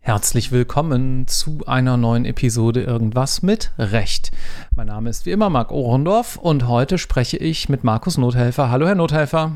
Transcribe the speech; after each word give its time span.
Herzlich 0.00 0.50
willkommen 0.50 1.28
zu 1.28 1.60
einer 1.66 1.96
neuen 1.96 2.24
Episode 2.24 2.82
Irgendwas 2.82 3.42
mit 3.42 3.70
Recht. 3.78 4.32
Mein 4.74 4.88
Name 4.88 5.10
ist 5.10 5.26
wie 5.26 5.30
immer 5.30 5.48
Marc 5.48 5.70
Ohrendorf 5.70 6.36
und 6.36 6.66
heute 6.66 6.98
spreche 6.98 7.36
ich 7.36 7.68
mit 7.68 7.84
Markus 7.84 8.18
Nothelfer. 8.18 8.68
Hallo, 8.70 8.86
Herr 8.86 8.96
Nothelfer. 8.96 9.52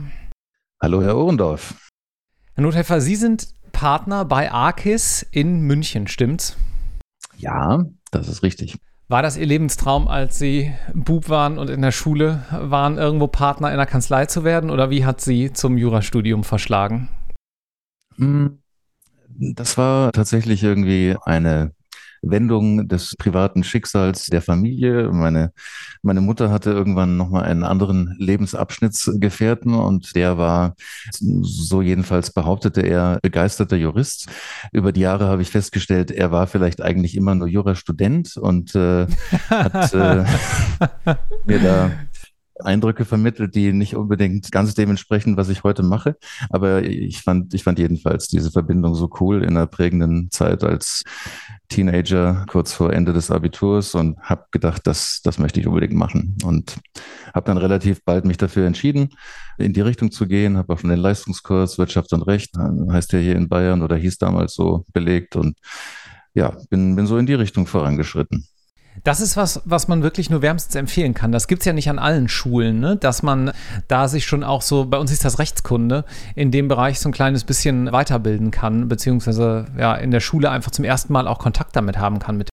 Hallo, 0.80 1.02
Herr 1.02 1.16
Ohrendorf. 1.16 1.90
Herr 2.54 2.62
Nothelfer, 2.62 3.00
Sie 3.00 3.16
sind 3.16 3.48
Partner 3.72 4.24
bei 4.24 4.52
Arkis 4.52 5.26
in 5.30 5.62
München, 5.62 6.06
stimmt's? 6.06 6.56
Ja, 7.38 7.84
das 8.12 8.28
ist 8.28 8.42
richtig. 8.42 8.78
War 9.08 9.22
das 9.22 9.36
Ihr 9.36 9.46
Lebenstraum, 9.46 10.08
als 10.08 10.36
Sie 10.36 10.74
Bub 10.92 11.28
waren 11.28 11.58
und 11.58 11.70
in 11.70 11.80
der 11.80 11.92
Schule 11.92 12.44
waren, 12.50 12.98
irgendwo 12.98 13.28
Partner 13.28 13.70
in 13.70 13.76
der 13.76 13.86
Kanzlei 13.86 14.26
zu 14.26 14.42
werden? 14.42 14.68
Oder 14.68 14.90
wie 14.90 15.04
hat 15.04 15.20
Sie 15.20 15.52
zum 15.52 15.78
Jurastudium 15.78 16.42
verschlagen? 16.42 17.08
Hm, 18.16 18.58
das 19.28 19.78
war 19.78 20.10
tatsächlich 20.10 20.64
irgendwie 20.64 21.16
eine 21.22 21.72
Wendung 22.30 22.88
des 22.88 23.14
privaten 23.16 23.64
Schicksals 23.64 24.26
der 24.26 24.42
Familie. 24.42 25.10
Meine, 25.12 25.52
meine 26.02 26.20
Mutter 26.20 26.50
hatte 26.50 26.70
irgendwann 26.70 27.16
nochmal 27.16 27.44
einen 27.44 27.64
anderen 27.64 28.14
Lebensabschnittsgefährten 28.18 29.74
und 29.74 30.14
der 30.14 30.38
war, 30.38 30.74
so 31.20 31.82
jedenfalls 31.82 32.32
behauptete 32.32 32.82
er, 32.82 33.18
begeisterter 33.22 33.76
Jurist. 33.76 34.28
Über 34.72 34.92
die 34.92 35.00
Jahre 35.00 35.26
habe 35.26 35.42
ich 35.42 35.50
festgestellt, 35.50 36.10
er 36.10 36.30
war 36.30 36.46
vielleicht 36.46 36.82
eigentlich 36.82 37.16
immer 37.16 37.34
nur 37.34 37.48
Jurastudent 37.48 38.36
und 38.36 38.74
äh, 38.74 39.06
hat 39.48 39.94
äh, 39.94 40.24
mir 41.44 41.58
da 41.60 41.90
Eindrücke 42.60 43.04
vermittelt, 43.04 43.54
die 43.54 43.72
nicht 43.72 43.96
unbedingt 43.96 44.50
ganz 44.50 44.74
dementsprechend, 44.74 45.36
was 45.36 45.48
ich 45.48 45.64
heute 45.64 45.82
mache. 45.82 46.16
Aber 46.50 46.82
ich 46.82 47.22
fand, 47.22 47.54
ich 47.54 47.62
fand 47.62 47.78
jedenfalls 47.78 48.28
diese 48.28 48.50
Verbindung 48.50 48.94
so 48.94 49.10
cool 49.20 49.42
in 49.42 49.50
einer 49.50 49.66
prägenden 49.66 50.30
Zeit 50.30 50.64
als 50.64 51.04
Teenager, 51.68 52.44
kurz 52.48 52.72
vor 52.72 52.92
Ende 52.92 53.12
des 53.12 53.30
Abiturs 53.30 53.94
und 53.94 54.18
habe 54.20 54.46
gedacht, 54.50 54.86
das, 54.86 55.20
das 55.22 55.38
möchte 55.38 55.60
ich 55.60 55.66
unbedingt 55.66 55.94
machen. 55.94 56.36
Und 56.44 56.76
habe 57.34 57.46
dann 57.46 57.58
relativ 57.58 58.04
bald 58.04 58.24
mich 58.24 58.36
dafür 58.36 58.66
entschieden, 58.66 59.10
in 59.58 59.72
die 59.72 59.80
Richtung 59.80 60.10
zu 60.10 60.26
gehen. 60.26 60.56
Habe 60.56 60.72
auch 60.72 60.78
schon 60.78 60.90
den 60.90 60.98
Leistungskurs 60.98 61.78
Wirtschaft 61.78 62.12
und 62.12 62.22
Recht, 62.22 62.56
heißt 62.56 63.12
ja 63.12 63.18
hier 63.18 63.36
in 63.36 63.48
Bayern 63.48 63.82
oder 63.82 63.96
hieß 63.96 64.18
damals 64.18 64.54
so 64.54 64.84
belegt 64.92 65.36
und 65.36 65.58
ja, 66.34 66.56
bin, 66.68 66.96
bin 66.96 67.06
so 67.06 67.16
in 67.16 67.26
die 67.26 67.34
Richtung 67.34 67.66
vorangeschritten. 67.66 68.46
Das 69.04 69.20
ist 69.20 69.36
was, 69.36 69.62
was 69.64 69.88
man 69.88 70.02
wirklich 70.02 70.30
nur 70.30 70.42
wärmstens 70.42 70.74
empfehlen 70.74 71.14
kann. 71.14 71.32
Das 71.32 71.48
gibt 71.48 71.62
es 71.62 71.66
ja 71.66 71.72
nicht 71.72 71.90
an 71.90 71.98
allen 71.98 72.28
Schulen, 72.28 72.80
ne? 72.80 72.96
dass 72.96 73.22
man 73.22 73.52
da 73.88 74.08
sich 74.08 74.26
schon 74.26 74.44
auch 74.44 74.62
so, 74.62 74.86
bei 74.86 74.98
uns 74.98 75.12
ist 75.12 75.24
das 75.24 75.38
Rechtskunde, 75.38 76.04
in 76.34 76.50
dem 76.50 76.68
Bereich 76.68 77.00
so 77.00 77.08
ein 77.08 77.12
kleines 77.12 77.44
bisschen 77.44 77.92
weiterbilden 77.92 78.50
kann, 78.50 78.88
beziehungsweise 78.88 79.66
ja 79.78 79.94
in 79.94 80.10
der 80.10 80.20
Schule 80.20 80.50
einfach 80.50 80.70
zum 80.70 80.84
ersten 80.84 81.12
Mal 81.12 81.28
auch 81.28 81.38
Kontakt 81.38 81.76
damit 81.76 81.98
haben 81.98 82.18
kann 82.18 82.36
mit. 82.36 82.48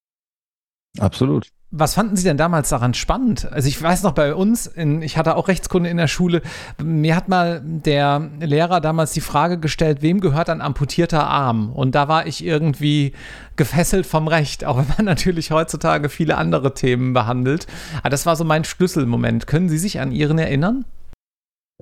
Absolut. 0.99 1.49
Was 1.75 1.95
fanden 1.95 2.16
Sie 2.16 2.23
denn 2.23 2.38
damals 2.38 2.69
daran 2.69 2.94
spannend? 2.94 3.52
Also 3.52 3.67
ich 3.67 3.81
weiß 3.81 4.03
noch 4.03 4.11
bei 4.11 4.36
uns, 4.36 4.67
in, 4.67 5.02
ich 5.02 5.17
hatte 5.17 5.36
auch 5.36 5.47
Rechtskunde 5.47 5.89
in 5.89 5.97
der 5.97 6.08
Schule, 6.08 6.44
mir 6.77 7.16
hat 7.16 7.30
mal 7.30 7.63
der 7.63 8.30
Lehrer 8.39 8.80
damals 8.80 9.11
die 9.14 9.21
Frage 9.21 9.58
gestellt, 9.58 10.03
wem 10.03 10.21
gehört 10.21 10.52
ein 10.52 10.61
amputierter 10.61 11.25
Arm? 11.25 11.73
Und 11.73 11.95
da 11.95 12.08
war 12.08 12.27
ich 12.27 12.45
irgendwie 12.45 13.14
gefesselt 13.55 14.05
vom 14.05 14.27
Recht, 14.27 14.66
auch 14.66 14.77
wenn 14.77 14.88
man 14.95 15.05
natürlich 15.05 15.49
heutzutage 15.49 16.09
viele 16.09 16.38
andere 16.38 16.75
Themen 16.75 17.14
behandelt. 17.14 17.66
Aber 18.02 18.11
das 18.11 18.27
war 18.27 18.36
so 18.36 18.44
mein 18.44 18.66
Schlüsselmoment. 18.66 19.47
Können 19.47 19.67
Sie 19.67 19.80
sich 19.80 19.99
an 19.99 20.11
Ihren 20.11 20.38
erinnern? 20.38 20.86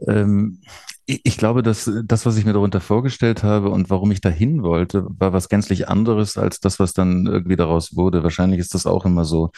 Ähm, 0.07 0.61
ich 1.23 1.37
glaube, 1.37 1.63
dass 1.63 1.89
das, 2.05 2.25
was 2.25 2.37
ich 2.37 2.45
mir 2.45 2.53
darunter 2.53 2.79
vorgestellt 2.79 3.43
habe 3.43 3.69
und 3.69 3.89
warum 3.89 4.11
ich 4.11 4.21
dahin 4.21 4.63
wollte, 4.63 5.05
war 5.09 5.33
was 5.33 5.49
gänzlich 5.49 5.89
anderes 5.89 6.37
als 6.37 6.59
das, 6.59 6.79
was 6.79 6.93
dann 6.93 7.25
irgendwie 7.25 7.55
daraus 7.55 7.95
wurde. 7.95 8.23
Wahrscheinlich 8.23 8.59
ist 8.59 8.73
das 8.73 8.85
auch 8.85 9.05
immer 9.05 9.25
so. 9.25 9.51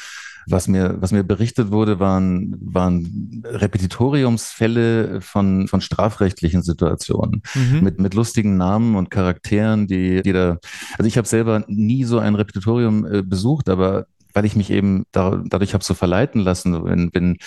Was 0.46 0.68
mir, 0.68 0.98
was 1.00 1.14
mir 1.14 1.24
berichtet 1.24 1.72
wurde, 1.72 2.02
waren, 2.02 2.58
waren 2.60 3.44
Repetitoriumsfälle 3.46 5.22
von, 5.22 5.70
von 5.70 5.80
strafrechtlichen 5.80 6.62
Situationen 6.64 7.44
mhm. 7.56 7.80
mit, 7.82 8.00
mit 8.02 8.14
lustigen 8.14 8.58
Namen 8.58 8.96
und 8.98 9.10
Charakteren, 9.10 9.88
die, 9.88 10.22
die 10.22 10.34
da, 10.34 10.58
also 10.98 11.08
ich 11.08 11.18
habe 11.18 11.28
selber 11.28 11.64
nie 11.68 12.04
so 12.04 12.20
ein 12.20 12.36
Repetitorium 12.36 13.06
äh, 13.06 13.22
besucht, 13.24 13.70
aber 13.70 14.08
weil 14.34 14.46
ich 14.46 14.56
mich 14.56 14.70
eben 14.70 15.06
da, 15.12 15.42
dadurch 15.46 15.74
habe 15.74 15.84
so 15.84 15.94
verleiten 15.94 16.42
lassen, 16.42 16.84
wenn, 16.84 17.10
wenn 17.14 17.38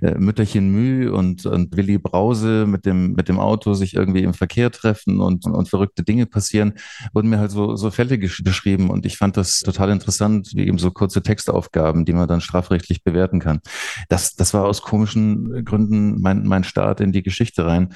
äh, 0.00 0.14
Mütterchen 0.18 0.70
Müh 0.70 1.10
und, 1.10 1.46
und 1.46 1.76
Willi 1.76 1.98
Brause 1.98 2.66
mit 2.66 2.86
dem, 2.86 3.12
mit 3.12 3.28
dem 3.28 3.38
Auto 3.38 3.74
sich 3.74 3.94
irgendwie 3.94 4.22
im 4.22 4.34
Verkehr 4.34 4.70
treffen 4.70 5.20
und, 5.20 5.46
und, 5.46 5.54
und 5.54 5.68
verrückte 5.68 6.02
Dinge 6.02 6.26
passieren, 6.26 6.74
wurden 7.12 7.28
mir 7.28 7.38
halt 7.38 7.50
so, 7.50 7.76
so 7.76 7.90
Fälle 7.90 8.18
beschrieben 8.18 8.90
und 8.90 9.06
ich 9.06 9.16
fand 9.16 9.36
das 9.36 9.60
total 9.60 9.90
interessant, 9.90 10.50
wie 10.54 10.66
eben 10.66 10.78
so 10.78 10.90
kurze 10.90 11.22
Textaufgaben, 11.22 12.04
die 12.04 12.12
man 12.12 12.28
dann 12.28 12.40
strafrechtlich 12.40 13.04
bewerten 13.04 13.40
kann. 13.40 13.60
Das, 14.08 14.34
das 14.34 14.54
war 14.54 14.64
aus 14.64 14.82
komischen 14.82 15.64
Gründen 15.64 16.20
mein, 16.20 16.46
mein 16.46 16.64
Start 16.64 17.00
in 17.00 17.12
die 17.12 17.22
Geschichte 17.22 17.66
rein. 17.66 17.94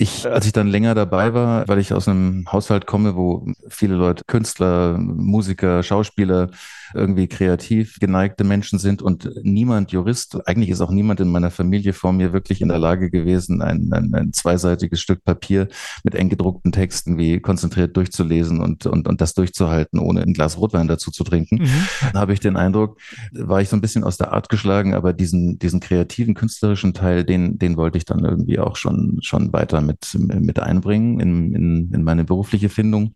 Ich, 0.00 0.28
als 0.28 0.46
ich 0.46 0.52
dann 0.52 0.68
länger 0.68 0.94
dabei 0.94 1.34
war, 1.34 1.66
weil 1.66 1.80
ich 1.80 1.92
aus 1.92 2.06
einem 2.06 2.46
Haushalt 2.52 2.86
komme, 2.86 3.16
wo 3.16 3.46
viele 3.68 3.96
Leute, 3.96 4.22
Künstler, 4.28 4.96
Musiker, 4.96 5.82
Schauspieler, 5.82 6.50
irgendwie 6.94 7.26
kreativ 7.26 7.98
geneigte 7.98 8.44
Menschen 8.44 8.78
sind 8.78 9.02
und 9.02 9.28
niemand 9.42 9.90
Jurist, 9.92 10.46
eigentlich 10.46 10.70
ist 10.70 10.80
auch 10.80 10.90
niemand 10.90 11.20
in 11.20 11.28
meiner 11.28 11.50
Familie 11.50 11.92
vor 11.92 12.12
mir 12.12 12.32
wirklich 12.32 12.60
in 12.60 12.68
der 12.68 12.78
Lage 12.78 13.10
gewesen, 13.10 13.60
ein, 13.60 13.92
ein, 13.92 14.14
ein 14.14 14.32
zweiseitiges 14.32 15.00
Stück 15.00 15.24
Papier 15.24 15.68
mit 16.04 16.14
eng 16.14 16.28
gedruckten 16.28 16.72
Texten 16.72 17.18
wie 17.18 17.40
konzentriert 17.40 17.96
durchzulesen 17.96 18.60
und, 18.60 18.86
und, 18.86 19.08
und 19.08 19.20
das 19.20 19.34
durchzuhalten, 19.34 19.98
ohne 19.98 20.22
ein 20.22 20.32
Glas 20.32 20.58
Rotwein 20.58 20.88
dazu 20.88 21.10
zu 21.10 21.24
trinken. 21.24 21.56
Mhm. 21.62 21.88
Da 22.12 22.20
habe 22.20 22.32
ich 22.32 22.40
den 22.40 22.56
Eindruck, 22.56 22.98
war 23.32 23.60
ich 23.60 23.68
so 23.68 23.76
ein 23.76 23.80
bisschen 23.80 24.04
aus 24.04 24.16
der 24.16 24.32
Art 24.32 24.48
geschlagen, 24.48 24.94
aber 24.94 25.12
diesen, 25.12 25.58
diesen 25.58 25.80
kreativen, 25.80 26.34
künstlerischen 26.34 26.94
Teil, 26.94 27.24
den, 27.24 27.58
den 27.58 27.76
wollte 27.76 27.98
ich 27.98 28.04
dann 28.04 28.24
irgendwie 28.24 28.58
auch 28.58 28.76
schon, 28.76 29.18
schon 29.22 29.52
weiter 29.52 29.80
mit, 29.88 30.16
mit 30.18 30.60
einbringen 30.60 31.18
in, 31.20 31.54
in, 31.54 31.92
in 31.92 32.04
meine 32.04 32.24
berufliche 32.24 32.68
Findung. 32.68 33.14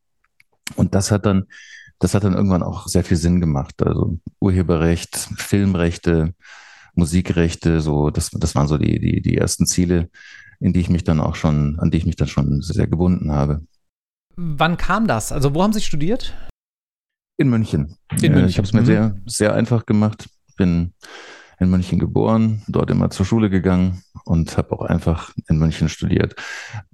Und 0.77 0.94
das 0.94 1.10
hat 1.10 1.27
dann 1.27 1.44
das 2.03 2.15
hat 2.15 2.25
dann 2.25 2.34
irgendwann 2.34 2.65
auch 2.65 2.88
sehr 2.88 3.05
viel 3.05 3.16
Sinn 3.16 3.41
gemacht. 3.41 3.81
Also 3.81 4.19
Urheberrecht, 4.41 5.16
Filmrechte, 5.37 6.34
Musikrechte, 6.94 7.81
so, 7.81 8.10
das, 8.10 8.31
das 8.31 8.56
waren 8.56 8.66
so 8.66 8.77
die, 8.77 8.99
die, 8.99 9.22
die 9.22 9.37
ersten 9.37 9.66
Ziele, 9.66 10.10
in 10.59 10.72
die 10.72 10.81
ich 10.81 10.91
mich 10.91 11.05
dann 11.05 11.21
auch 11.21 11.37
schon, 11.37 11.78
an 11.78 11.93
die 11.93 11.99
ich 11.99 12.06
mich 12.06 12.16
dann 12.16 12.27
schon 12.27 12.60
sehr 12.60 12.89
gebunden 12.89 13.31
habe. 13.31 13.65
Wann 14.34 14.77
kam 14.77 15.06
das? 15.06 15.31
Also, 15.31 15.54
wo 15.54 15.62
haben 15.62 15.72
Sie 15.72 15.81
studiert? 15.81 16.34
In 17.37 17.50
München. 17.50 17.97
In 18.21 18.33
München. 18.33 18.49
Ich 18.49 18.59
habe 18.59 18.66
es 18.66 18.72
mir 18.72 18.81
mhm. 18.81 18.87
sehr, 18.87 19.16
sehr 19.27 19.54
einfach 19.54 19.87
gemacht. 19.87 20.28
Bin 20.56 20.94
in 21.59 21.71
München 21.71 21.99
geboren, 21.99 22.63
dort 22.69 22.91
immer 22.91 23.11
zur 23.11 23.27
Schule 23.27 23.51
gegangen 23.51 24.03
und 24.25 24.57
habe 24.57 24.73
auch 24.73 24.83
einfach 24.83 25.33
in 25.49 25.59
München 25.59 25.89
studiert. 25.89 26.35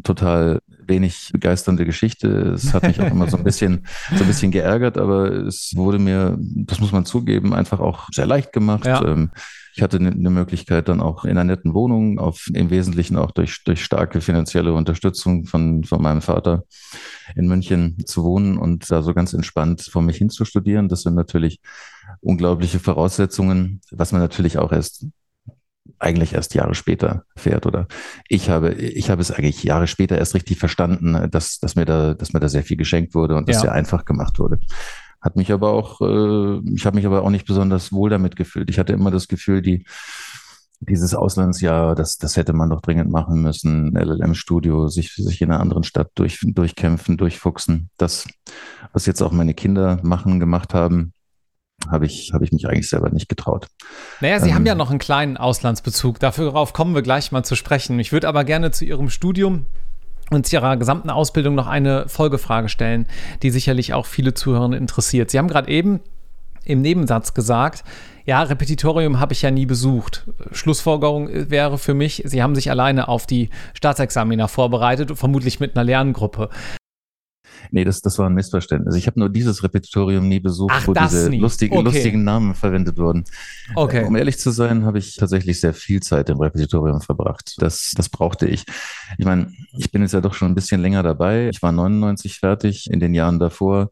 Total 0.02 0.60
wenig 0.86 1.30
begeisternde 1.32 1.84
Geschichte. 1.84 2.28
Es 2.54 2.72
hat 2.72 2.82
mich 2.82 3.00
auch 3.00 3.10
immer 3.10 3.28
so 3.28 3.36
ein 3.36 3.44
bisschen, 3.44 3.86
so 4.14 4.24
ein 4.24 4.26
bisschen 4.26 4.50
geärgert, 4.50 4.98
aber 4.98 5.30
es 5.30 5.72
wurde 5.76 5.98
mir, 5.98 6.36
das 6.38 6.80
muss 6.80 6.92
man 6.92 7.04
zugeben, 7.04 7.54
einfach 7.54 7.80
auch 7.80 8.08
sehr 8.12 8.26
leicht 8.26 8.52
gemacht. 8.52 8.86
Ja. 8.86 9.04
Ähm, 9.04 9.30
ich 9.78 9.82
hatte 9.82 9.98
eine 9.98 10.30
Möglichkeit 10.30 10.88
dann 10.88 11.00
auch 11.00 11.24
in 11.24 11.30
einer 11.30 11.44
netten 11.44 11.72
Wohnung, 11.72 12.18
auf, 12.18 12.48
im 12.52 12.68
Wesentlichen 12.68 13.16
auch 13.16 13.30
durch, 13.30 13.62
durch 13.62 13.84
starke 13.84 14.20
finanzielle 14.20 14.72
Unterstützung 14.72 15.44
von, 15.44 15.84
von 15.84 16.02
meinem 16.02 16.20
Vater 16.20 16.64
in 17.36 17.46
München 17.46 17.96
zu 18.04 18.24
wohnen 18.24 18.58
und 18.58 18.90
da 18.90 19.02
so 19.02 19.14
ganz 19.14 19.34
entspannt 19.34 19.82
vor 19.82 20.02
mich 20.02 20.16
hin 20.16 20.30
zu 20.30 20.44
studieren. 20.44 20.88
Das 20.88 21.02
sind 21.02 21.14
natürlich 21.14 21.60
unglaubliche 22.20 22.80
Voraussetzungen, 22.80 23.80
was 23.92 24.10
man 24.10 24.20
natürlich 24.20 24.58
auch 24.58 24.72
erst 24.72 25.06
eigentlich 26.00 26.34
erst 26.34 26.54
Jahre 26.54 26.74
später 26.74 27.22
fährt 27.36 27.64
oder 27.64 27.86
ich 28.28 28.50
habe 28.50 28.74
ich 28.74 29.10
habe 29.10 29.22
es 29.22 29.30
eigentlich 29.30 29.62
Jahre 29.62 29.86
später 29.86 30.18
erst 30.18 30.34
richtig 30.34 30.58
verstanden, 30.58 31.30
dass 31.30 31.60
dass 31.60 31.76
mir 31.76 31.84
da 31.84 32.14
dass 32.14 32.32
mir 32.32 32.40
da 32.40 32.48
sehr 32.48 32.64
viel 32.64 32.76
geschenkt 32.76 33.14
wurde 33.14 33.36
und 33.36 33.48
ja. 33.48 33.52
das 33.52 33.62
sehr 33.62 33.72
einfach 33.72 34.04
gemacht 34.04 34.40
wurde. 34.40 34.58
Hat 35.28 35.36
mich 35.36 35.52
aber 35.52 35.72
auch 35.72 36.00
äh, 36.00 36.60
ich 36.74 36.86
habe 36.86 36.96
mich 36.96 37.04
aber 37.04 37.22
auch 37.22 37.28
nicht 37.28 37.46
besonders 37.46 37.92
wohl 37.92 38.08
damit 38.08 38.34
gefühlt. 38.34 38.70
Ich 38.70 38.78
hatte 38.78 38.94
immer 38.94 39.10
das 39.10 39.28
Gefühl, 39.28 39.60
die 39.60 39.84
dieses 40.80 41.14
Auslandsjahr, 41.14 41.94
das, 41.94 42.16
das 42.16 42.38
hätte 42.38 42.54
man 42.54 42.70
doch 42.70 42.80
dringend 42.80 43.10
machen 43.10 43.42
müssen. 43.42 43.94
LLM-Studio, 43.94 44.88
sich, 44.88 45.12
sich 45.16 45.42
in 45.42 45.50
einer 45.50 45.60
anderen 45.60 45.82
Stadt 45.82 46.12
durch, 46.14 46.40
durchkämpfen, 46.42 47.18
durchfuchsen. 47.18 47.90
Das, 47.98 48.26
was 48.94 49.04
jetzt 49.04 49.20
auch 49.20 49.32
meine 49.32 49.52
Kinder 49.52 49.98
machen, 50.02 50.40
gemacht 50.40 50.72
haben, 50.72 51.12
habe 51.90 52.06
ich, 52.06 52.32
habe 52.32 52.46
ich 52.46 52.52
mich 52.52 52.66
eigentlich 52.66 52.88
selber 52.88 53.10
nicht 53.10 53.28
getraut. 53.28 53.68
Naja, 54.22 54.40
Sie 54.40 54.48
ähm, 54.48 54.54
haben 54.54 54.66
ja 54.66 54.74
noch 54.74 54.88
einen 54.88 54.98
kleinen 54.98 55.36
Auslandsbezug. 55.36 56.20
Darauf 56.20 56.72
kommen 56.72 56.94
wir 56.94 57.02
gleich 57.02 57.32
mal 57.32 57.44
zu 57.44 57.54
sprechen. 57.54 58.00
Ich 58.00 58.12
würde 58.12 58.28
aber 58.28 58.44
gerne 58.44 58.70
zu 58.70 58.86
Ihrem 58.86 59.10
Studium 59.10 59.66
und 60.30 60.46
zu 60.46 60.56
Ihrer 60.56 60.76
gesamten 60.76 61.10
Ausbildung 61.10 61.54
noch 61.54 61.66
eine 61.66 62.08
Folgefrage 62.08 62.68
stellen, 62.68 63.06
die 63.42 63.50
sicherlich 63.50 63.94
auch 63.94 64.06
viele 64.06 64.34
Zuhörer 64.34 64.72
interessiert. 64.72 65.30
Sie 65.30 65.38
haben 65.38 65.48
gerade 65.48 65.70
eben 65.70 66.00
im 66.64 66.82
Nebensatz 66.82 67.34
gesagt, 67.34 67.82
Ja, 68.26 68.42
Repetitorium 68.42 69.20
habe 69.20 69.32
ich 69.32 69.42
ja 69.42 69.50
nie 69.50 69.66
besucht. 69.66 70.28
Schlussfolgerung 70.52 71.50
wäre 71.50 71.78
für 71.78 71.94
mich, 71.94 72.22
Sie 72.26 72.42
haben 72.42 72.54
sich 72.54 72.70
alleine 72.70 73.08
auf 73.08 73.26
die 73.26 73.48
Staatsexamina 73.74 74.48
vorbereitet, 74.48 75.16
vermutlich 75.16 75.60
mit 75.60 75.76
einer 75.76 75.84
Lerngruppe. 75.84 76.50
Nee, 77.70 77.84
das, 77.84 78.00
das 78.00 78.18
war 78.18 78.28
ein 78.28 78.34
Missverständnis. 78.34 78.94
Ich 78.94 79.06
habe 79.06 79.18
nur 79.18 79.28
dieses 79.28 79.62
Repetitorium 79.62 80.28
nie 80.28 80.40
besucht, 80.40 80.72
Ach, 80.74 80.86
wo 80.88 80.94
diese 80.94 81.30
lustigen, 81.30 81.76
okay. 81.76 81.84
lustigen 81.84 82.24
Namen 82.24 82.54
verwendet 82.54 82.98
wurden. 82.98 83.24
Okay. 83.74 84.04
Um 84.04 84.16
ehrlich 84.16 84.38
zu 84.38 84.50
sein, 84.50 84.84
habe 84.84 84.98
ich 84.98 85.16
tatsächlich 85.16 85.60
sehr 85.60 85.74
viel 85.74 86.00
Zeit 86.00 86.30
im 86.30 86.40
Repetitorium 86.40 87.00
verbracht. 87.00 87.56
Das, 87.58 87.92
das 87.96 88.08
brauchte 88.08 88.46
ich. 88.46 88.64
Ich 89.18 89.24
meine, 89.24 89.52
ich 89.76 89.90
bin 89.90 90.02
jetzt 90.02 90.14
ja 90.14 90.20
doch 90.20 90.34
schon 90.34 90.52
ein 90.52 90.54
bisschen 90.54 90.80
länger 90.80 91.02
dabei. 91.02 91.48
Ich 91.48 91.62
war 91.62 91.72
99 91.72 92.38
fertig. 92.38 92.90
In 92.90 93.00
den 93.00 93.14
Jahren 93.14 93.38
davor 93.38 93.90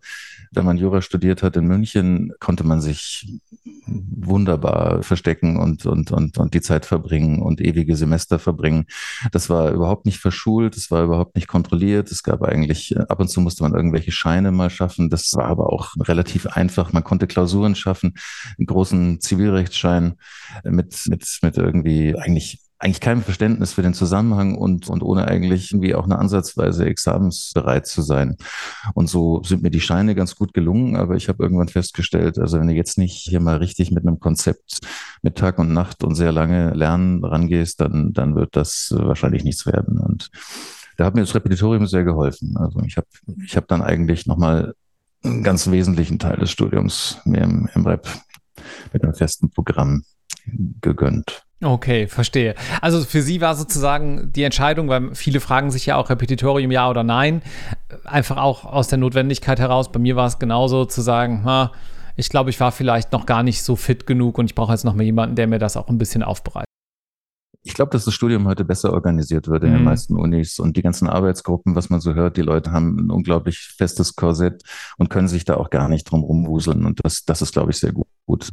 wenn 0.57 0.65
man 0.65 0.79
Jura 0.79 1.03
studiert 1.03 1.43
hat 1.43 1.57
in 1.57 1.67
München, 1.67 2.33
konnte 2.41 2.65
man 2.65 2.81
sich 2.81 3.29
wunderbar 3.87 5.03
verstecken 5.03 5.57
und, 5.59 5.87
und, 5.87 6.11
und, 6.11 6.39
und 6.39 6.55
die 6.55 6.61
Zeit 6.61 6.87
verbringen 6.87 7.41
und 7.41 7.61
ewige 7.61 7.97
Semester 7.97 8.39
verbringen. 8.39 8.87
Das 9.33 9.49
war 9.49 9.71
überhaupt 9.71 10.07
nicht 10.07 10.19
verschult, 10.19 10.77
das 10.77 10.91
war 10.91 11.05
überhaupt 11.05 11.37
nicht 11.37 11.47
kontrolliert. 11.47 12.11
Es 12.11 12.23
gab 12.23 12.43
eigentlich, 12.43 12.99
ab 12.99 13.21
und 13.21 13.29
zu 13.29 13.41
musste 13.41 13.63
man 13.63 13.75
irgendwelche 13.75 14.13
Scheine 14.13 14.51
mal 14.51 14.71
schaffen. 14.71 15.11
Das 15.11 15.33
war 15.35 15.47
aber 15.47 15.73
auch 15.73 15.95
relativ 16.01 16.47
einfach. 16.47 16.93
Man 16.93 17.05
konnte 17.05 17.27
Klausuren 17.27 17.75
schaffen, 17.75 18.15
einen 18.59 18.67
großen 18.67 19.21
Zivilrechtsschein 19.21 20.15
mit, 20.65 21.07
mit, 21.07 21.39
mit 21.43 21.57
irgendwie 21.57 22.17
eigentlich 22.17 22.66
eigentlich 22.79 23.01
kein 23.01 23.23
Verständnis 23.23 23.73
für 23.73 23.83
den 23.83 23.95
Zusammenhang 23.95 24.55
und, 24.55 24.89
und 24.91 25.03
ohne 25.03 25.27
eigentlich 25.27 25.73
irgendwie 25.73 25.95
auch 25.95 26.05
eine 26.05 26.19
ansatzweise 26.19 26.85
examensbereit 26.85 27.87
zu 27.87 28.03
sein. 28.03 28.37
Und 28.95 29.09
so 29.09 29.43
sind 29.45 29.63
mir 29.63 29.71
die 29.71 29.81
Scheine 29.81 30.15
ganz 30.15 30.37
gut 30.37 30.53
gelungen, 30.53 30.97
aber 30.97 31.17
ich 31.17 31.29
habe 31.29 31.43
irgendwann 31.43 31.69
festgestellt, 31.69 32.39
also 32.39 32.61
wenn 32.61 32.69
du 32.69 32.75
jetzt 32.75 32.99
nicht 32.99 33.17
hier 33.17 33.41
mal 33.41 33.57
richtig 33.57 33.93
mit 33.93 34.07
einem 34.07 34.21
Konzept 34.21 34.81
mit 35.23 35.37
Tag 35.37 35.59
und 35.59 35.73
Nacht 35.73 36.05
und 36.05 36.15
sehr 36.15 36.33
lange 36.33 36.73
Lernen 36.75 37.25
rangehst, 37.25 37.81
dann, 37.81 38.13
dann 38.13 38.35
wird 38.37 38.55
das 38.57 38.95
wahrscheinlich 38.95 39.45
nichts 39.45 39.65
werden. 39.65 39.99
Und 39.99 40.31
da 40.99 41.07
hat 41.07 41.15
mir 41.15 41.23
das 41.23 41.35
Repetitorium 41.35 41.87
sehr 41.87 42.05
geholfen. 42.05 42.57
Also 42.59 42.81
ich 42.81 42.99
habe 42.99 43.07
ich 43.45 43.57
hab 43.57 43.69
dann 43.69 43.81
eigentlich 43.81 44.27
nochmal 44.27 44.75
einen 45.25 45.43
ganz 45.43 45.71
wesentlichen 45.71 46.19
Teil 46.19 46.37
des 46.37 46.51
Studiums 46.51 47.19
mir 47.25 47.43
im, 47.43 47.71
im 47.75 47.87
Rep 47.87 48.07
mit 48.93 49.03
einem 49.03 49.15
festen 49.15 49.51
Programm 49.51 50.05
gegönnt. 50.81 51.46
Okay, 51.65 52.07
verstehe. 52.07 52.55
Also 52.83 53.03
für 53.03 53.23
Sie 53.23 53.41
war 53.41 53.55
sozusagen 53.55 54.31
die 54.33 54.43
Entscheidung, 54.43 54.89
weil 54.89 55.15
viele 55.15 55.41
fragen 55.41 55.71
sich 55.71 55.87
ja 55.87 55.97
auch 55.97 56.11
Repetitorium 56.11 56.71
ja 56.71 56.91
oder 56.91 57.03
nein, 57.03 57.41
einfach 58.05 58.37
auch 58.37 58.67
aus 58.67 58.89
der 58.89 58.99
Notwendigkeit 58.99 59.59
heraus. 59.59 59.91
Bei 59.91 59.99
mir 59.99 60.17
war 60.17 60.27
es 60.27 60.39
genauso 60.39 60.85
zu 60.85 61.01
sagen, 61.01 61.45
ha, 61.45 61.73
ich 62.15 62.29
glaube, 62.29 62.51
ich 62.51 62.61
war 62.61 62.73
vielleicht 62.73 63.13
noch 63.13 63.25
gar 63.25 63.43
nicht 63.43 63.63
so 63.63 63.75
fit 63.75 64.07
genug 64.07 64.37
und 64.39 64.47
ich 64.47 64.55
brauche 64.55 64.73
jetzt 64.73 64.85
noch 64.85 64.95
mal 64.95 65.05
jemanden, 65.05 65.35
der 65.35 65.47
mir 65.47 65.59
das 65.59 65.79
auch 65.79 65.89
ein 65.89 65.99
bisschen 65.99 66.23
aufbereitet 66.23 66.66
ich 67.67 67.75
glaube, 67.75 67.91
dass 67.91 68.05
das 68.05 68.15
Studium 68.15 68.47
heute 68.47 68.65
besser 68.65 68.93
organisiert 68.93 69.49
wird 69.49 69.65
in 69.65 69.73
den 69.73 69.81
mhm. 69.81 69.87
meisten 69.87 70.17
Unis 70.17 70.61
und 70.61 70.77
die 70.77 70.83
ganzen 70.83 71.09
Arbeitsgruppen, 71.09 71.75
was 71.75 71.91
man 71.91 72.01
so 72.01 72.15
hört, 72.15 72.37
die 72.37 72.43
Leute 72.43 72.71
haben 72.71 72.97
ein 72.97 73.11
unglaublich 73.11 73.59
festes 73.77 74.15
Korsett 74.15 74.63
und 74.99 75.11
können 75.11 75.27
sich 75.27 75.45
da 75.45 75.57
auch 75.57 75.69
gar 75.69 75.89
nicht 75.89 76.05
drum 76.05 76.23
rumwuseln. 76.23 76.87
Und 76.87 77.05
das, 77.05 77.25
das 77.25 77.43
ist, 77.43 77.53
glaube 77.53 77.73
ich, 77.73 77.79
sehr 77.79 77.91
gut. 77.91 78.07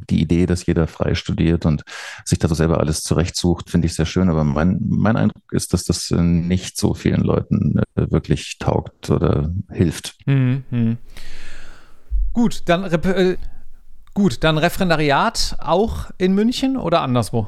Die 0.09 0.19
Idee, 0.19 0.47
dass 0.47 0.65
jeder 0.65 0.87
frei 0.87 1.13
studiert 1.13 1.67
und 1.67 1.83
sich 2.25 2.39
da 2.39 2.47
so 2.47 2.55
selber 2.55 2.79
alles 2.79 3.01
zurechtsucht, 3.01 3.69
finde 3.69 3.85
ich 3.85 3.93
sehr 3.93 4.07
schön. 4.07 4.29
Aber 4.29 4.43
mein, 4.43 4.79
mein 4.81 5.15
Eindruck 5.15 5.43
ist, 5.51 5.73
dass 5.73 5.83
das 5.83 6.09
nicht 6.09 6.75
so 6.79 6.95
vielen 6.95 7.21
Leuten 7.21 7.81
äh, 7.95 8.09
wirklich 8.09 8.57
taugt 8.57 9.11
oder 9.11 9.53
hilft. 9.69 10.17
Mhm. 10.25 10.63
mhm. 10.71 10.97
Gut, 12.33 12.63
dann, 12.65 12.85
äh, 12.85 13.37
gut, 14.15 14.43
dann 14.43 14.57
Referendariat 14.57 15.55
auch 15.59 16.09
in 16.17 16.33
München 16.33 16.77
oder 16.77 17.01
anderswo? 17.01 17.45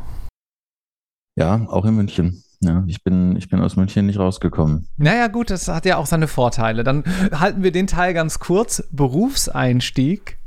Ja, 1.35 1.65
auch 1.67 1.85
in 1.85 1.95
München. 1.95 2.43
Ja, 2.61 2.83
ich 2.87 3.03
bin, 3.03 3.35
ich 3.35 3.49
bin 3.49 3.61
aus 3.61 3.75
München 3.75 4.05
nicht 4.05 4.17
rausgekommen. 4.17 4.87
Naja, 4.97 5.27
gut, 5.27 5.49
das 5.49 5.67
hat 5.67 5.85
ja 5.85 5.97
auch 5.97 6.05
seine 6.05 6.27
Vorteile. 6.27 6.83
Dann 6.83 7.03
halten 7.31 7.63
wir 7.63 7.71
den 7.71 7.87
Teil 7.87 8.13
ganz 8.13 8.39
kurz. 8.39 8.87
Berufseinstieg. 8.91 10.37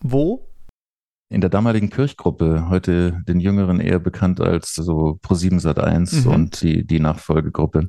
Wo? 0.00 0.48
In 1.28 1.40
der 1.40 1.50
damaligen 1.50 1.90
Kirchgruppe, 1.90 2.68
heute 2.68 3.22
den 3.26 3.40
Jüngeren 3.40 3.80
eher 3.80 3.98
bekannt 3.98 4.40
als 4.40 4.74
so 4.74 5.18
Pro7 5.22 5.60
Sat 5.60 5.78
1 5.78 6.24
mhm. 6.24 6.30
und 6.30 6.62
die, 6.62 6.86
die 6.86 7.00
Nachfolgegruppe. 7.00 7.88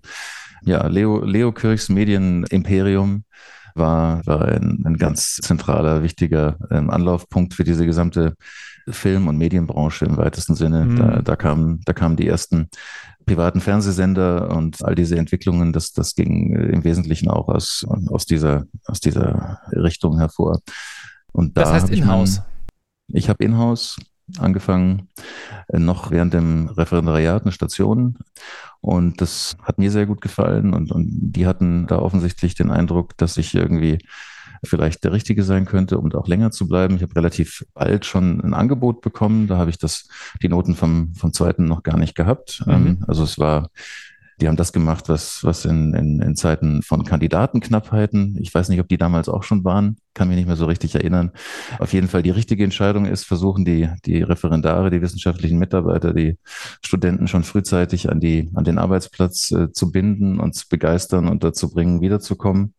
Ja, 0.63 0.88
Leo, 0.88 1.24
Leo 1.24 1.51
Kirchs 1.51 1.89
Medienimperium 1.89 3.25
war, 3.75 4.25
war 4.25 4.45
ein, 4.45 4.83
ein 4.85 4.97
ganz 4.97 5.35
zentraler, 5.37 6.03
wichtiger 6.03 6.57
ähm, 6.71 6.89
Anlaufpunkt 6.89 7.53
für 7.53 7.63
diese 7.63 7.85
gesamte 7.85 8.35
Film- 8.87 9.27
und 9.27 9.37
Medienbranche 9.37 10.05
im 10.05 10.17
weitesten 10.17 10.55
Sinne. 10.55 10.85
Mhm. 10.85 10.95
Da, 10.97 11.21
da, 11.21 11.35
kamen, 11.35 11.81
da 11.85 11.93
kamen 11.93 12.15
die 12.15 12.27
ersten 12.27 12.69
privaten 13.25 13.61
Fernsehsender 13.61 14.49
und 14.55 14.83
all 14.83 14.95
diese 14.95 15.17
Entwicklungen, 15.17 15.71
das, 15.71 15.93
das 15.93 16.15
ging 16.15 16.53
im 16.55 16.83
Wesentlichen 16.83 17.29
auch 17.29 17.47
aus, 17.47 17.85
aus, 18.09 18.25
dieser, 18.25 18.65
aus 18.85 18.99
dieser 18.99 19.61
Richtung 19.71 20.17
hervor. 20.17 20.59
Und 21.31 21.57
da 21.57 21.61
das 21.61 21.71
heißt 21.71 21.89
In-house? 21.89 22.41
Ich 23.07 23.29
habe 23.29 23.43
In-house 23.43 23.97
angefangen, 24.37 25.09
äh, 25.67 25.79
noch 25.79 26.11
während 26.11 26.33
dem 26.33 26.67
Referendariat 26.69 27.43
eine 27.43 27.51
Station. 27.51 28.17
Und 28.81 29.21
das 29.21 29.55
hat 29.63 29.77
mir 29.77 29.91
sehr 29.91 30.05
gut 30.05 30.21
gefallen. 30.21 30.73
Und, 30.73 30.91
und 30.91 31.07
die 31.09 31.47
hatten 31.47 31.87
da 31.87 31.99
offensichtlich 31.99 32.55
den 32.55 32.71
Eindruck, 32.71 33.17
dass 33.17 33.37
ich 33.37 33.55
irgendwie 33.55 33.99
vielleicht 34.65 35.03
der 35.03 35.11
richtige 35.11 35.43
sein 35.43 35.65
könnte, 35.65 35.97
um 35.97 36.11
auch 36.13 36.27
länger 36.27 36.51
zu 36.51 36.67
bleiben. 36.67 36.95
Ich 36.95 37.01
habe 37.01 37.15
relativ 37.15 37.65
bald 37.73 38.05
schon 38.05 38.41
ein 38.41 38.53
Angebot 38.53 39.01
bekommen. 39.01 39.47
Da 39.47 39.57
habe 39.57 39.69
ich 39.69 39.77
das, 39.77 40.07
die 40.41 40.49
Noten 40.49 40.75
vom, 40.75 41.13
vom 41.15 41.33
zweiten 41.33 41.65
noch 41.65 41.83
gar 41.83 41.97
nicht 41.97 42.15
gehabt. 42.15 42.63
Mhm. 42.65 42.73
Ähm, 42.73 43.05
also 43.07 43.23
es 43.23 43.37
war 43.37 43.69
die 44.41 44.47
haben 44.47 44.57
das 44.57 44.74
gemacht, 44.74 45.09
was, 45.09 45.44
was 45.44 45.65
in, 45.65 45.94
in, 45.94 46.21
in 46.21 46.35
Zeiten 46.35 46.81
von 46.81 47.03
Kandidatenknappheiten, 47.03 48.38
ich 48.41 48.53
weiß 48.53 48.69
nicht, 48.69 48.80
ob 48.80 48.88
die 48.88 48.97
damals 48.97 49.30
auch 49.30 49.44
schon 49.44 49.63
waren, 49.63 49.97
kann 50.13 50.27
mich 50.27 50.38
nicht 50.38 50.47
mehr 50.47 50.56
so 50.56 50.65
richtig 50.65 50.95
erinnern. 50.95 51.31
Auf 51.80 51.94
jeden 51.94 52.07
Fall 52.07 52.24
die 52.24 52.30
richtige 52.30 52.63
Entscheidung 52.63 53.06
ist, 53.06 53.25
versuchen 53.25 53.65
die, 53.65 53.89
die 54.06 54.21
Referendare, 54.21 54.89
die 54.89 55.01
wissenschaftlichen 55.01 55.59
Mitarbeiter, 55.59 56.13
die 56.13 56.38
Studenten 56.83 57.27
schon 57.27 57.44
frühzeitig 57.44 58.09
an, 58.09 58.19
die, 58.19 58.50
an 58.53 58.63
den 58.63 58.77
Arbeitsplatz 58.77 59.51
äh, 59.51 59.71
zu 59.71 59.91
binden 59.91 60.39
und 60.39 60.53
zu 60.56 60.68
begeistern 60.68 61.27
und 61.27 61.44
dazu 61.44 61.69
bringen, 61.69 62.01
wiederzukommen. 62.01 62.74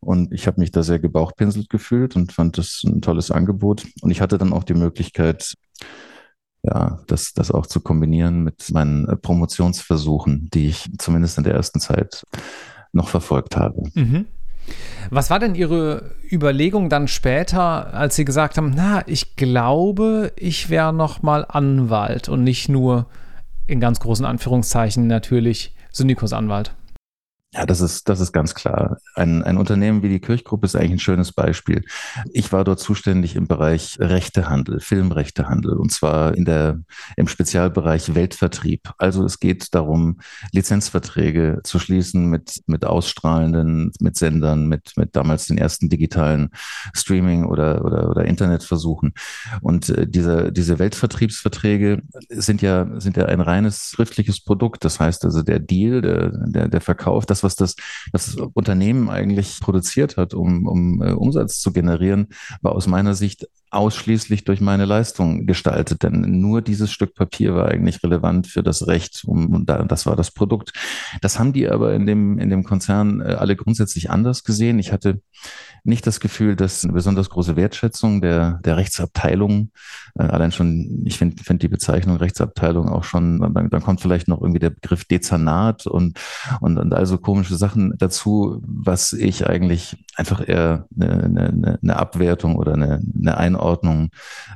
Und 0.00 0.32
ich 0.32 0.46
habe 0.46 0.60
mich 0.60 0.70
da 0.70 0.82
sehr 0.82 1.00
gebauchpinselt 1.00 1.68
gefühlt 1.70 2.14
und 2.14 2.32
fand 2.32 2.56
das 2.56 2.82
ein 2.84 3.02
tolles 3.02 3.30
Angebot. 3.30 3.84
Und 4.00 4.10
ich 4.10 4.20
hatte 4.20 4.38
dann 4.38 4.52
auch 4.52 4.64
die 4.64 4.74
Möglichkeit, 4.74 5.54
ja, 6.72 6.98
das, 7.06 7.32
das 7.34 7.50
auch 7.50 7.66
zu 7.66 7.80
kombinieren 7.80 8.44
mit 8.44 8.70
meinen 8.72 9.08
äh, 9.08 9.16
Promotionsversuchen, 9.16 10.48
die 10.52 10.68
ich 10.68 10.90
zumindest 10.98 11.38
in 11.38 11.44
der 11.44 11.54
ersten 11.54 11.80
Zeit 11.80 12.26
noch 12.92 13.08
verfolgt 13.08 13.56
habe. 13.56 13.82
Mhm. 13.94 14.26
Was 15.10 15.30
war 15.30 15.38
denn 15.38 15.54
Ihre 15.54 16.14
Überlegung 16.30 16.90
dann 16.90 17.08
später, 17.08 17.94
als 17.94 18.16
Sie 18.16 18.24
gesagt 18.24 18.58
haben, 18.58 18.72
na, 18.74 19.02
ich 19.06 19.36
glaube, 19.36 20.32
ich 20.36 20.68
wäre 20.68 20.92
noch 20.92 21.22
mal 21.22 21.46
Anwalt 21.48 22.28
und 22.28 22.44
nicht 22.44 22.68
nur 22.68 23.06
in 23.66 23.80
ganz 23.80 24.00
großen 24.00 24.26
Anführungszeichen 24.26 25.06
natürlich 25.06 25.74
Syndikusanwalt? 25.90 26.74
Ja, 27.54 27.64
das 27.64 27.80
ist, 27.80 28.10
das 28.10 28.20
ist 28.20 28.32
ganz 28.32 28.54
klar. 28.54 28.98
Ein, 29.14 29.42
ein 29.42 29.56
Unternehmen 29.56 30.02
wie 30.02 30.10
die 30.10 30.20
Kirchgruppe 30.20 30.66
ist 30.66 30.76
eigentlich 30.76 30.92
ein 30.92 30.98
schönes 30.98 31.32
Beispiel. 31.32 31.82
Ich 32.34 32.52
war 32.52 32.62
dort 32.62 32.78
zuständig 32.78 33.36
im 33.36 33.48
Bereich 33.48 33.96
Rechtehandel, 33.98 34.80
Filmrechtehandel, 34.80 35.72
und 35.72 35.90
zwar 35.90 36.36
in 36.36 36.44
der, 36.44 36.82
im 37.16 37.26
Spezialbereich 37.26 38.14
Weltvertrieb. 38.14 38.90
Also 38.98 39.24
es 39.24 39.40
geht 39.40 39.74
darum, 39.74 40.20
Lizenzverträge 40.52 41.60
zu 41.64 41.78
schließen 41.78 42.26
mit, 42.26 42.60
mit 42.66 42.84
Ausstrahlenden, 42.84 43.92
mit 43.98 44.16
Sendern, 44.18 44.66
mit, 44.68 44.92
mit 44.96 45.16
damals 45.16 45.46
den 45.46 45.56
ersten 45.56 45.88
digitalen 45.88 46.50
Streaming- 46.94 47.46
oder, 47.46 47.82
oder, 47.82 48.10
oder 48.10 48.26
Internetversuchen. 48.26 49.14
Und 49.62 49.88
äh, 49.88 50.06
diese, 50.06 50.52
diese 50.52 50.78
Weltvertriebsverträge 50.78 52.02
sind 52.28 52.60
ja, 52.60 53.00
sind 53.00 53.16
ja 53.16 53.24
ein 53.24 53.40
reines 53.40 53.92
schriftliches 53.94 54.44
Produkt. 54.44 54.84
Das 54.84 55.00
heißt 55.00 55.24
also, 55.24 55.42
der 55.42 55.60
Deal, 55.60 56.02
der, 56.02 56.30
der, 56.46 56.68
der 56.68 56.80
Verkauf, 56.82 57.24
das 57.24 57.37
das, 57.38 57.42
was 57.42 57.56
das, 57.56 57.76
das 58.12 58.36
Unternehmen 58.54 59.08
eigentlich 59.08 59.60
produziert 59.60 60.16
hat, 60.16 60.34
um, 60.34 60.66
um 60.66 61.02
äh, 61.02 61.12
Umsatz 61.12 61.60
zu 61.60 61.72
generieren, 61.72 62.28
war 62.62 62.72
aus 62.72 62.86
meiner 62.86 63.14
Sicht 63.14 63.48
ausschließlich 63.70 64.44
durch 64.44 64.60
meine 64.60 64.84
Leistung 64.84 65.46
gestaltet. 65.46 66.02
Denn 66.02 66.40
nur 66.40 66.62
dieses 66.62 66.90
Stück 66.90 67.14
Papier 67.14 67.54
war 67.54 67.68
eigentlich 67.68 68.02
relevant 68.02 68.46
für 68.46 68.62
das 68.62 68.86
Recht 68.86 69.24
und 69.26 69.66
da, 69.66 69.82
das 69.84 70.06
war 70.06 70.16
das 70.16 70.30
Produkt. 70.30 70.72
Das 71.20 71.38
haben 71.38 71.52
die 71.52 71.68
aber 71.68 71.94
in 71.94 72.06
dem, 72.06 72.38
in 72.38 72.50
dem 72.50 72.64
Konzern 72.64 73.20
äh, 73.20 73.34
alle 73.34 73.56
grundsätzlich 73.56 74.10
anders 74.10 74.44
gesehen. 74.44 74.78
Ich 74.78 74.92
hatte 74.92 75.20
nicht 75.84 76.06
das 76.06 76.20
Gefühl, 76.20 76.56
dass 76.56 76.84
eine 76.84 76.92
besonders 76.92 77.30
große 77.30 77.56
Wertschätzung 77.56 78.20
der, 78.20 78.60
der 78.64 78.76
Rechtsabteilung, 78.76 79.70
äh, 80.18 80.22
allein 80.22 80.52
schon, 80.52 81.02
ich 81.04 81.18
finde 81.18 81.42
find 81.42 81.62
die 81.62 81.68
Bezeichnung 81.68 82.16
Rechtsabteilung 82.16 82.88
auch 82.88 83.04
schon, 83.04 83.40
dann, 83.40 83.70
dann 83.70 83.82
kommt 83.82 84.00
vielleicht 84.00 84.28
noch 84.28 84.40
irgendwie 84.40 84.60
der 84.60 84.70
Begriff 84.70 85.04
Dezernat 85.04 85.86
und, 85.86 86.18
und, 86.60 86.78
und 86.78 86.94
also 86.94 87.18
komische 87.18 87.56
Sachen 87.56 87.94
dazu, 87.98 88.62
was 88.66 89.12
ich 89.12 89.46
eigentlich 89.46 89.96
einfach 90.16 90.46
eher 90.46 90.86
eine, 90.98 91.24
eine, 91.24 91.78
eine 91.82 91.96
Abwertung 91.96 92.56
oder 92.56 92.74
eine, 92.74 93.00
eine 93.18 93.36
Einordnung 93.36 93.57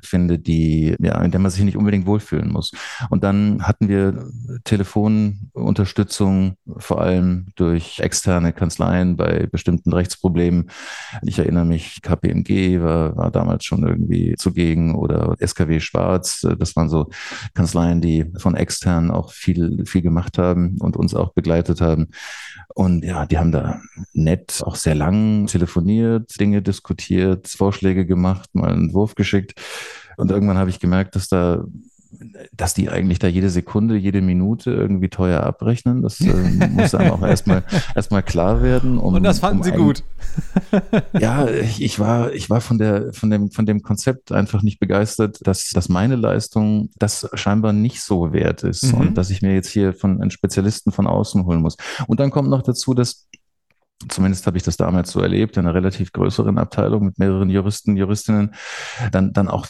finde, 0.02 0.38
die, 0.38 0.96
ja, 1.00 1.20
in 1.22 1.30
der 1.30 1.40
man 1.40 1.50
sich 1.50 1.62
nicht 1.64 1.76
unbedingt 1.76 2.06
wohlfühlen 2.06 2.50
muss. 2.50 2.72
Und 3.10 3.24
dann 3.24 3.62
hatten 3.62 3.88
wir 3.88 4.24
Telefonunterstützung, 4.64 6.56
vor 6.78 7.00
allem 7.00 7.46
durch 7.56 8.00
externe 8.00 8.52
Kanzleien 8.52 9.16
bei 9.16 9.46
bestimmten 9.46 9.92
Rechtsproblemen. 9.92 10.70
Ich 11.22 11.38
erinnere 11.38 11.64
mich, 11.64 12.02
KPMG 12.02 12.80
war, 12.80 13.16
war 13.16 13.30
damals 13.30 13.64
schon 13.64 13.86
irgendwie 13.86 14.34
zugegen 14.36 14.94
oder 14.94 15.36
SKW 15.40 15.80
Schwarz. 15.80 16.46
Das 16.58 16.76
waren 16.76 16.88
so 16.88 17.10
Kanzleien, 17.54 18.00
die 18.00 18.26
von 18.38 18.54
extern 18.54 19.10
auch 19.10 19.32
viel, 19.32 19.84
viel 19.86 20.02
gemacht 20.02 20.38
haben 20.38 20.76
und 20.78 20.96
uns 20.96 21.14
auch 21.14 21.32
begleitet 21.32 21.80
haben. 21.80 22.08
Und 22.74 23.04
ja, 23.04 23.26
die 23.26 23.38
haben 23.38 23.52
da 23.52 23.80
nett, 24.14 24.62
auch 24.64 24.76
sehr 24.76 24.94
lang 24.94 25.46
telefoniert, 25.46 26.38
Dinge 26.40 26.62
diskutiert, 26.62 27.48
Vorschläge 27.48 28.06
gemacht, 28.06 28.50
mal 28.54 28.72
Entwurf 28.92 29.14
geschickt. 29.14 29.60
Und 30.16 30.30
irgendwann 30.30 30.58
habe 30.58 30.70
ich 30.70 30.78
gemerkt, 30.78 31.16
dass 31.16 31.28
da 31.28 31.64
dass 32.54 32.74
die 32.74 32.90
eigentlich 32.90 33.18
da 33.18 33.26
jede 33.26 33.48
Sekunde, 33.48 33.96
jede 33.96 34.20
Minute 34.20 34.70
irgendwie 34.70 35.08
teuer 35.08 35.42
abrechnen. 35.42 36.02
Das 36.02 36.20
äh, 36.20 36.32
muss 36.70 36.94
einem 36.94 37.12
auch 37.12 37.22
erstmal 37.22 37.64
erstmal 37.94 38.22
klar 38.22 38.62
werden. 38.62 38.98
Um, 38.98 39.14
Und 39.14 39.22
das 39.22 39.38
fanden 39.38 39.58
um 39.58 39.64
Sie 39.64 39.72
gut. 39.72 40.04
ja, 41.18 41.48
ich, 41.48 41.82
ich, 41.82 41.98
war, 41.98 42.32
ich 42.32 42.50
war 42.50 42.60
von, 42.60 42.78
der, 42.78 43.12
von, 43.12 43.30
dem, 43.30 43.50
von 43.50 43.66
dem 43.66 43.82
Konzept 43.82 44.30
einfach 44.30 44.62
nicht 44.62 44.78
begeistert, 44.78 45.38
dass, 45.46 45.70
dass 45.70 45.88
meine 45.88 46.16
Leistung 46.16 46.90
das 46.98 47.28
scheinbar 47.34 47.72
nicht 47.72 48.02
so 48.02 48.32
wert 48.32 48.62
ist 48.62 48.92
mhm. 48.92 49.00
und 49.00 49.14
dass 49.14 49.30
ich 49.30 49.42
mir 49.42 49.54
jetzt 49.54 49.70
hier 49.70 49.94
von 49.94 50.20
einem 50.20 50.30
Spezialisten 50.30 50.92
von 50.92 51.06
außen 51.06 51.46
holen 51.46 51.62
muss. 51.62 51.76
Und 52.06 52.20
dann 52.20 52.30
kommt 52.30 52.50
noch 52.50 52.62
dazu, 52.62 52.94
dass 52.94 53.26
zumindest 54.08 54.46
habe 54.46 54.56
ich 54.56 54.62
das 54.62 54.76
damals 54.76 55.10
so 55.10 55.20
erlebt, 55.20 55.56
in 55.56 55.66
einer 55.66 55.74
relativ 55.74 56.12
größeren 56.12 56.58
Abteilung 56.58 57.06
mit 57.06 57.18
mehreren 57.18 57.50
Juristen, 57.50 57.96
Juristinnen, 57.96 58.54
dann, 59.10 59.32
dann 59.32 59.48
auch 59.48 59.66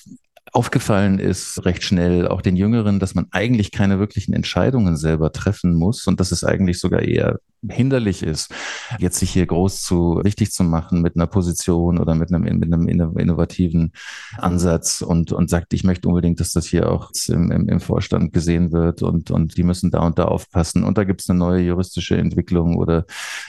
aufgefallen 0.53 1.19
ist 1.19 1.65
recht 1.65 1.83
schnell 1.83 2.29
auch 2.29 2.43
den 2.43 2.57
Jüngeren, 2.57 3.01
dass 3.01 3.15
man 3.15 3.27
eigentlich 3.31 3.71
keine 3.71 3.99
wirklichen 3.99 4.35
Entscheidungen 4.35 4.97
selber 4.97 5.33
treffen 5.33 5.75
muss. 5.75 6.07
Und 6.07 6.21
dass 6.21 6.33
es 6.33 6.45
eigentlich 6.45 6.79
sogar 6.79 7.01
eher 7.03 7.39
hinderlich 7.69 8.23
ist, 8.23 8.53
jetzt 8.99 9.19
sich 9.19 9.31
hier 9.31 9.47
groß 9.47 9.83
zu 9.83 10.21
wichtig 10.25 10.51
zu 10.53 10.65
machen 10.65 11.01
mit 11.01 11.17
einer 11.17 11.27
Position 11.27 11.99
oder 11.99 12.15
mit 12.15 12.33
einem, 12.33 12.43
mit 12.59 12.73
einem 12.73 12.89
innovativen 12.89 13.93
Ansatz 14.37 15.01
und, 15.03 15.33
und 15.33 15.49
sagt, 15.49 15.73
ich 15.73 15.85
möchte 15.85 16.09
unbedingt, 16.09 16.41
dass 16.41 16.53
das 16.53 16.67
hier 16.67 16.91
auch 16.91 17.11
im, 17.29 17.51
im, 17.53 17.69
im 17.69 17.81
Vorstand 17.81 18.33
gesehen 18.33 18.73
wird 18.73 19.03
und, 19.03 19.31
und 19.31 19.57
die 19.57 19.63
müssen 19.63 19.91
da 19.91 20.01
und 20.01 20.19
da 20.19 20.25
aufpassen. 20.25 20.85
Und 20.85 20.99
da 20.99 21.05
gibt 21.05 21.23
es 21.23 21.31
eine 21.31 21.39
neue 21.39 21.63
juristische 21.63 22.17
Entwicklung 22.17 22.77
oder 22.77 23.05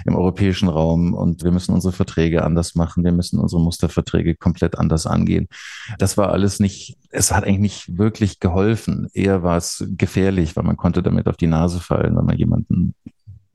im 0.05 0.15
europäischen 0.15 0.69
Raum 0.69 1.13
und 1.13 1.43
wir 1.43 1.51
müssen 1.51 1.73
unsere 1.73 1.93
Verträge 1.93 2.43
anders 2.43 2.75
machen, 2.75 3.03
wir 3.03 3.11
müssen 3.11 3.39
unsere 3.39 3.61
Musterverträge 3.61 4.35
komplett 4.35 4.77
anders 4.77 5.07
angehen. 5.07 5.47
Das 5.97 6.17
war 6.17 6.31
alles 6.31 6.59
nicht, 6.59 6.97
es 7.09 7.31
hat 7.31 7.45
eigentlich 7.45 7.59
nicht 7.63 7.97
wirklich 7.97 8.39
geholfen. 8.39 9.07
Eher 9.13 9.41
war 9.41 9.57
es 9.57 9.85
gefährlich, 9.97 10.55
weil 10.55 10.63
man 10.63 10.77
konnte 10.77 11.01
damit 11.01 11.27
auf 11.27 11.37
die 11.37 11.47
Nase 11.47 11.79
fallen, 11.79 12.15
wenn 12.15 12.25
man 12.25 12.37
jemanden 12.37 12.93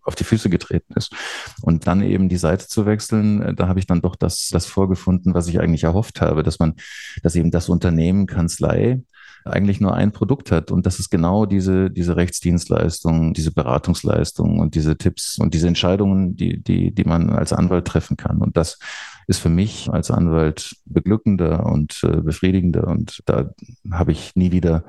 auf 0.09 0.17
die 0.17 0.25
Füße 0.25 0.50
getreten 0.50 0.95
ist. 0.97 1.15
Und 1.62 1.87
dann 1.87 2.03
eben 2.03 2.29
die 2.29 2.37
Seite 2.37 2.67
zu 2.67 2.87
wechseln, 2.87 3.43
äh, 3.43 3.55
da 3.55 3.69
habe 3.69 3.79
ich 3.79 3.87
dann 3.87 4.00
doch 4.00 4.17
das, 4.17 4.49
das 4.50 4.67
vorgefunden, 4.67 5.35
was 5.35 5.47
ich 5.47 5.61
eigentlich 5.61 5.85
erhofft 5.85 6.21
habe, 6.21 6.43
dass 6.43 6.59
man, 6.59 6.75
dass 7.23 7.37
eben 7.37 7.50
das 7.50 7.69
Unternehmen 7.69 8.27
Kanzlei 8.27 9.03
eigentlich 9.45 9.81
nur 9.81 9.95
ein 9.95 10.12
Produkt 10.12 10.50
hat. 10.50 10.71
Und 10.71 10.87
das 10.87 10.99
ist 10.99 11.11
genau 11.11 11.47
diese, 11.47 11.91
diese 11.91 12.17
Rechtsdienstleistung, 12.17 13.35
diese 13.35 13.53
Beratungsleistung 13.53 14.59
und 14.59 14.75
diese 14.75 14.97
Tipps 14.97 15.38
und 15.38 15.55
diese 15.55 15.69
Entscheidungen, 15.69 16.37
die, 16.37 16.62
die, 16.62 16.95
die 16.95 17.05
man 17.05 17.31
als 17.31 17.53
Anwalt 17.53 17.87
treffen 17.87 18.17
kann. 18.17 18.38
Und 18.38 18.57
das 18.57 18.79
ist 19.27 19.41
für 19.41 19.50
mich 19.50 19.91
als 19.91 20.11
Anwalt 20.11 20.77
beglückender 20.87 21.67
und 21.67 22.03
äh, 22.03 22.21
befriedigender. 22.21 22.87
Und 22.88 23.23
da 23.27 23.50
habe 23.91 24.12
ich 24.12 24.35
nie 24.35 24.53
wieder 24.53 24.85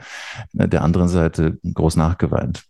äh, 0.57 0.67
der 0.67 0.83
anderen 0.83 1.09
Seite 1.09 1.57
groß 1.63 1.95
nachgeweint. 1.97 2.68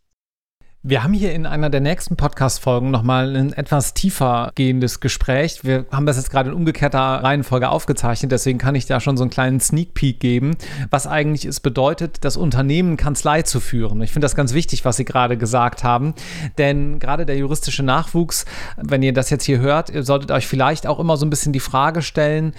Wir 0.81 1.03
haben 1.03 1.11
hier 1.11 1.33
in 1.33 1.45
einer 1.45 1.69
der 1.69 1.81
nächsten 1.81 2.15
Podcast-Folgen 2.15 2.89
nochmal 2.89 3.35
ein 3.35 3.51
etwas 3.51 3.93
tiefer 3.93 4.53
gehendes 4.55 5.01
Gespräch. 5.01 5.65
Wir 5.65 5.85
haben 5.91 6.05
das 6.05 6.15
jetzt 6.15 6.29
gerade 6.29 6.51
in 6.51 6.55
umgekehrter 6.55 6.99
Reihenfolge 6.99 7.67
aufgezeichnet, 7.67 8.31
deswegen 8.31 8.59
kann 8.59 8.75
ich 8.75 8.85
da 8.85 9.01
schon 9.01 9.17
so 9.17 9.23
einen 9.23 9.29
kleinen 9.29 9.59
Sneak 9.59 9.93
Peek 9.93 10.21
geben, 10.21 10.55
was 10.89 11.05
eigentlich 11.05 11.43
es 11.43 11.59
bedeutet, 11.59 12.23
das 12.23 12.37
Unternehmen 12.37 12.95
Kanzlei 12.95 13.41
zu 13.41 13.59
führen. 13.59 14.01
Ich 14.01 14.13
finde 14.13 14.23
das 14.23 14.37
ganz 14.37 14.53
wichtig, 14.53 14.85
was 14.85 14.95
Sie 14.95 15.03
gerade 15.03 15.35
gesagt 15.35 15.83
haben, 15.83 16.13
denn 16.57 16.99
gerade 16.99 17.25
der 17.25 17.35
juristische 17.35 17.83
Nachwuchs, 17.83 18.45
wenn 18.77 19.03
ihr 19.03 19.11
das 19.11 19.29
jetzt 19.29 19.43
hier 19.43 19.59
hört, 19.59 19.89
ihr 19.89 20.03
solltet 20.03 20.31
euch 20.31 20.47
vielleicht 20.47 20.87
auch 20.87 20.99
immer 20.99 21.17
so 21.17 21.25
ein 21.25 21.29
bisschen 21.29 21.51
die 21.51 21.59
Frage 21.59 22.01
stellen, 22.01 22.53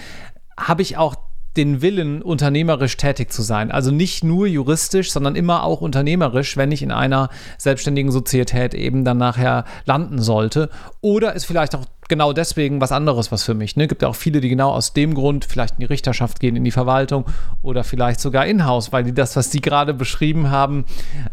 habe 0.59 0.83
ich 0.83 0.99
auch 0.99 1.17
den 1.57 1.83
Willen, 1.83 2.23
unternehmerisch 2.23 2.97
tätig 2.97 3.33
zu 3.33 3.43
sein. 3.43 3.71
Also 3.71 3.91
nicht 3.91 4.23
nur 4.23 4.47
juristisch, 4.47 5.11
sondern 5.11 5.35
immer 5.35 5.65
auch 5.65 5.81
unternehmerisch, 5.81 6.57
wenn 6.57 6.71
ich 6.71 6.83
in 6.83 6.93
einer 6.93 7.29
selbstständigen 7.59 8.13
Sozietät 8.13 8.75
eben 8.75 9.05
dann 9.05 9.19
nachher 9.19 9.65
landen 9.85 10.21
sollte. 10.21 10.71
Oder 11.01 11.35
ist 11.35 11.47
vielleicht 11.47 11.75
auch 11.75 11.87
genau 12.09 12.33
deswegen 12.33 12.81
was 12.81 12.93
anderes 12.93 13.33
was 13.33 13.45
für 13.45 13.55
mich. 13.55 13.77
Ne? 13.77 13.89
Gibt 13.89 14.03
ja 14.03 14.09
auch 14.09 14.17
viele, 14.17 14.41
die 14.41 14.49
genau 14.49 14.71
aus 14.71 14.93
dem 14.93 15.15
Grund 15.15 15.45
vielleicht 15.45 15.75
in 15.75 15.81
die 15.81 15.87
Richterschaft 15.87 16.41
gehen, 16.41 16.57
in 16.57 16.65
die 16.65 16.71
Verwaltung 16.71 17.25
oder 17.63 17.83
vielleicht 17.85 18.21
sogar 18.21 18.47
in-house, 18.47 18.93
weil 18.93 19.05
die 19.05 19.15
das, 19.15 19.35
was 19.37 19.51
Sie 19.51 19.61
gerade 19.61 19.95
beschrieben 19.95 20.51
haben, 20.51 20.85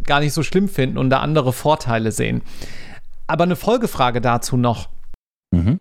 gar 0.05 0.19
nicht 0.19 0.33
so 0.33 0.41
schlimm 0.43 0.69
finden 0.69 0.97
und 0.97 1.09
da 1.09 1.19
andere 1.19 1.53
Vorteile 1.53 2.11
sehen. 2.11 2.41
Aber 3.27 3.43
eine 3.43 3.55
Folgefrage 3.55 4.21
dazu 4.21 4.57
noch. 4.57 4.89
Mhm. 5.51 5.79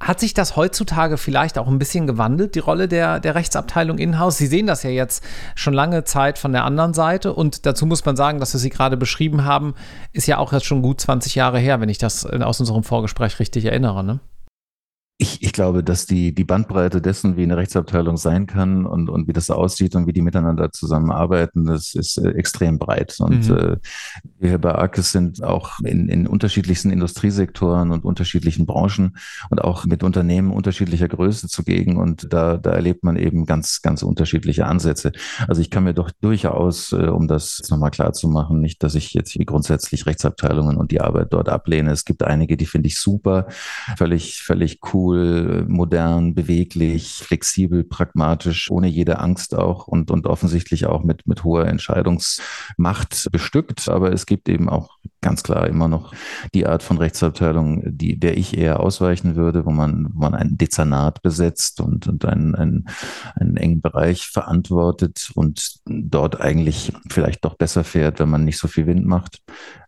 Hat 0.00 0.18
sich 0.18 0.32
das 0.32 0.56
heutzutage 0.56 1.18
vielleicht 1.18 1.58
auch 1.58 1.68
ein 1.68 1.78
bisschen 1.78 2.06
gewandelt, 2.06 2.54
die 2.54 2.60
Rolle 2.60 2.88
der, 2.88 3.20
der 3.20 3.34
Rechtsabteilung 3.34 3.98
in-house? 3.98 4.38
Sie 4.38 4.46
sehen 4.46 4.66
das 4.66 4.82
ja 4.82 4.88
jetzt 4.88 5.22
schon 5.54 5.74
lange 5.74 6.04
Zeit 6.04 6.38
von 6.38 6.52
der 6.52 6.64
anderen 6.64 6.94
Seite 6.94 7.34
und 7.34 7.66
dazu 7.66 7.84
muss 7.84 8.04
man 8.06 8.16
sagen, 8.16 8.40
dass 8.40 8.54
wir 8.54 8.60
Sie 8.60 8.70
gerade 8.70 8.96
beschrieben 8.96 9.44
haben, 9.44 9.74
ist 10.12 10.26
ja 10.26 10.38
auch 10.38 10.54
jetzt 10.54 10.64
schon 10.64 10.80
gut 10.80 11.02
20 11.02 11.34
Jahre 11.34 11.58
her, 11.58 11.80
wenn 11.82 11.90
ich 11.90 11.98
das 11.98 12.24
aus 12.24 12.60
unserem 12.60 12.82
Vorgespräch 12.82 13.38
richtig 13.38 13.66
erinnere. 13.66 14.02
Ne? 14.02 14.20
Ich, 15.22 15.42
ich 15.42 15.52
glaube, 15.52 15.84
dass 15.84 16.06
die, 16.06 16.34
die 16.34 16.44
Bandbreite 16.44 17.02
dessen, 17.02 17.36
wie 17.36 17.42
eine 17.42 17.58
Rechtsabteilung 17.58 18.16
sein 18.16 18.46
kann 18.46 18.86
und, 18.86 19.10
und 19.10 19.28
wie 19.28 19.34
das 19.34 19.50
aussieht 19.50 19.94
und 19.94 20.06
wie 20.06 20.14
die 20.14 20.22
miteinander 20.22 20.72
zusammenarbeiten, 20.72 21.66
das 21.66 21.94
ist 21.94 22.16
äh, 22.16 22.30
extrem 22.30 22.78
breit. 22.78 23.16
Und 23.20 23.50
mhm. 23.50 23.54
äh, 23.54 23.76
wir 24.38 24.48
hier 24.48 24.58
bei 24.58 24.74
Arkes 24.74 25.12
sind 25.12 25.44
auch 25.44 25.78
in, 25.84 26.08
in 26.08 26.26
unterschiedlichsten 26.26 26.88
Industriesektoren 26.88 27.90
und 27.90 28.02
unterschiedlichen 28.02 28.64
Branchen 28.64 29.18
und 29.50 29.62
auch 29.62 29.84
mit 29.84 30.02
Unternehmen 30.02 30.52
unterschiedlicher 30.52 31.08
Größe 31.08 31.48
zugegen. 31.48 31.98
Und 31.98 32.32
da, 32.32 32.56
da 32.56 32.70
erlebt 32.70 33.04
man 33.04 33.16
eben 33.16 33.44
ganz, 33.44 33.82
ganz 33.82 34.02
unterschiedliche 34.02 34.64
Ansätze. 34.64 35.12
Also 35.46 35.60
ich 35.60 35.68
kann 35.68 35.84
mir 35.84 35.92
doch 35.92 36.10
durchaus, 36.22 36.92
äh, 36.92 37.08
um 37.08 37.28
das 37.28 37.60
nochmal 37.68 37.90
klar 37.90 38.14
zu 38.14 38.26
machen, 38.26 38.60
nicht, 38.60 38.82
dass 38.82 38.94
ich 38.94 39.12
jetzt 39.12 39.36
grundsätzlich 39.44 40.06
Rechtsabteilungen 40.06 40.78
und 40.78 40.92
die 40.92 41.02
Arbeit 41.02 41.34
dort 41.34 41.50
ablehne. 41.50 41.90
Es 41.90 42.06
gibt 42.06 42.22
einige, 42.22 42.56
die 42.56 42.64
finde 42.64 42.86
ich 42.86 42.98
super, 42.98 43.48
völlig, 43.98 44.40
völlig 44.40 44.80
cool 44.94 45.09
cool, 45.10 45.64
modern, 45.68 46.34
beweglich, 46.34 47.14
flexibel, 47.14 47.84
pragmatisch, 47.84 48.70
ohne 48.70 48.88
jede 48.88 49.18
Angst 49.18 49.54
auch 49.54 49.86
und, 49.86 50.10
und 50.10 50.26
offensichtlich 50.26 50.86
auch 50.86 51.02
mit, 51.04 51.26
mit 51.26 51.44
hoher 51.44 51.66
Entscheidungsmacht 51.66 53.28
bestückt. 53.32 53.88
Aber 53.88 54.12
es 54.12 54.26
gibt 54.26 54.48
eben 54.48 54.68
auch 54.68 54.98
ganz 55.20 55.42
klar 55.42 55.68
immer 55.68 55.88
noch 55.88 56.12
die 56.54 56.66
Art 56.66 56.82
von 56.82 56.98
Rechtsabteilung, 56.98 57.82
die, 57.84 58.18
der 58.18 58.36
ich 58.38 58.56
eher 58.56 58.80
ausweichen 58.80 59.36
würde, 59.36 59.66
wo 59.66 59.70
man, 59.70 60.08
wo 60.12 60.20
man 60.20 60.34
ein 60.34 60.56
Dezernat 60.56 61.22
besetzt 61.22 61.80
und, 61.80 62.06
und 62.06 62.24
einen, 62.24 62.54
einen, 62.54 62.88
einen 63.34 63.56
engen 63.56 63.80
Bereich 63.80 64.26
verantwortet 64.26 65.30
und 65.34 65.80
dort 65.86 66.40
eigentlich 66.40 66.92
vielleicht 67.08 67.44
doch 67.44 67.56
besser 67.56 67.84
fährt, 67.84 68.20
wenn 68.20 68.30
man 68.30 68.44
nicht 68.44 68.58
so 68.58 68.68
viel 68.68 68.86
Wind 68.86 69.04
macht. 69.04 69.42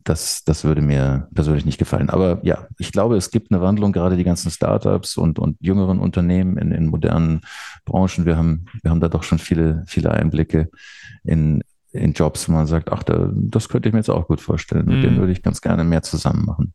Das, 0.05 0.43
das 0.45 0.65
würde 0.65 0.83
mir 0.83 1.29
persönlich 1.33 1.65
nicht 1.65 1.79
gefallen. 1.79 2.11
Aber 2.11 2.41
ja, 2.43 2.67
ich 2.79 2.93
glaube, 2.93 3.17
es 3.17 3.31
gibt 3.31 3.53
eine 3.53 3.61
Wandlung, 3.63 3.93
gerade 3.93 4.17
die 4.17 4.25
ganzen 4.25 4.51
Startups 4.51 5.17
und, 5.17 5.39
und 5.39 5.57
jüngeren 5.61 6.01
Unternehmen 6.01 6.59
in, 6.59 6.73
in 6.73 6.87
modernen 6.87 7.43
Branchen. 7.85 8.27
Wir 8.27 8.37
haben, 8.37 8.67
wir 8.83 8.91
haben 8.91 9.01
da 9.01 9.09
doch 9.09 9.23
schon 9.23 9.39
viele, 9.39 9.85
viele 9.87 10.11
Einblicke 10.11 10.71
in, 11.25 11.63
in 11.93 12.13
Jobs, 12.13 12.49
wo 12.49 12.53
man 12.53 12.67
sagt, 12.67 12.91
ach, 12.91 13.03
da, 13.03 13.31
das 13.33 13.69
könnte 13.69 13.89
ich 13.89 13.93
mir 13.93 14.01
jetzt 14.01 14.11
auch 14.11 14.27
gut 14.27 14.41
vorstellen. 14.41 14.87
Mit 14.87 14.99
mm. 14.99 15.03
dem 15.03 15.17
würde 15.19 15.33
ich 15.33 15.43
ganz 15.43 15.61
gerne 15.61 15.85
mehr 15.85 16.03
zusammen 16.03 16.45
machen. 16.45 16.73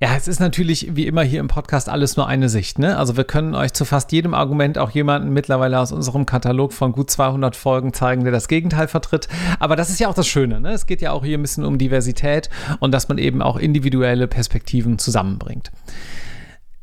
Ja, 0.00 0.16
es 0.16 0.28
ist 0.28 0.40
natürlich 0.40 0.96
wie 0.96 1.06
immer 1.06 1.22
hier 1.22 1.40
im 1.40 1.48
Podcast 1.48 1.88
alles 1.88 2.16
nur 2.16 2.26
eine 2.26 2.48
Sicht. 2.48 2.78
Ne? 2.78 2.98
Also 2.98 3.16
wir 3.16 3.24
können 3.24 3.54
euch 3.54 3.72
zu 3.72 3.84
fast 3.84 4.12
jedem 4.12 4.34
Argument 4.34 4.76
auch 4.76 4.90
jemanden 4.90 5.32
mittlerweile 5.32 5.78
aus 5.78 5.92
unserem 5.92 6.26
Katalog 6.26 6.72
von 6.72 6.92
gut 6.92 7.10
200 7.10 7.54
Folgen 7.54 7.92
zeigen, 7.92 8.24
der 8.24 8.32
das 8.32 8.48
Gegenteil 8.48 8.88
vertritt. 8.88 9.28
Aber 9.60 9.76
das 9.76 9.90
ist 9.90 10.00
ja 10.00 10.08
auch 10.08 10.14
das 10.14 10.26
Schöne. 10.26 10.60
Ne? 10.60 10.72
Es 10.72 10.86
geht 10.86 11.00
ja 11.00 11.12
auch 11.12 11.24
hier 11.24 11.38
ein 11.38 11.42
bisschen 11.42 11.64
um 11.64 11.78
Diversität 11.78 12.50
und 12.80 12.92
dass 12.92 13.08
man 13.08 13.18
eben 13.18 13.40
auch 13.40 13.56
individuelle 13.56 14.26
Perspektiven 14.26 14.98
zusammenbringt. 14.98 15.70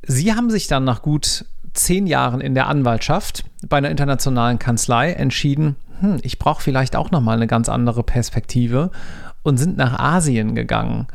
Sie 0.01 0.33
haben 0.33 0.49
sich 0.49 0.67
dann 0.67 0.83
nach 0.83 1.01
gut 1.01 1.45
zehn 1.73 2.07
Jahren 2.07 2.41
in 2.41 2.55
der 2.55 2.67
Anwaltschaft 2.67 3.43
bei 3.67 3.77
einer 3.77 3.91
internationalen 3.91 4.57
Kanzlei 4.57 5.11
entschieden, 5.11 5.75
hm, 6.01 6.17
ich 6.24 6.39
brauche 6.39 6.62
vielleicht 6.62 6.96
auch 6.96 7.12
noch 7.12 7.22
mal 7.22 7.38
eine 7.38 7.48
ganz 7.48 7.70
andere 7.70 8.03
Perspektive 8.03 8.91
und 9.43 9.58
sind 9.58 9.77
nach 9.77 9.98
Asien 9.98 10.55
gegangen. 10.55 11.08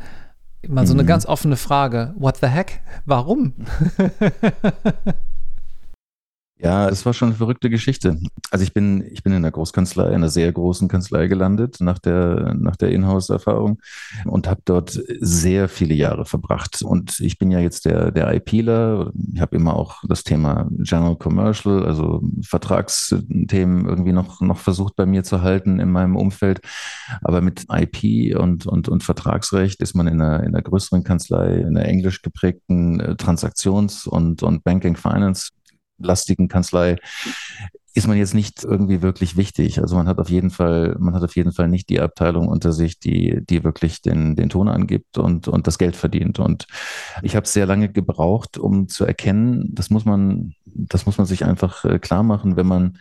Mal 0.67 0.87
so 0.87 0.93
eine 0.93 1.03
mhm. 1.03 1.07
ganz 1.07 1.25
offene 1.25 1.55
Frage. 1.55 2.13
What 2.17 2.37
the 2.37 2.47
heck? 2.47 2.81
Warum? 3.05 3.53
Ja, 6.59 6.89
es 6.89 7.05
war 7.05 7.13
schon 7.13 7.29
eine 7.29 7.37
verrückte 7.37 7.69
Geschichte. 7.69 8.17
Also 8.49 8.63
ich 8.63 8.73
bin, 8.73 9.05
ich 9.11 9.21
bin 9.21 9.31
in 9.31 9.37
einer 9.37 9.51
Großkanzlei, 9.51 10.07
einer 10.07 10.29
sehr 10.29 10.51
großen 10.51 10.87
Kanzlei 10.87 11.27
gelandet 11.27 11.77
nach 11.81 11.99
der, 11.99 12.55
nach 12.57 12.75
der 12.75 12.89
Inhouse-Erfahrung 12.91 13.79
und 14.25 14.47
habe 14.47 14.61
dort 14.65 14.99
sehr 15.19 15.69
viele 15.69 15.93
Jahre 15.93 16.25
verbracht. 16.25 16.81
Und 16.81 17.19
ich 17.19 17.37
bin 17.37 17.51
ja 17.51 17.59
jetzt 17.59 17.85
der, 17.85 18.09
der 18.11 18.33
IPler. 18.33 19.11
Ich 19.33 19.39
habe 19.39 19.55
immer 19.55 19.75
auch 19.75 20.01
das 20.07 20.23
Thema 20.23 20.67
General 20.71 21.15
Commercial, 21.15 21.85
also 21.85 22.23
Vertragsthemen 22.41 23.85
irgendwie 23.85 24.13
noch, 24.13 24.41
noch 24.41 24.57
versucht 24.57 24.95
bei 24.95 25.05
mir 25.05 25.23
zu 25.23 25.43
halten 25.43 25.79
in 25.79 25.91
meinem 25.91 26.15
Umfeld. 26.15 26.61
Aber 27.21 27.41
mit 27.41 27.67
IP 27.71 28.35
und, 28.35 28.65
und, 28.65 28.89
und 28.89 29.03
Vertragsrecht 29.03 29.79
ist 29.83 29.93
man 29.93 30.07
in 30.07 30.19
einer, 30.19 30.39
in 30.39 30.55
einer 30.55 30.63
größeren 30.63 31.03
Kanzlei, 31.03 31.57
in 31.57 31.77
einer 31.77 31.85
englisch 31.85 32.23
geprägten 32.23 32.99
äh, 32.99 33.11
Transaktions- 33.11 34.07
und, 34.07 34.41
und 34.41 34.63
Banking 34.63 34.95
Finance 34.95 35.49
lastigen 35.97 36.47
Kanzlei 36.47 36.97
ist 37.97 38.07
man 38.07 38.17
jetzt 38.17 38.35
nicht 38.35 38.63
irgendwie 38.63 39.01
wirklich 39.01 39.37
wichtig. 39.37 39.79
Also 39.81 39.95
man 39.95 40.07
hat 40.07 40.19
auf 40.19 40.29
jeden 40.29 40.51
Fall, 40.51 40.95
man 40.99 41.15
hat 41.15 41.23
auf 41.23 41.35
jeden 41.35 41.51
Fall 41.51 41.67
nicht 41.67 41.89
die 41.89 41.99
Abteilung 41.99 42.47
unter 42.47 42.71
sich, 42.71 42.99
die, 42.99 43.39
die 43.43 43.63
wirklich 43.63 44.03
den, 44.03 44.35
den 44.35 44.49
Ton 44.49 44.67
angibt 44.67 45.17
und, 45.17 45.47
und 45.47 45.65
das 45.65 45.79
Geld 45.79 45.95
verdient. 45.95 46.37
Und 46.37 46.67
ich 47.23 47.35
habe 47.35 47.47
sehr 47.47 47.65
lange 47.65 47.91
gebraucht, 47.91 48.59
um 48.59 48.87
zu 48.87 49.03
erkennen, 49.03 49.73
das 49.73 49.89
muss 49.89 50.05
man, 50.05 50.53
das 50.65 51.07
muss 51.07 51.17
man 51.17 51.25
sich 51.25 51.43
einfach 51.43 51.85
äh, 51.85 51.97
klar 51.97 52.21
machen, 52.21 52.55
wenn 52.55 52.67
man 52.67 52.99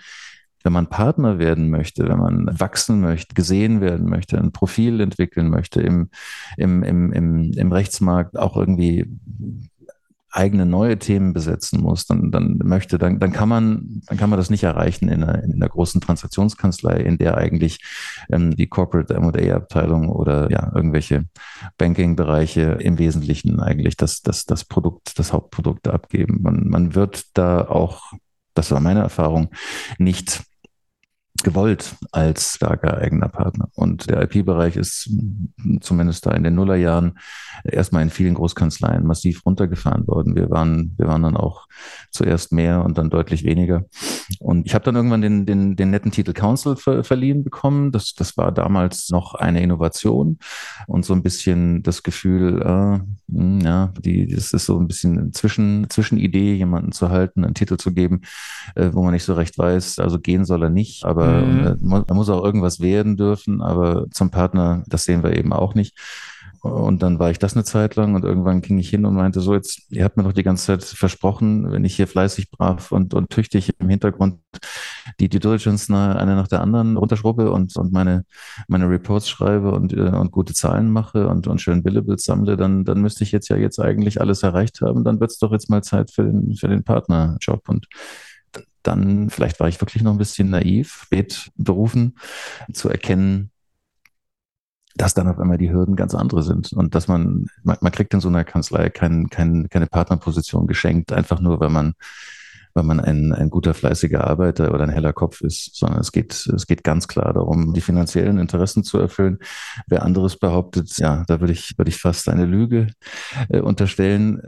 wenn 0.62 0.72
man 0.72 0.88
Partner 0.88 1.38
werden 1.38 1.70
möchte, 1.70 2.08
wenn 2.08 2.18
man 2.18 2.58
wachsen 2.58 3.00
möchte, 3.00 3.36
gesehen 3.36 3.80
werden 3.80 4.08
möchte, 4.08 4.36
ein 4.36 4.50
Profil 4.50 5.00
entwickeln 5.00 5.48
möchte 5.48 5.80
im, 5.80 6.10
im, 6.56 6.82
im, 6.82 7.12
im, 7.12 7.52
im 7.52 7.72
Rechtsmarkt, 7.72 8.36
auch 8.36 8.56
irgendwie 8.56 9.06
eigene 10.36 10.66
neue 10.66 10.98
Themen 10.98 11.32
besetzen 11.32 11.80
muss, 11.80 12.06
dann, 12.06 12.30
dann 12.30 12.58
möchte, 12.62 12.98
dann, 12.98 13.18
dann 13.18 13.32
kann 13.32 13.48
man, 13.48 14.02
dann 14.06 14.18
kann 14.18 14.28
man 14.28 14.38
das 14.38 14.50
nicht 14.50 14.64
erreichen 14.64 15.08
in 15.08 15.24
einer, 15.24 15.42
in 15.42 15.54
einer 15.54 15.68
großen 15.68 16.00
Transaktionskanzlei, 16.00 16.96
in 16.98 17.18
der 17.18 17.38
eigentlich 17.38 17.80
ähm, 18.30 18.54
die 18.54 18.66
Corporate 18.68 19.14
M&A-Abteilung 19.14 20.08
oder 20.08 20.50
ja 20.50 20.70
irgendwelche 20.74 21.24
Banking-Bereiche 21.78 22.78
im 22.80 22.98
Wesentlichen 22.98 23.60
eigentlich 23.60 23.96
das, 23.96 24.20
das, 24.20 24.44
das 24.44 24.64
Produkt, 24.64 25.18
das 25.18 25.32
Hauptprodukt 25.32 25.88
abgeben. 25.88 26.42
Man, 26.42 26.68
man 26.68 26.94
wird 26.94 27.24
da 27.34 27.66
auch, 27.66 28.12
das 28.54 28.70
war 28.70 28.80
meine 28.80 29.00
Erfahrung, 29.00 29.48
nicht 29.98 30.42
gewollt 31.46 31.94
als 32.10 32.54
starker 32.54 32.98
eigener 32.98 33.28
Partner. 33.28 33.68
Und 33.76 34.10
der 34.10 34.20
IP-Bereich 34.22 34.74
ist 34.74 35.08
zumindest 35.80 36.26
da 36.26 36.32
in 36.32 36.42
den 36.42 36.56
Nullerjahren 36.56 37.20
erstmal 37.62 38.02
in 38.02 38.10
vielen 38.10 38.34
Großkanzleien 38.34 39.06
massiv 39.06 39.46
runtergefahren 39.46 40.08
worden. 40.08 40.34
Wir 40.34 40.50
waren, 40.50 40.96
wir 40.98 41.06
waren 41.06 41.22
dann 41.22 41.36
auch 41.36 41.68
zuerst 42.10 42.50
mehr 42.52 42.84
und 42.84 42.98
dann 42.98 43.10
deutlich 43.10 43.44
weniger. 43.44 43.84
Und 44.40 44.66
ich 44.66 44.74
habe 44.74 44.84
dann 44.84 44.96
irgendwann 44.96 45.22
den, 45.22 45.46
den, 45.46 45.76
den 45.76 45.90
netten 45.90 46.10
Titel 46.10 46.32
Council 46.32 46.74
ver 46.74 47.04
verliehen 47.04 47.44
bekommen. 47.44 47.92
Das, 47.92 48.14
das 48.14 48.36
war 48.36 48.50
damals 48.50 49.10
noch 49.10 49.34
eine 49.36 49.62
Innovation 49.62 50.38
und 50.88 51.04
so 51.04 51.14
ein 51.14 51.22
bisschen 51.22 51.84
das 51.84 52.02
Gefühl, 52.02 52.60
äh, 52.60 53.32
hm, 53.32 53.60
ja, 53.60 53.92
die, 54.00 54.26
das 54.26 54.52
ist 54.52 54.66
so 54.66 54.80
ein 54.80 54.88
bisschen 54.88 55.32
zwischen, 55.32 55.88
Zwischenidee, 55.90 56.54
jemanden 56.54 56.90
zu 56.90 57.10
halten, 57.10 57.44
einen 57.44 57.54
Titel 57.54 57.76
zu 57.76 57.94
geben, 57.94 58.22
äh, 58.74 58.90
wo 58.92 59.04
man 59.04 59.12
nicht 59.12 59.24
so 59.24 59.34
recht 59.34 59.56
weiß, 59.56 60.00
also 60.00 60.18
gehen 60.18 60.44
soll 60.44 60.64
er 60.64 60.70
nicht, 60.70 61.04
aber 61.04 61.35
mhm. 61.40 62.04
er 62.06 62.14
muss 62.14 62.30
auch 62.30 62.44
irgendwas 62.44 62.80
werden 62.80 63.16
dürfen, 63.16 63.62
aber 63.62 64.06
zum 64.10 64.30
Partner, 64.30 64.82
das 64.86 65.04
sehen 65.04 65.22
wir 65.22 65.36
eben 65.36 65.52
auch 65.52 65.74
nicht. 65.74 65.96
Und 66.72 67.02
dann 67.02 67.18
war 67.18 67.30
ich 67.30 67.38
das 67.38 67.54
eine 67.54 67.64
Zeit 67.64 67.96
lang 67.96 68.14
und 68.14 68.24
irgendwann 68.24 68.60
ging 68.60 68.78
ich 68.78 68.88
hin 68.88 69.04
und 69.04 69.14
meinte 69.14 69.40
so, 69.40 69.54
jetzt, 69.54 69.82
ihr 69.90 70.04
habt 70.04 70.16
mir 70.16 70.24
doch 70.24 70.32
die 70.32 70.42
ganze 70.42 70.66
Zeit 70.66 70.84
versprochen, 70.84 71.70
wenn 71.70 71.84
ich 71.84 71.96
hier 71.96 72.06
fleißig, 72.06 72.50
brav 72.50 72.92
und, 72.92 73.14
und 73.14 73.30
tüchtig 73.30 73.72
im 73.78 73.88
Hintergrund 73.88 74.40
die 75.20 75.28
Due 75.28 75.40
Diligence 75.40 75.90
eine 75.90 76.36
nach 76.36 76.48
der 76.48 76.62
anderen 76.62 76.96
runterschrubbe 76.96 77.50
und, 77.50 77.76
und 77.76 77.92
meine, 77.92 78.24
meine 78.68 78.88
Reports 78.88 79.28
schreibe 79.28 79.72
und, 79.72 79.92
äh, 79.92 80.00
und 80.00 80.32
gute 80.32 80.54
Zahlen 80.54 80.90
mache 80.90 81.28
und, 81.28 81.46
und 81.46 81.60
schön 81.60 81.82
Billables 81.82 82.24
sammle, 82.24 82.56
dann, 82.56 82.84
dann 82.84 83.00
müsste 83.00 83.24
ich 83.24 83.32
jetzt 83.32 83.48
ja 83.48 83.56
jetzt 83.56 83.78
eigentlich 83.78 84.20
alles 84.20 84.42
erreicht 84.42 84.80
haben. 84.80 85.04
Dann 85.04 85.20
wird 85.20 85.30
es 85.30 85.38
doch 85.38 85.52
jetzt 85.52 85.70
mal 85.70 85.82
Zeit 85.82 86.10
für 86.10 86.24
den, 86.24 86.56
für 86.56 86.68
den 86.68 86.84
Partnerjob. 86.84 87.68
Und 87.68 87.86
dann, 88.82 89.30
vielleicht 89.30 89.60
war 89.60 89.68
ich 89.68 89.80
wirklich 89.80 90.02
noch 90.02 90.12
ein 90.12 90.18
bisschen 90.18 90.50
naiv, 90.50 91.02
spät 91.04 91.50
berufen, 91.56 92.16
zu 92.72 92.88
erkennen, 92.88 93.50
dass 94.96 95.14
dann 95.14 95.28
auf 95.28 95.38
einmal 95.38 95.58
die 95.58 95.70
Hürden 95.70 95.96
ganz 95.96 96.14
andere 96.14 96.42
sind 96.42 96.72
und 96.72 96.94
dass 96.94 97.08
man, 97.08 97.46
man, 97.62 97.76
man 97.80 97.92
kriegt 97.92 98.14
in 98.14 98.20
so 98.20 98.28
einer 98.28 98.44
Kanzlei 98.44 98.88
kein, 98.88 99.28
kein, 99.28 99.68
keine 99.68 99.86
Partnerposition 99.86 100.66
geschenkt, 100.66 101.12
einfach 101.12 101.40
nur, 101.40 101.60
weil 101.60 101.68
man, 101.68 101.94
weil 102.72 102.84
man 102.84 103.00
ein, 103.00 103.32
ein 103.32 103.50
guter, 103.50 103.74
fleißiger 103.74 104.26
Arbeiter 104.26 104.72
oder 104.72 104.84
ein 104.84 104.90
heller 104.90 105.12
Kopf 105.12 105.40
ist, 105.42 105.76
sondern 105.76 106.00
es 106.00 106.12
geht, 106.12 106.46
es 106.46 106.66
geht 106.66 106.84
ganz 106.84 107.08
klar 107.08 107.32
darum, 107.32 107.74
die 107.74 107.80
finanziellen 107.80 108.38
Interessen 108.38 108.84
zu 108.84 108.98
erfüllen. 108.98 109.38
Wer 109.86 110.02
anderes 110.02 110.36
behauptet, 110.38 110.96
ja, 110.98 111.24
da 111.26 111.40
würde 111.40 111.52
ich, 111.52 111.76
würde 111.76 111.90
ich 111.90 111.98
fast 111.98 112.28
eine 112.28 112.46
Lüge 112.46 112.88
äh, 113.48 113.60
unterstellen. 113.60 114.42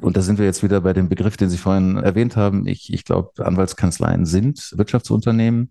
Und 0.00 0.16
da 0.16 0.22
sind 0.22 0.38
wir 0.38 0.46
jetzt 0.46 0.62
wieder 0.62 0.80
bei 0.80 0.92
dem 0.92 1.08
Begriff, 1.08 1.36
den 1.36 1.50
Sie 1.50 1.58
vorhin 1.58 1.96
erwähnt 1.96 2.36
haben. 2.36 2.66
Ich, 2.66 2.92
ich 2.92 3.04
glaube, 3.04 3.44
Anwaltskanzleien 3.44 4.26
sind 4.26 4.72
Wirtschaftsunternehmen 4.76 5.70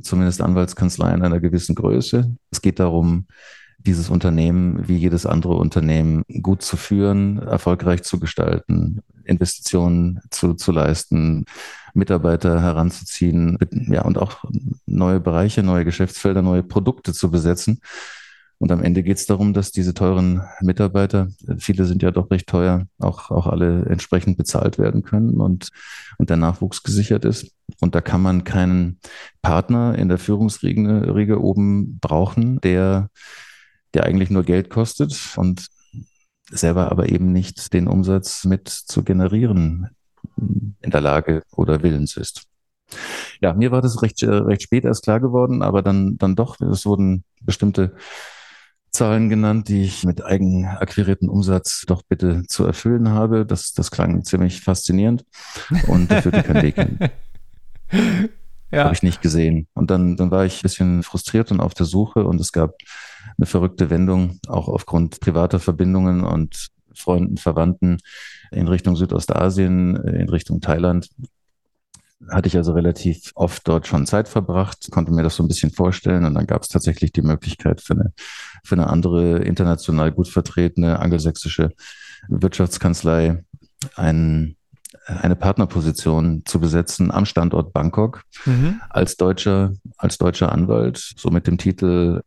zumindest 0.00 0.40
Anwaltskanzleien 0.42 1.22
einer 1.22 1.40
gewissen 1.40 1.74
Größe. 1.74 2.36
Es 2.50 2.60
geht 2.60 2.78
darum, 2.78 3.26
dieses 3.78 4.08
Unternehmen 4.08 4.88
wie 4.88 4.96
jedes 4.96 5.26
andere 5.26 5.54
Unternehmen 5.54 6.24
gut 6.42 6.62
zu 6.62 6.76
führen, 6.76 7.38
erfolgreich 7.38 8.02
zu 8.02 8.18
gestalten, 8.18 9.02
Investitionen 9.24 10.20
zu, 10.30 10.54
zu 10.54 10.72
leisten, 10.72 11.44
Mitarbeiter 11.94 12.60
heranzuziehen, 12.60 13.58
ja, 13.88 14.02
und 14.02 14.18
auch 14.18 14.44
neue 14.86 15.20
Bereiche, 15.20 15.62
neue 15.62 15.84
Geschäftsfelder, 15.84 16.42
neue 16.42 16.62
Produkte 16.62 17.12
zu 17.12 17.30
besetzen. 17.30 17.80
Und 18.58 18.72
am 18.72 18.82
Ende 18.82 19.02
geht 19.02 19.18
es 19.18 19.26
darum, 19.26 19.52
dass 19.52 19.70
diese 19.70 19.92
teuren 19.92 20.42
Mitarbeiter, 20.62 21.28
viele 21.58 21.84
sind 21.84 22.02
ja 22.02 22.10
doch 22.10 22.30
recht 22.30 22.46
teuer, 22.46 22.86
auch, 22.98 23.30
auch 23.30 23.46
alle 23.46 23.84
entsprechend 23.84 24.38
bezahlt 24.38 24.78
werden 24.78 25.02
können 25.02 25.40
und, 25.40 25.68
und 26.16 26.30
der 26.30 26.38
Nachwuchs 26.38 26.82
gesichert 26.82 27.24
ist. 27.26 27.52
Und 27.80 27.94
da 27.94 28.00
kann 28.00 28.22
man 28.22 28.44
keinen 28.44 28.98
Partner 29.42 29.98
in 29.98 30.08
der 30.08 30.18
Führungsriege 30.18 31.40
oben 31.40 31.98
brauchen, 32.00 32.60
der, 32.62 33.10
der 33.92 34.04
eigentlich 34.04 34.30
nur 34.30 34.44
Geld 34.44 34.70
kostet 34.70 35.34
und 35.36 35.66
selber 36.50 36.90
aber 36.90 37.10
eben 37.10 37.32
nicht 37.32 37.74
den 37.74 37.88
Umsatz 37.88 38.44
mit 38.44 38.68
zu 38.68 39.02
generieren 39.02 39.90
in 40.36 40.90
der 40.90 41.00
Lage 41.00 41.42
oder 41.52 41.82
willens 41.82 42.16
ist. 42.16 42.44
Ja, 43.40 43.52
mir 43.52 43.70
war 43.72 43.82
das 43.82 44.00
recht, 44.02 44.22
recht 44.22 44.62
spät 44.62 44.84
erst 44.84 45.02
klar 45.02 45.20
geworden, 45.20 45.62
aber 45.62 45.82
dann, 45.82 46.16
dann 46.18 46.36
doch, 46.36 46.60
es 46.60 46.86
wurden 46.86 47.24
bestimmte 47.42 47.94
Zahlen 48.96 49.28
genannt, 49.28 49.68
die 49.68 49.82
ich 49.82 50.04
mit 50.04 50.24
eigen 50.24 50.64
akquirierten 50.64 51.28
Umsatz 51.28 51.84
doch 51.86 52.02
bitte 52.02 52.44
zu 52.46 52.64
erfüllen 52.64 53.10
habe. 53.10 53.44
Das, 53.44 53.72
das 53.72 53.90
klang 53.90 54.24
ziemlich 54.24 54.62
faszinierend 54.62 55.24
und 55.86 56.10
da 56.10 56.22
führte 56.22 56.42
kein 56.42 56.62
Weg 56.62 56.76
hin. 56.76 56.98
ja. 58.70 58.84
Habe 58.84 58.94
ich 58.94 59.02
nicht 59.02 59.20
gesehen. 59.20 59.68
Und 59.74 59.90
dann, 59.90 60.16
dann 60.16 60.30
war 60.30 60.46
ich 60.46 60.58
ein 60.58 60.62
bisschen 60.62 61.02
frustriert 61.02 61.50
und 61.50 61.60
auf 61.60 61.74
der 61.74 61.84
Suche 61.84 62.24
und 62.24 62.40
es 62.40 62.52
gab 62.52 62.74
eine 63.36 63.46
verrückte 63.46 63.90
Wendung, 63.90 64.40
auch 64.48 64.68
aufgrund 64.68 65.20
privater 65.20 65.60
Verbindungen 65.60 66.24
und 66.24 66.68
Freunden, 66.94 67.36
Verwandten 67.36 67.98
in 68.50 68.68
Richtung 68.68 68.96
Südostasien, 68.96 69.96
in 69.96 70.30
Richtung 70.30 70.62
Thailand, 70.62 71.10
hatte 72.30 72.48
ich 72.48 72.56
also 72.56 72.72
relativ 72.72 73.30
oft 73.34 73.66
dort 73.68 73.86
schon 73.86 74.06
Zeit 74.06 74.28
verbracht, 74.28 74.88
konnte 74.90 75.12
mir 75.12 75.22
das 75.22 75.36
so 75.36 75.42
ein 75.42 75.48
bisschen 75.48 75.70
vorstellen 75.70 76.24
und 76.24 76.34
dann 76.34 76.46
gab 76.46 76.62
es 76.62 76.68
tatsächlich 76.68 77.12
die 77.12 77.22
Möglichkeit 77.22 77.80
für 77.80 77.94
eine, 77.94 78.12
für 78.64 78.74
eine 78.74 78.88
andere 78.88 79.38
international 79.38 80.12
gut 80.12 80.28
vertretene 80.28 80.98
angelsächsische 80.98 81.72
Wirtschaftskanzlei 82.28 83.44
einen, 83.94 84.56
eine 85.06 85.36
Partnerposition 85.36 86.42
zu 86.46 86.58
besetzen 86.58 87.10
am 87.10 87.26
Standort 87.26 87.72
Bangkok 87.72 88.22
mhm. 88.46 88.80
als 88.88 89.16
deutscher, 89.16 89.72
als 89.98 90.18
deutscher 90.18 90.52
Anwalt, 90.52 90.96
so 91.16 91.30
mit 91.30 91.46
dem 91.46 91.58
Titel 91.58 92.22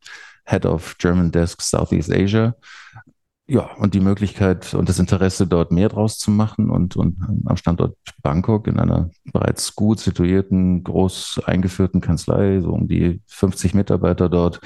Head 0.46 0.66
of 0.66 0.98
German 0.98 1.32
Desk 1.32 1.62
Southeast 1.62 2.12
Asia 2.12 2.56
ja, 3.50 3.72
und 3.78 3.96
die 3.96 4.00
Möglichkeit 4.00 4.76
und 4.76 4.88
das 4.88 5.00
Interesse, 5.00 5.48
dort 5.48 5.72
mehr 5.72 5.90
draus 5.90 6.20
zu 6.20 6.30
machen 6.30 6.70
und, 6.70 6.96
und 6.96 7.18
am 7.46 7.58
Standort 7.58 7.98
Bangkok 8.22 8.68
in 8.68 8.80
einer 8.80 9.10
bereits 9.34 9.76
gut 9.76 10.00
situierten, 10.00 10.84
groß 10.84 11.42
eingeführten 11.46 12.00
Kanzlei, 12.00 12.62
so 12.62 12.72
um 12.72 12.88
die 12.88 13.22
50 13.28 13.74
Mitarbeiter 13.74 14.30
dort 14.30 14.60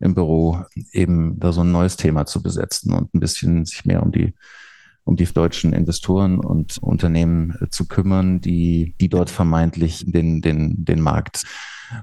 im 0.00 0.14
Büro, 0.14 0.64
eben 0.92 1.40
da 1.40 1.52
so 1.52 1.62
ein 1.62 1.72
neues 1.72 1.96
Thema 1.96 2.24
zu 2.24 2.42
besetzen 2.42 2.92
und 2.92 3.12
ein 3.12 3.20
bisschen 3.20 3.64
sich 3.64 3.84
mehr 3.84 4.02
um 4.02 4.12
die 4.12 4.34
um 5.04 5.16
die 5.16 5.24
deutschen 5.24 5.72
Investoren 5.72 6.38
und 6.38 6.78
Unternehmen 6.78 7.56
zu 7.70 7.88
kümmern, 7.88 8.40
die, 8.40 8.94
die 9.00 9.08
dort 9.08 9.30
vermeintlich 9.30 10.04
den, 10.06 10.40
den, 10.42 10.84
den 10.84 11.00
Markt 11.00 11.42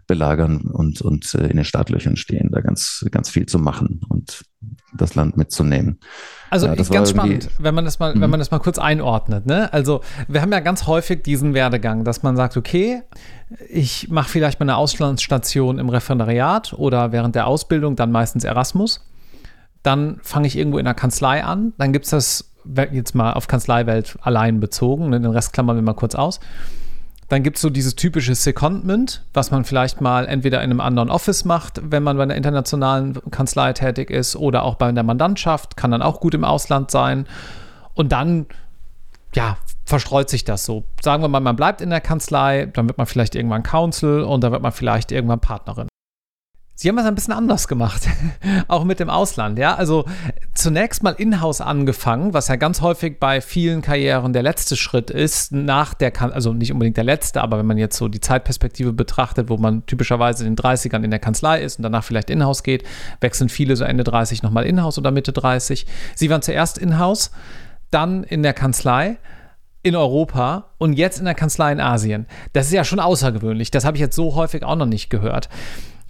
belagern 0.05 0.61
und, 0.61 1.01
und 1.01 1.33
äh, 1.33 1.47
in 1.47 1.55
den 1.55 1.63
Startlöchern 1.63 2.17
stehen, 2.17 2.49
da 2.51 2.59
ganz, 2.59 3.05
ganz 3.09 3.29
viel 3.29 3.45
zu 3.45 3.57
machen 3.57 4.01
und 4.09 4.43
das 4.93 5.15
Land 5.15 5.37
mitzunehmen. 5.37 5.99
Also 6.49 6.67
ja, 6.67 6.75
ganz 6.75 7.11
spannend, 7.11 7.49
wenn 7.59 7.75
man 7.75 7.85
das 7.85 7.99
mal, 7.99 8.15
mhm. 8.15 8.21
wenn 8.21 8.29
man 8.29 8.39
das 8.39 8.51
mal 8.51 8.59
kurz 8.59 8.79
einordnet. 8.79 9.45
Ne? 9.45 9.71
Also 9.71 10.01
wir 10.27 10.41
haben 10.41 10.51
ja 10.51 10.59
ganz 10.59 10.87
häufig 10.87 11.23
diesen 11.23 11.53
Werdegang, 11.53 12.03
dass 12.03 12.23
man 12.23 12.35
sagt, 12.35 12.57
okay, 12.57 13.03
ich 13.69 14.09
mache 14.09 14.29
vielleicht 14.29 14.59
mal 14.59 14.65
eine 14.65 14.77
Auslandsstation 14.77 15.79
im 15.79 15.89
Referendariat 15.89 16.73
oder 16.73 17.11
während 17.11 17.35
der 17.35 17.47
Ausbildung, 17.47 17.95
dann 17.95 18.11
meistens 18.11 18.43
Erasmus. 18.43 19.05
Dann 19.83 20.19
fange 20.23 20.47
ich 20.47 20.57
irgendwo 20.57 20.77
in 20.77 20.85
der 20.85 20.93
Kanzlei 20.93 21.43
an. 21.43 21.73
Dann 21.77 21.93
gibt 21.93 22.05
es 22.05 22.11
das 22.11 22.51
jetzt 22.91 23.15
mal 23.15 23.33
auf 23.33 23.47
Kanzleiwelt 23.47 24.17
allein 24.21 24.59
bezogen. 24.59 25.09
Ne? 25.09 25.21
Den 25.21 25.31
Rest 25.31 25.53
klammern 25.53 25.77
wir 25.77 25.81
mal 25.81 25.93
kurz 25.93 26.15
aus. 26.15 26.39
Dann 27.29 27.43
gibt 27.43 27.57
es 27.57 27.61
so 27.61 27.69
dieses 27.69 27.95
typische 27.95 28.33
Secondment, 28.33 29.23
was 29.33 29.51
man 29.51 29.63
vielleicht 29.63 30.01
mal 30.01 30.27
entweder 30.27 30.63
in 30.63 30.71
einem 30.71 30.81
anderen 30.81 31.11
Office 31.11 31.45
macht, 31.45 31.79
wenn 31.83 32.01
man 32.01 32.17
bei 32.17 32.23
einer 32.23 32.35
internationalen 32.35 33.13
Kanzlei 33.29 33.71
tätig 33.73 34.09
ist, 34.09 34.35
oder 34.35 34.63
auch 34.63 34.75
bei 34.75 34.91
der 34.91 35.03
Mandantschaft, 35.03 35.77
kann 35.77 35.91
dann 35.91 36.01
auch 36.01 36.19
gut 36.19 36.33
im 36.33 36.43
Ausland 36.43 36.89
sein. 36.89 37.27
Und 37.93 38.11
dann, 38.11 38.47
ja, 39.35 39.57
verstreut 39.85 40.29
sich 40.29 40.43
das 40.43 40.65
so. 40.65 40.85
Sagen 41.01 41.21
wir 41.21 41.27
mal, 41.27 41.39
man 41.39 41.55
bleibt 41.55 41.81
in 41.81 41.91
der 41.91 42.01
Kanzlei, 42.01 42.65
dann 42.65 42.87
wird 42.87 42.97
man 42.97 43.05
vielleicht 43.05 43.35
irgendwann 43.35 43.61
Counsel 43.61 44.23
und 44.23 44.43
dann 44.43 44.51
wird 44.51 44.63
man 44.63 44.71
vielleicht 44.71 45.11
irgendwann 45.11 45.39
Partnerin. 45.39 45.88
Sie 46.81 46.87
haben 46.87 46.97
es 46.97 47.03
ein 47.03 47.13
bisschen 47.13 47.33
anders 47.33 47.67
gemacht, 47.67 48.07
auch 48.69 48.85
mit 48.85 49.01
dem 49.01 49.09
Ausland. 49.09 49.59
Ja, 49.59 49.75
also 49.75 50.05
zunächst 50.55 51.03
mal 51.03 51.11
in-house 51.11 51.59
angefangen, 51.59 52.33
was 52.33 52.47
ja 52.47 52.55
ganz 52.55 52.79
häufig 52.79 53.19
bei 53.19 53.41
vielen 53.41 53.81
Karrieren 53.81 54.31
der 54.31 54.43
letzte 54.43 54.77
Schritt 54.77 55.09
ist, 55.09 55.51
nach 55.51 55.93
der, 55.93 56.13
also 56.33 56.53
nicht 56.53 56.71
unbedingt 56.71 56.95
der 56.95 57.03
letzte, 57.03 57.41
aber 57.41 57.57
wenn 57.57 57.65
man 57.65 57.77
jetzt 57.77 57.97
so 57.97 58.07
die 58.07 58.21
Zeitperspektive 58.21 58.93
betrachtet, 58.93 59.49
wo 59.49 59.57
man 59.57 59.85
typischerweise 59.87 60.45
in 60.45 60.55
den 60.55 60.63
30ern 60.63 61.03
in 61.03 61.11
der 61.11 61.19
Kanzlei 61.19 61.59
ist 61.59 61.79
und 61.79 61.83
danach 61.83 62.05
vielleicht 62.05 62.29
in-house 62.29 62.63
geht, 62.63 62.85
wechseln 63.19 63.49
viele 63.49 63.75
so 63.75 63.83
Ende 63.83 64.05
30 64.05 64.41
nochmal 64.41 64.65
in-house 64.65 64.97
oder 64.97 65.11
Mitte 65.11 65.33
30. 65.33 65.85
Sie 66.15 66.29
waren 66.29 66.41
zuerst 66.41 66.77
in-house, 66.77 67.31
dann 67.91 68.23
in 68.23 68.41
der 68.41 68.53
Kanzlei 68.53 69.17
in 69.83 69.97
Europa 69.97 70.69
und 70.77 70.93
jetzt 70.93 71.19
in 71.19 71.25
der 71.25 71.35
Kanzlei 71.35 71.73
in 71.73 71.81
Asien. 71.81 72.25
Das 72.53 72.67
ist 72.67 72.71
ja 72.73 72.85
schon 72.85 73.01
außergewöhnlich. 73.01 73.69
Das 73.69 73.83
habe 73.83 73.97
ich 73.97 74.01
jetzt 74.01 74.15
so 74.15 74.35
häufig 74.35 74.63
auch 74.63 74.77
noch 74.77 74.85
nicht 74.85 75.09
gehört. 75.09 75.49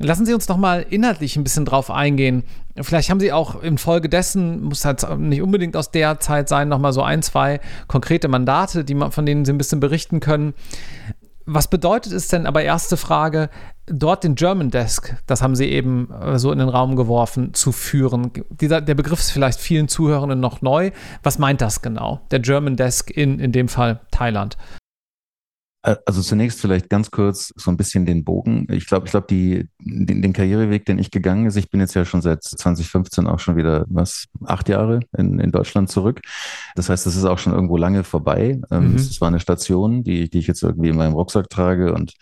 Lassen 0.01 0.25
Sie 0.25 0.33
uns 0.33 0.47
noch 0.47 0.57
mal 0.57 0.85
inhaltlich 0.89 1.35
ein 1.35 1.43
bisschen 1.43 1.65
drauf 1.65 1.91
eingehen. 1.91 2.43
Vielleicht 2.79 3.09
haben 3.09 3.19
Sie 3.19 3.33
auch 3.33 3.61
infolgedessen, 3.61 4.63
muss 4.63 4.85
halt 4.85 5.05
nicht 5.19 5.41
unbedingt 5.41 5.75
aus 5.75 5.91
der 5.91 6.21
Zeit 6.21 6.47
sein, 6.47 6.69
noch 6.69 6.79
mal 6.79 6.93
so 6.93 7.03
ein, 7.03 7.21
zwei 7.21 7.59
konkrete 7.87 8.29
Mandate, 8.29 8.85
die 8.85 8.93
man, 8.93 9.11
von 9.11 9.25
denen 9.25 9.43
Sie 9.43 9.51
ein 9.51 9.57
bisschen 9.57 9.81
berichten 9.81 10.21
können. 10.21 10.53
Was 11.45 11.67
bedeutet 11.67 12.13
es 12.13 12.29
denn, 12.29 12.45
aber 12.45 12.63
erste 12.63 12.95
Frage, 12.95 13.49
dort 13.87 14.23
den 14.23 14.35
German 14.35 14.69
Desk, 14.69 15.15
das 15.25 15.41
haben 15.41 15.55
Sie 15.55 15.65
eben 15.65 16.09
äh, 16.11 16.39
so 16.39 16.51
in 16.51 16.59
den 16.59 16.69
Raum 16.69 16.95
geworfen, 16.95 17.53
zu 17.53 17.73
führen? 17.73 18.31
Dieser, 18.51 18.79
der 18.79 18.95
Begriff 18.95 19.19
ist 19.19 19.31
vielleicht 19.31 19.59
vielen 19.59 19.89
Zuhörenden 19.89 20.39
noch 20.39 20.61
neu. 20.61 20.91
Was 21.23 21.39
meint 21.39 21.59
das 21.59 21.81
genau? 21.81 22.21
Der 22.31 22.39
German 22.39 22.77
Desk 22.77 23.09
in, 23.09 23.39
in 23.39 23.51
dem 23.51 23.67
Fall 23.67 23.99
Thailand. 24.11 24.57
Also 26.05 26.21
zunächst 26.21 26.61
vielleicht 26.61 26.89
ganz 26.89 27.09
kurz 27.09 27.53
so 27.55 27.71
ein 27.71 27.77
bisschen 27.77 28.05
den 28.05 28.23
Bogen. 28.23 28.67
Ich 28.69 28.85
glaube, 28.85 29.05
ich 29.05 29.11
glaube, 29.11 29.27
die, 29.29 29.69
den, 29.79 30.21
den, 30.21 30.33
Karriereweg, 30.33 30.85
den 30.85 30.99
ich 30.99 31.09
gegangen 31.09 31.45
ist, 31.45 31.55
ich 31.55 31.69
bin 31.69 31.79
jetzt 31.79 31.95
ja 31.95 32.05
schon 32.05 32.21
seit 32.21 32.43
2015 32.43 33.27
auch 33.27 33.39
schon 33.39 33.55
wieder, 33.55 33.85
was, 33.89 34.25
acht 34.45 34.69
Jahre 34.69 34.99
in, 35.17 35.39
in 35.39 35.51
Deutschland 35.51 35.89
zurück. 35.89 36.21
Das 36.75 36.89
heißt, 36.89 37.05
das 37.05 37.15
ist 37.15 37.25
auch 37.25 37.39
schon 37.39 37.53
irgendwo 37.53 37.77
lange 37.77 38.03
vorbei. 38.03 38.59
Ähm, 38.71 38.91
mhm. 38.91 38.95
Es 38.95 39.19
war 39.21 39.29
eine 39.29 39.39
Station, 39.39 40.03
die, 40.03 40.29
die 40.29 40.39
ich 40.39 40.47
jetzt 40.47 40.63
irgendwie 40.63 40.89
in 40.89 40.97
meinem 40.97 41.13
Rucksack 41.13 41.49
trage 41.49 41.93
und 41.93 42.13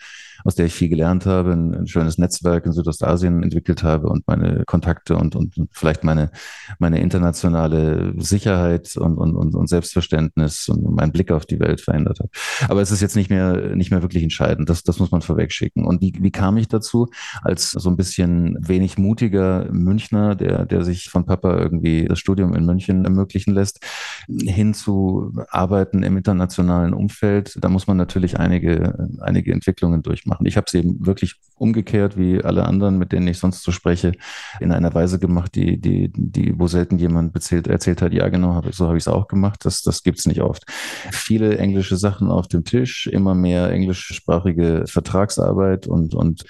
aus 0.48 0.54
der 0.54 0.64
ich 0.64 0.72
viel 0.72 0.88
gelernt 0.88 1.26
habe, 1.26 1.52
ein, 1.52 1.74
ein 1.74 1.86
schönes 1.86 2.16
Netzwerk 2.16 2.64
in 2.64 2.72
Südostasien 2.72 3.42
entwickelt 3.42 3.82
habe 3.82 4.08
und 4.08 4.26
meine 4.26 4.64
Kontakte 4.64 5.14
und, 5.14 5.36
und 5.36 5.54
vielleicht 5.72 6.04
meine, 6.04 6.30
meine 6.78 7.00
internationale 7.00 8.14
Sicherheit 8.16 8.96
und, 8.96 9.18
und, 9.18 9.36
und, 9.36 9.54
und 9.54 9.68
Selbstverständnis 9.68 10.70
und 10.70 10.96
meinen 10.96 11.12
Blick 11.12 11.32
auf 11.32 11.44
die 11.44 11.60
Welt 11.60 11.82
verändert 11.82 12.20
habe. 12.20 12.30
Aber 12.66 12.80
es 12.80 12.90
ist 12.90 13.02
jetzt 13.02 13.14
nicht 13.14 13.28
mehr, 13.28 13.76
nicht 13.76 13.90
mehr 13.90 14.00
wirklich 14.00 14.22
entscheidend. 14.22 14.70
Das, 14.70 14.82
das 14.84 14.98
muss 14.98 15.10
man 15.10 15.20
vorweg 15.20 15.52
schicken. 15.52 15.84
Und 15.84 16.00
wie, 16.00 16.14
wie 16.18 16.30
kam 16.30 16.56
ich 16.56 16.68
dazu? 16.68 17.08
Als 17.42 17.72
so 17.72 17.90
ein 17.90 17.98
bisschen 17.98 18.56
wenig 18.66 18.96
mutiger 18.96 19.70
Münchner, 19.70 20.34
der, 20.34 20.64
der 20.64 20.82
sich 20.82 21.10
von 21.10 21.26
Papa 21.26 21.58
irgendwie 21.58 22.06
das 22.06 22.20
Studium 22.20 22.54
in 22.54 22.64
München 22.64 23.04
ermöglichen 23.04 23.52
lässt, 23.52 23.84
hin 24.26 24.72
zu 24.72 25.34
arbeiten 25.50 26.02
im 26.02 26.16
internationalen 26.16 26.94
Umfeld. 26.94 27.58
Da 27.60 27.68
muss 27.68 27.86
man 27.86 27.98
natürlich 27.98 28.38
einige, 28.38 29.10
einige 29.20 29.52
Entwicklungen 29.52 30.00
durchmachen 30.00 30.37
machen. 30.38 30.46
Ich 30.46 30.56
habe 30.56 30.66
es 30.66 30.74
eben 30.74 31.04
wirklich 31.04 31.36
umgekehrt, 31.56 32.16
wie 32.16 32.42
alle 32.42 32.64
anderen, 32.66 32.98
mit 32.98 33.10
denen 33.10 33.26
ich 33.26 33.38
sonst 33.38 33.64
so 33.64 33.72
spreche, 33.72 34.12
in 34.60 34.70
einer 34.70 34.94
Weise 34.94 35.18
gemacht, 35.18 35.56
die, 35.56 35.80
die, 35.80 36.12
die, 36.14 36.58
wo 36.58 36.68
selten 36.68 36.98
jemand 36.98 37.32
bezählt, 37.32 37.66
erzählt 37.66 38.00
hat, 38.00 38.12
ja 38.12 38.28
genau, 38.28 38.54
hab, 38.54 38.72
so 38.72 38.86
habe 38.86 38.96
ich 38.96 39.02
es 39.02 39.08
auch 39.08 39.26
gemacht. 39.26 39.64
Das, 39.64 39.82
das 39.82 40.04
gibt 40.04 40.20
es 40.20 40.26
nicht 40.26 40.40
oft. 40.40 40.64
Viele 41.10 41.58
englische 41.58 41.96
Sachen 41.96 42.30
auf 42.30 42.46
dem 42.46 42.64
Tisch, 42.64 43.08
immer 43.08 43.34
mehr 43.34 43.70
englischsprachige 43.70 44.84
Vertragsarbeit 44.86 45.88
und, 45.88 46.14
und 46.14 46.44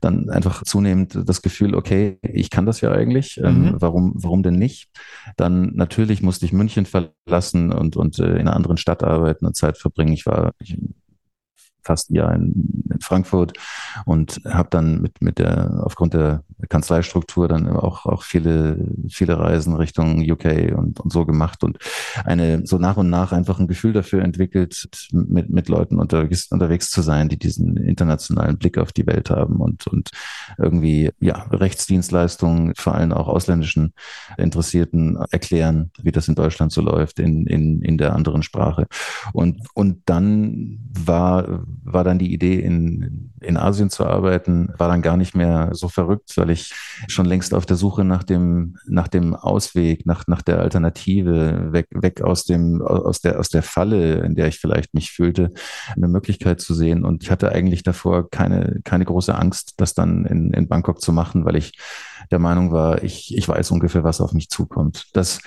dann 0.00 0.30
einfach 0.30 0.62
zunehmend 0.62 1.28
das 1.28 1.42
Gefühl, 1.42 1.74
okay, 1.74 2.18
ich 2.22 2.48
kann 2.48 2.64
das 2.64 2.80
ja 2.80 2.90
eigentlich. 2.90 3.38
Ähm, 3.38 3.58
mhm. 3.58 3.64
Ähm, 3.64 3.76
warum, 3.78 4.12
warum 4.16 4.42
denn 4.42 4.58
nicht? 4.58 4.88
Dann 5.36 5.72
natürlich 5.74 6.22
musste 6.22 6.46
ich 6.46 6.52
München 6.52 6.86
verlassen 6.86 7.70
und, 7.70 7.96
und 7.96 8.18
äh, 8.18 8.32
in 8.32 8.48
einer 8.48 8.56
anderen 8.56 8.78
Stadt 8.78 9.02
arbeiten 9.02 9.46
und 9.46 9.56
Zeit 9.56 9.76
verbringen. 9.76 10.12
Ich 10.14 10.24
war 10.26 10.52
ich, 10.58 10.78
fast 11.84 12.10
ein 12.10 12.14
Jahr 12.14 12.34
in, 12.34 12.84
in 12.90 13.00
Frankfurt 13.00 13.52
und 14.04 14.40
habe 14.44 14.68
dann 14.70 15.00
mit, 15.00 15.20
mit 15.22 15.38
der, 15.38 15.82
aufgrund 15.84 16.14
der 16.14 16.42
Kanzleistruktur 16.68 17.48
dann 17.48 17.68
auch, 17.68 18.06
auch 18.06 18.22
viele, 18.22 18.86
viele 19.08 19.38
Reisen 19.38 19.74
Richtung 19.74 20.18
UK 20.28 20.76
und, 20.76 21.00
und 21.00 21.12
so 21.12 21.26
gemacht 21.26 21.64
und 21.64 21.78
eine, 22.24 22.66
so 22.66 22.78
nach 22.78 22.96
und 22.96 23.10
nach 23.10 23.32
einfach 23.32 23.58
ein 23.58 23.68
Gefühl 23.68 23.92
dafür 23.92 24.22
entwickelt, 24.22 24.88
mit, 25.12 25.50
mit 25.50 25.68
Leuten 25.68 25.98
unterwegs, 25.98 26.50
unterwegs 26.50 26.90
zu 26.90 27.02
sein, 27.02 27.28
die 27.28 27.38
diesen 27.38 27.76
internationalen 27.76 28.58
Blick 28.58 28.78
auf 28.78 28.92
die 28.92 29.06
Welt 29.06 29.30
haben 29.30 29.56
und, 29.56 29.86
und 29.86 30.10
irgendwie, 30.58 31.10
ja, 31.20 31.42
Rechtsdienstleistungen, 31.50 32.74
vor 32.76 32.94
allem 32.94 33.12
auch 33.12 33.28
ausländischen 33.28 33.94
Interessierten 34.38 35.16
erklären, 35.30 35.90
wie 36.02 36.12
das 36.12 36.28
in 36.28 36.34
Deutschland 36.34 36.72
so 36.72 36.80
läuft, 36.80 37.18
in, 37.18 37.46
in, 37.46 37.82
in 37.82 37.98
der 37.98 38.14
anderen 38.14 38.42
Sprache. 38.42 38.86
Und, 39.32 39.60
und 39.74 40.02
dann 40.06 40.83
war, 41.06 41.64
war 41.82 42.04
dann 42.04 42.18
die 42.18 42.32
Idee, 42.32 42.60
in, 42.60 43.32
in 43.40 43.56
Asien 43.56 43.90
zu 43.90 44.04
arbeiten, 44.06 44.68
war 44.78 44.88
dann 44.88 45.02
gar 45.02 45.16
nicht 45.16 45.34
mehr 45.34 45.70
so 45.72 45.88
verrückt, 45.88 46.36
weil 46.36 46.50
ich 46.50 46.72
schon 47.08 47.26
längst 47.26 47.54
auf 47.54 47.66
der 47.66 47.76
Suche 47.76 48.04
nach 48.04 48.22
dem, 48.22 48.76
nach 48.86 49.08
dem 49.08 49.34
Ausweg, 49.34 50.06
nach, 50.06 50.26
nach 50.26 50.42
der 50.42 50.60
Alternative, 50.60 51.72
weg, 51.72 51.88
weg 51.90 52.22
aus 52.22 52.44
dem, 52.44 52.82
aus 52.82 53.20
der, 53.20 53.38
aus 53.38 53.48
der 53.48 53.62
Falle, 53.62 54.20
in 54.24 54.34
der 54.34 54.48
ich 54.48 54.58
vielleicht 54.58 54.94
mich 54.94 55.12
fühlte, 55.12 55.52
eine 55.96 56.08
Möglichkeit 56.08 56.60
zu 56.60 56.74
sehen. 56.74 57.04
Und 57.04 57.22
ich 57.22 57.30
hatte 57.30 57.52
eigentlich 57.52 57.82
davor 57.82 58.30
keine, 58.30 58.80
keine 58.84 59.04
große 59.04 59.34
Angst, 59.34 59.74
das 59.78 59.94
dann 59.94 60.24
in, 60.26 60.52
in 60.52 60.68
Bangkok 60.68 61.00
zu 61.00 61.12
machen, 61.12 61.44
weil 61.44 61.56
ich 61.56 61.72
der 62.30 62.38
Meinung 62.38 62.72
war, 62.72 63.02
ich, 63.02 63.36
ich 63.36 63.48
weiß 63.48 63.70
ungefähr, 63.70 64.04
was 64.04 64.20
auf 64.20 64.32
mich 64.32 64.48
zukommt. 64.48 65.06
Das, 65.12 65.40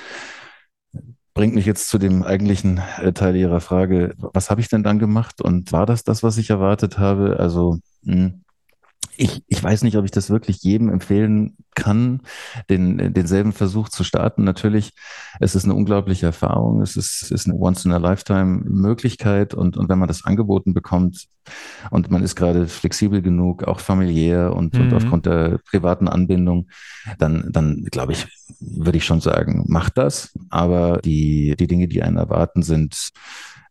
bringt 1.38 1.54
mich 1.54 1.67
jetzt 1.67 1.89
zu 1.89 2.00
dem 2.00 2.23
eigentlichen 2.23 2.82
äh, 3.00 3.13
Teil 3.13 3.36
Ihrer 3.36 3.62
Frage. 3.62 4.15
Was 4.17 4.50
habe 4.50 4.60
ich 4.60 4.69
denn 4.69 4.82
dann 4.82 4.97
gemacht 4.97 5.39
und 5.39 5.71
war 5.71 5.86
das 5.86 6.04
das, 6.04 6.23
was 6.23 6.39
ich 6.39 6.50
erwartet 6.50 6.97
habe? 6.97 7.38
Also 7.39 7.78
mh, 8.02 8.15
hm, 8.15 8.43
ich, 9.17 9.43
ich 9.47 9.63
weiß 9.63 9.84
nicht, 9.84 9.97
ob 9.97 10.06
ich 10.06 10.12
das 10.12 10.30
wirklich 10.30 10.62
jedem 10.63 10.89
empfehlen 10.89 11.58
kann, 11.75 12.21
den, 12.69 13.13
denselben 13.13 13.51
Versuch 13.51 13.89
zu 13.89 14.03
starten. 14.03 14.43
Natürlich, 14.43 14.93
es 15.39 15.56
ist 15.56 15.65
eine 15.65 15.73
unglaubliche 15.73 16.27
Erfahrung. 16.27 16.82
Es 16.82 16.95
ist, 16.95 17.23
es 17.23 17.32
ist 17.32 17.47
eine 17.47 17.58
Once-in-a-Lifetime-Möglichkeit. 17.58 19.53
Und, 19.53 19.77
und 19.77 19.89
wenn 19.89 19.99
man 19.99 20.08
das 20.08 20.25
angeboten 20.25 20.73
bekommt 20.73 21.27
und 21.91 22.12
man 22.12 22.23
ist 22.23 22.36
gerade 22.36 22.67
flexibel 22.67 23.21
genug, 23.21 23.63
auch 23.63 23.80
familiär 23.80 24.53
und, 24.53 24.73
mhm. 24.73 24.82
und 24.82 24.93
aufgrund 24.93 25.25
der 25.25 25.60
privaten 25.69 26.08
Anbindung, 26.08 26.69
dann, 27.17 27.49
dann 27.51 27.84
glaube 27.86 28.13
ich, 28.13 28.27
würde 28.60 28.97
ich 28.97 29.06
schon 29.06 29.21
sagen, 29.21 29.65
macht 29.67 29.97
das. 29.97 30.38
Aber 30.49 30.99
die, 31.03 31.56
die 31.58 31.67
Dinge, 31.67 31.88
die 31.88 32.03
einen 32.03 32.17
erwarten, 32.17 32.63
sind 32.63 33.12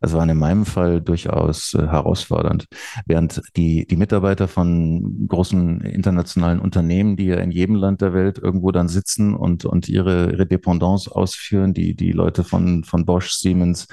es 0.01 0.13
waren 0.13 0.29
in 0.29 0.39
meinem 0.39 0.67
Fall 0.67 1.01
durchaus 1.01 1.75
äh, 1.75 1.87
herausfordernd. 1.87 2.67
Während 3.07 3.41
die, 3.57 3.87
die 3.87 3.97
Mitarbeiter 3.97 4.49
von 4.49 5.27
großen 5.29 5.81
internationalen 5.81 6.61
Unternehmen, 6.61 7.17
die 7.17 7.27
ja 7.27 7.37
in 7.37 7.51
jedem 7.51 7.77
Land 7.77 8.01
der 8.01 8.15
Welt 8.15 8.39
irgendwo 8.39 8.71
dann 8.73 8.89
sitzen 8.89 9.35
und, 9.35 9.65
und 9.65 9.89
ihre, 9.89 10.33
ihre 10.33 10.47
Dependance 10.47 11.11
ausführen, 11.11 11.75
die, 11.75 11.95
die 11.95 12.13
Leute 12.13 12.45
von, 12.45 12.85
von 12.85 13.05
Bosch, 13.05 13.33
Siemens, 13.33 13.87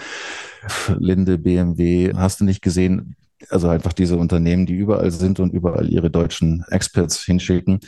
Linde, 0.98 1.38
BMW, 1.38 2.14
hast 2.16 2.40
du 2.40 2.46
nicht 2.46 2.62
gesehen, 2.62 3.16
also 3.50 3.70
einfach 3.70 3.94
diese 3.94 4.18
Unternehmen, 4.18 4.66
die 4.66 4.74
überall 4.74 5.12
sind 5.12 5.40
und 5.40 5.54
überall 5.54 5.90
ihre 5.90 6.10
deutschen 6.10 6.64
Experts 6.70 7.24
hinschicken, 7.24 7.80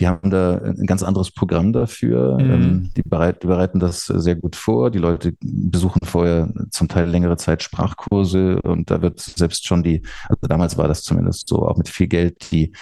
die 0.00 0.08
haben 0.08 0.30
da 0.30 0.58
ein 0.58 0.86
ganz 0.86 1.02
anderes 1.02 1.30
Programm 1.30 1.72
dafür. 1.72 2.38
Mhm. 2.38 2.50
Ähm, 2.50 2.90
die, 2.96 3.02
bereit, 3.02 3.42
die 3.42 3.46
bereiten 3.46 3.80
das 3.80 4.06
sehr 4.06 4.36
gut 4.36 4.56
vor. 4.56 4.90
Die 4.90 4.98
Leute 4.98 5.34
besuchen 5.40 6.00
vorher 6.04 6.52
zum 6.70 6.88
Teil 6.88 7.08
längere 7.08 7.36
Zeit 7.36 7.62
Sprachkurse 7.62 8.60
und 8.62 8.90
da 8.90 9.02
wird 9.02 9.20
selbst 9.20 9.66
schon 9.66 9.82
die, 9.82 10.02
also 10.28 10.46
damals 10.48 10.76
war 10.76 10.88
das 10.88 11.02
zumindest 11.02 11.48
so, 11.48 11.66
auch 11.66 11.76
mit 11.76 11.88
viel 11.88 12.08
Geld 12.08 12.50
die 12.52 12.72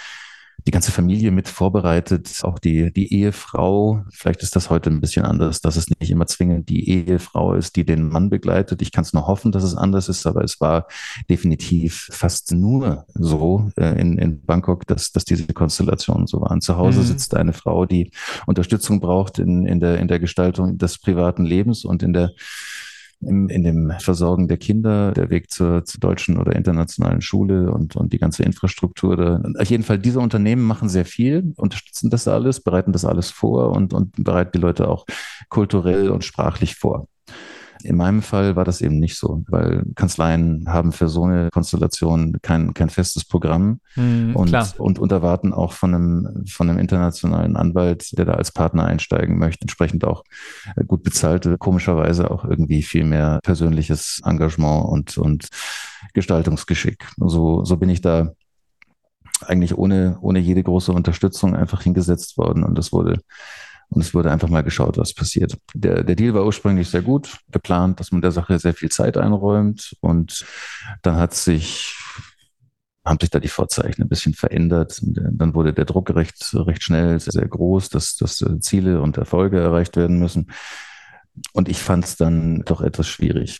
die 0.66 0.70
ganze 0.70 0.92
Familie 0.92 1.30
mit 1.30 1.48
vorbereitet, 1.48 2.40
auch 2.42 2.58
die, 2.58 2.92
die 2.92 3.12
Ehefrau. 3.12 4.04
Vielleicht 4.10 4.42
ist 4.42 4.54
das 4.54 4.70
heute 4.70 4.90
ein 4.90 5.00
bisschen 5.00 5.24
anders, 5.24 5.60
dass 5.60 5.76
es 5.76 5.88
nicht 5.88 6.10
immer 6.10 6.26
zwingend 6.26 6.68
die 6.68 6.88
Ehefrau 6.88 7.54
ist, 7.54 7.76
die 7.76 7.84
den 7.84 8.08
Mann 8.08 8.30
begleitet. 8.30 8.82
Ich 8.82 8.92
kann 8.92 9.02
es 9.02 9.12
nur 9.12 9.26
hoffen, 9.26 9.52
dass 9.52 9.64
es 9.64 9.74
anders 9.74 10.08
ist, 10.08 10.26
aber 10.26 10.44
es 10.44 10.60
war 10.60 10.86
definitiv 11.28 12.08
fast 12.10 12.52
nur 12.52 13.06
so 13.14 13.70
äh, 13.76 14.00
in, 14.00 14.18
in 14.18 14.44
Bangkok, 14.44 14.86
dass, 14.86 15.12
dass 15.12 15.24
diese 15.24 15.46
Konstellationen 15.46 16.26
so 16.26 16.40
waren. 16.40 16.60
Zu 16.60 16.76
Hause 16.76 17.00
mhm. 17.00 17.04
sitzt 17.04 17.34
eine 17.34 17.52
Frau, 17.52 17.86
die 17.86 18.10
Unterstützung 18.46 19.00
braucht 19.00 19.38
in, 19.38 19.66
in, 19.66 19.80
der, 19.80 19.98
in 19.98 20.08
der 20.08 20.20
Gestaltung 20.20 20.78
des 20.78 20.98
privaten 20.98 21.44
Lebens 21.44 21.84
und 21.84 22.02
in 22.02 22.12
der 22.12 22.32
in, 23.22 23.48
in 23.48 23.62
dem 23.64 23.92
Versorgen 23.98 24.48
der 24.48 24.58
Kinder, 24.58 25.12
der 25.12 25.30
Weg 25.30 25.50
zur, 25.50 25.84
zur 25.84 26.00
deutschen 26.00 26.38
oder 26.38 26.54
internationalen 26.54 27.20
Schule 27.20 27.70
und, 27.70 27.96
und 27.96 28.12
die 28.12 28.18
ganze 28.18 28.42
Infrastruktur. 28.42 29.16
Da. 29.16 29.42
Auf 29.58 29.70
jeden 29.70 29.84
Fall, 29.84 29.98
diese 29.98 30.20
Unternehmen 30.20 30.62
machen 30.62 30.88
sehr 30.88 31.04
viel, 31.04 31.52
unterstützen 31.56 32.10
das 32.10 32.28
alles, 32.28 32.60
bereiten 32.60 32.92
das 32.92 33.04
alles 33.04 33.30
vor 33.30 33.72
und, 33.72 33.92
und 33.94 34.12
bereiten 34.24 34.52
die 34.54 34.60
Leute 34.60 34.88
auch 34.88 35.06
kulturell 35.48 36.10
und 36.10 36.24
sprachlich 36.24 36.74
vor. 36.74 37.08
In 37.84 37.96
meinem 37.96 38.22
Fall 38.22 38.56
war 38.56 38.64
das 38.64 38.80
eben 38.80 38.98
nicht 38.98 39.16
so, 39.16 39.44
weil 39.48 39.84
Kanzleien 39.94 40.64
haben 40.68 40.92
für 40.92 41.08
so 41.08 41.24
eine 41.24 41.50
Konstellation 41.50 42.38
kein, 42.42 42.74
kein 42.74 42.90
festes 42.90 43.24
Programm 43.24 43.80
mm, 43.96 44.34
und, 44.34 44.78
und, 44.78 44.98
und 44.98 45.12
erwarten 45.12 45.52
auch 45.52 45.72
von 45.72 45.94
einem, 45.94 46.44
von 46.46 46.68
einem 46.68 46.78
internationalen 46.78 47.56
Anwalt, 47.56 48.16
der 48.18 48.24
da 48.24 48.32
als 48.34 48.52
Partner 48.52 48.84
einsteigen 48.84 49.38
möchte, 49.38 49.62
entsprechend 49.62 50.04
auch 50.04 50.24
gut 50.86 51.02
bezahlte, 51.02 51.58
komischerweise 51.58 52.30
auch 52.30 52.44
irgendwie 52.44 52.82
viel 52.82 53.04
mehr 53.04 53.40
persönliches 53.42 54.20
Engagement 54.24 54.86
und, 54.86 55.18
und 55.18 55.48
Gestaltungsgeschick. 56.14 57.06
So, 57.16 57.64
so 57.64 57.76
bin 57.76 57.88
ich 57.88 58.00
da 58.00 58.32
eigentlich 59.46 59.76
ohne, 59.76 60.18
ohne 60.20 60.38
jede 60.38 60.62
große 60.62 60.92
Unterstützung 60.92 61.56
einfach 61.56 61.82
hingesetzt 61.82 62.38
worden 62.38 62.64
und 62.64 62.76
das 62.76 62.92
wurde 62.92 63.20
und 63.92 64.00
es 64.00 64.14
wurde 64.14 64.30
einfach 64.30 64.48
mal 64.48 64.62
geschaut, 64.62 64.96
was 64.96 65.12
passiert. 65.12 65.58
Der, 65.74 66.02
der 66.02 66.16
Deal 66.16 66.32
war 66.32 66.46
ursprünglich 66.46 66.88
sehr 66.88 67.02
gut 67.02 67.38
geplant, 67.50 68.00
dass 68.00 68.10
man 68.10 68.22
der 68.22 68.32
Sache 68.32 68.58
sehr 68.58 68.72
viel 68.72 68.88
Zeit 68.88 69.18
einräumt. 69.18 69.94
Und 70.00 70.46
dann 71.02 71.16
hat 71.16 71.34
sich 71.34 71.94
haben 73.04 73.18
sich 73.20 73.30
da 73.30 73.38
die 73.38 73.48
Vorzeichen 73.48 74.02
ein 74.02 74.08
bisschen 74.08 74.32
verändert. 74.32 74.98
Dann 75.02 75.54
wurde 75.54 75.74
der 75.74 75.84
Druck 75.84 76.14
recht, 76.14 76.54
recht 76.54 76.82
schnell 76.82 77.20
sehr, 77.20 77.32
sehr 77.32 77.48
groß, 77.48 77.90
dass, 77.90 78.16
dass 78.16 78.42
Ziele 78.60 79.02
und 79.02 79.18
Erfolge 79.18 79.60
erreicht 79.60 79.96
werden 79.96 80.18
müssen. 80.18 80.52
Und 81.52 81.68
ich 81.68 81.78
fand 81.78 82.04
es 82.04 82.16
dann 82.16 82.62
doch 82.62 82.80
etwas 82.80 83.08
schwierig 83.08 83.58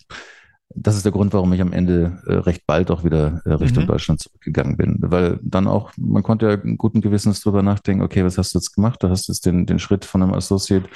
das 0.75 0.97
ist 0.97 1.05
der 1.05 1.13
Grund, 1.13 1.33
warum 1.33 1.53
ich 1.53 1.61
am 1.61 1.73
Ende 1.73 2.19
äh, 2.27 2.35
recht 2.35 2.67
bald 2.67 2.91
auch 2.91 3.05
wieder 3.05 3.43
äh, 3.45 3.53
Richtung 3.55 3.85
mhm. 3.85 3.89
Deutschland 3.89 4.21
zurückgegangen 4.21 4.77
bin. 4.77 4.99
Weil 5.01 5.39
dann 5.43 5.67
auch, 5.67 5.93
man 5.97 6.23
konnte 6.23 6.47
ja 6.47 6.57
guten 6.77 7.01
Gewissens 7.01 7.41
drüber 7.41 7.63
nachdenken, 7.63 8.03
okay, 8.03 8.25
was 8.25 8.39
hast 8.39 8.55
du 8.55 8.59
jetzt 8.59 8.75
gemacht? 8.75 9.03
Du 9.03 9.09
hast 9.09 9.29
jetzt 9.29 9.47
den, 9.47 9.67
den 9.67 9.79
Schritt 9.79 10.05
von 10.05 10.23
einem 10.23 10.35
Associate 10.35 10.89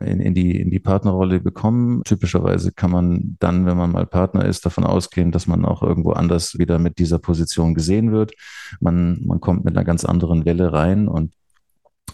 in, 0.00 0.20
in, 0.20 0.34
die, 0.34 0.60
in 0.60 0.70
die 0.70 0.78
Partnerrolle 0.78 1.40
bekommen. 1.40 2.02
Typischerweise 2.04 2.72
kann 2.72 2.90
man 2.90 3.36
dann, 3.38 3.66
wenn 3.66 3.76
man 3.76 3.92
mal 3.92 4.06
Partner 4.06 4.44
ist, 4.44 4.66
davon 4.66 4.84
ausgehen, 4.84 5.32
dass 5.32 5.46
man 5.46 5.64
auch 5.64 5.82
irgendwo 5.82 6.12
anders 6.12 6.58
wieder 6.58 6.78
mit 6.78 6.98
dieser 6.98 7.18
Position 7.18 7.74
gesehen 7.74 8.12
wird. 8.12 8.32
Man, 8.80 9.22
man 9.24 9.40
kommt 9.40 9.64
mit 9.64 9.76
einer 9.76 9.84
ganz 9.84 10.04
anderen 10.04 10.44
Welle 10.44 10.72
rein 10.72 11.08
und 11.08 11.32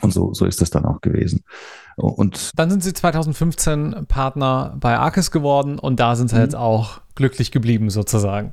und 0.03 0.13
so, 0.13 0.35
so 0.35 0.45
ist 0.45 0.61
es 0.61 0.71
dann 0.71 0.85
auch 0.85 1.01
gewesen. 1.01 1.45
Und 1.97 2.51
dann 2.57 2.71
sind 2.71 2.83
Sie 2.83 2.93
2015 2.93 4.07
Partner 4.09 4.77
bei 4.79 4.99
Arkes 4.99 5.31
geworden 5.31 5.79
und 5.79 6.01
da 6.01 6.17
sind 6.17 6.29
Sie 6.29 6.37
mhm. 6.37 6.43
jetzt 6.43 6.57
auch 6.57 7.01
glücklich 7.15 7.51
geblieben 7.51 7.91
sozusagen. 7.91 8.53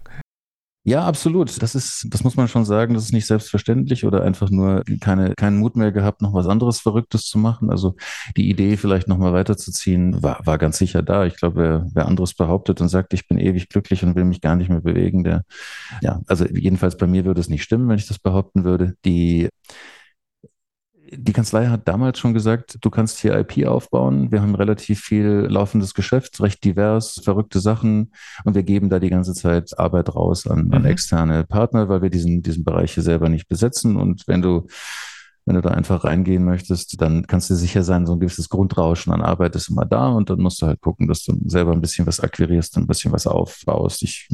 Ja, 0.86 1.06
absolut. 1.06 1.62
Das 1.62 1.76
ist, 1.76 2.08
das 2.10 2.24
muss 2.24 2.38
man 2.38 2.48
schon 2.48 2.64
sagen, 2.64 2.94
das 2.94 3.04
ist 3.04 3.12
nicht 3.12 3.28
selbstverständlich 3.28 4.06
oder 4.06 4.24
einfach 4.24 4.50
nur 4.50 4.84
keine, 5.02 5.36
keinen 5.36 5.58
Mut 5.58 5.76
mehr 5.76 5.92
gehabt, 5.92 6.22
noch 6.22 6.34
was 6.34 6.48
anderes 6.48 6.80
Verrücktes 6.80 7.26
zu 7.26 7.38
machen. 7.38 7.70
Also 7.70 7.96
die 8.38 8.50
Idee, 8.50 8.78
vielleicht 8.78 9.08
nochmal 9.08 9.34
weiterzuziehen, 9.34 10.24
war, 10.24 10.40
war 10.46 10.58
ganz 10.58 10.78
sicher 10.78 11.04
da. 11.04 11.26
Ich 11.26 11.36
glaube, 11.36 11.62
wer, 11.62 11.88
wer 11.94 12.06
anderes 12.08 12.34
behauptet 12.34 12.80
und 12.80 12.88
sagt, 12.88 13.14
ich 13.14 13.28
bin 13.28 13.38
ewig 13.38 13.68
glücklich 13.70 14.04
und 14.04 14.16
will 14.16 14.24
mich 14.24 14.42
gar 14.42 14.56
nicht 14.56 14.70
mehr 14.70 14.82
bewegen, 14.82 15.24
der, 15.24 15.44
ja, 16.02 16.22
also 16.28 16.46
jedenfalls 16.46 16.98
bei 16.98 17.08
mir 17.08 17.26
würde 17.26 17.42
es 17.42 17.50
nicht 17.50 17.64
stimmen, 17.64 17.90
wenn 17.90 18.00
ich 18.00 18.08
das 18.08 18.18
behaupten 18.18 18.64
würde. 18.64 18.96
Die, 19.06 19.50
die 21.12 21.34
Kanzlei 21.34 21.68
hat 21.68 21.88
damals 21.88 22.20
schon 22.20 22.34
gesagt, 22.34 22.78
du 22.82 22.90
kannst 22.90 23.20
hier 23.20 23.38
IP 23.38 23.66
aufbauen. 23.68 24.32
Wir 24.32 24.42
haben 24.42 24.56
relativ 24.56 25.02
viel 25.02 25.48
laufendes 25.50 25.94
Geschäft, 25.94 26.42
recht 26.42 26.64
divers, 26.64 27.22
verrückte 27.24 27.60
Sachen 27.60 28.12
und 28.46 28.56
wir 28.56 28.64
geben 28.64 28.90
da 28.90 29.00
die 29.00 29.10
ganze 29.10 29.34
Zeit 29.34 29.78
Arbeit 29.78 30.16
raus 30.16 30.48
an, 30.48 30.72
an 30.72 30.82
mhm. 30.82 30.88
externe 30.88 31.44
Partner, 31.44 31.90
weil 31.90 32.02
wir 32.02 32.10
diesen, 32.10 32.42
diesen 32.42 32.64
Bereich 32.64 32.94
hier 32.94 33.04
selber 33.04 33.30
nicht 33.30 33.48
besetzen. 33.48 33.96
Und 33.96 34.28
wenn 34.28 34.42
du 34.42 34.68
wenn 35.46 35.56
du 35.56 35.62
da 35.62 35.72
einfach 35.72 36.04
reingehen 36.04 36.46
möchtest, 36.46 37.02
dann 37.02 37.26
kannst 37.26 37.50
du 37.50 37.56
sicher 37.56 37.82
sein, 37.82 38.06
so 38.06 38.14
ein 38.14 38.20
gewisses 38.20 38.50
Grundrauschen 38.50 39.12
an 39.12 39.24
Arbeit 39.24 39.56
ist 39.56 39.70
immer 39.70 39.84
da 39.84 40.10
und 40.10 40.30
dann 40.30 40.40
musst 40.40 40.62
du 40.62 40.68
halt 40.68 40.80
gucken, 40.80 41.08
dass 41.08 41.24
du 41.24 41.36
selber 41.46 41.72
ein 41.72 41.82
bisschen 41.82 42.06
was 42.06 42.20
akquirierst, 42.20 42.78
ein 42.78 42.86
bisschen 42.86 43.12
was 43.12 43.26
aufbaust. 43.26 44.04
Ich 44.04 44.28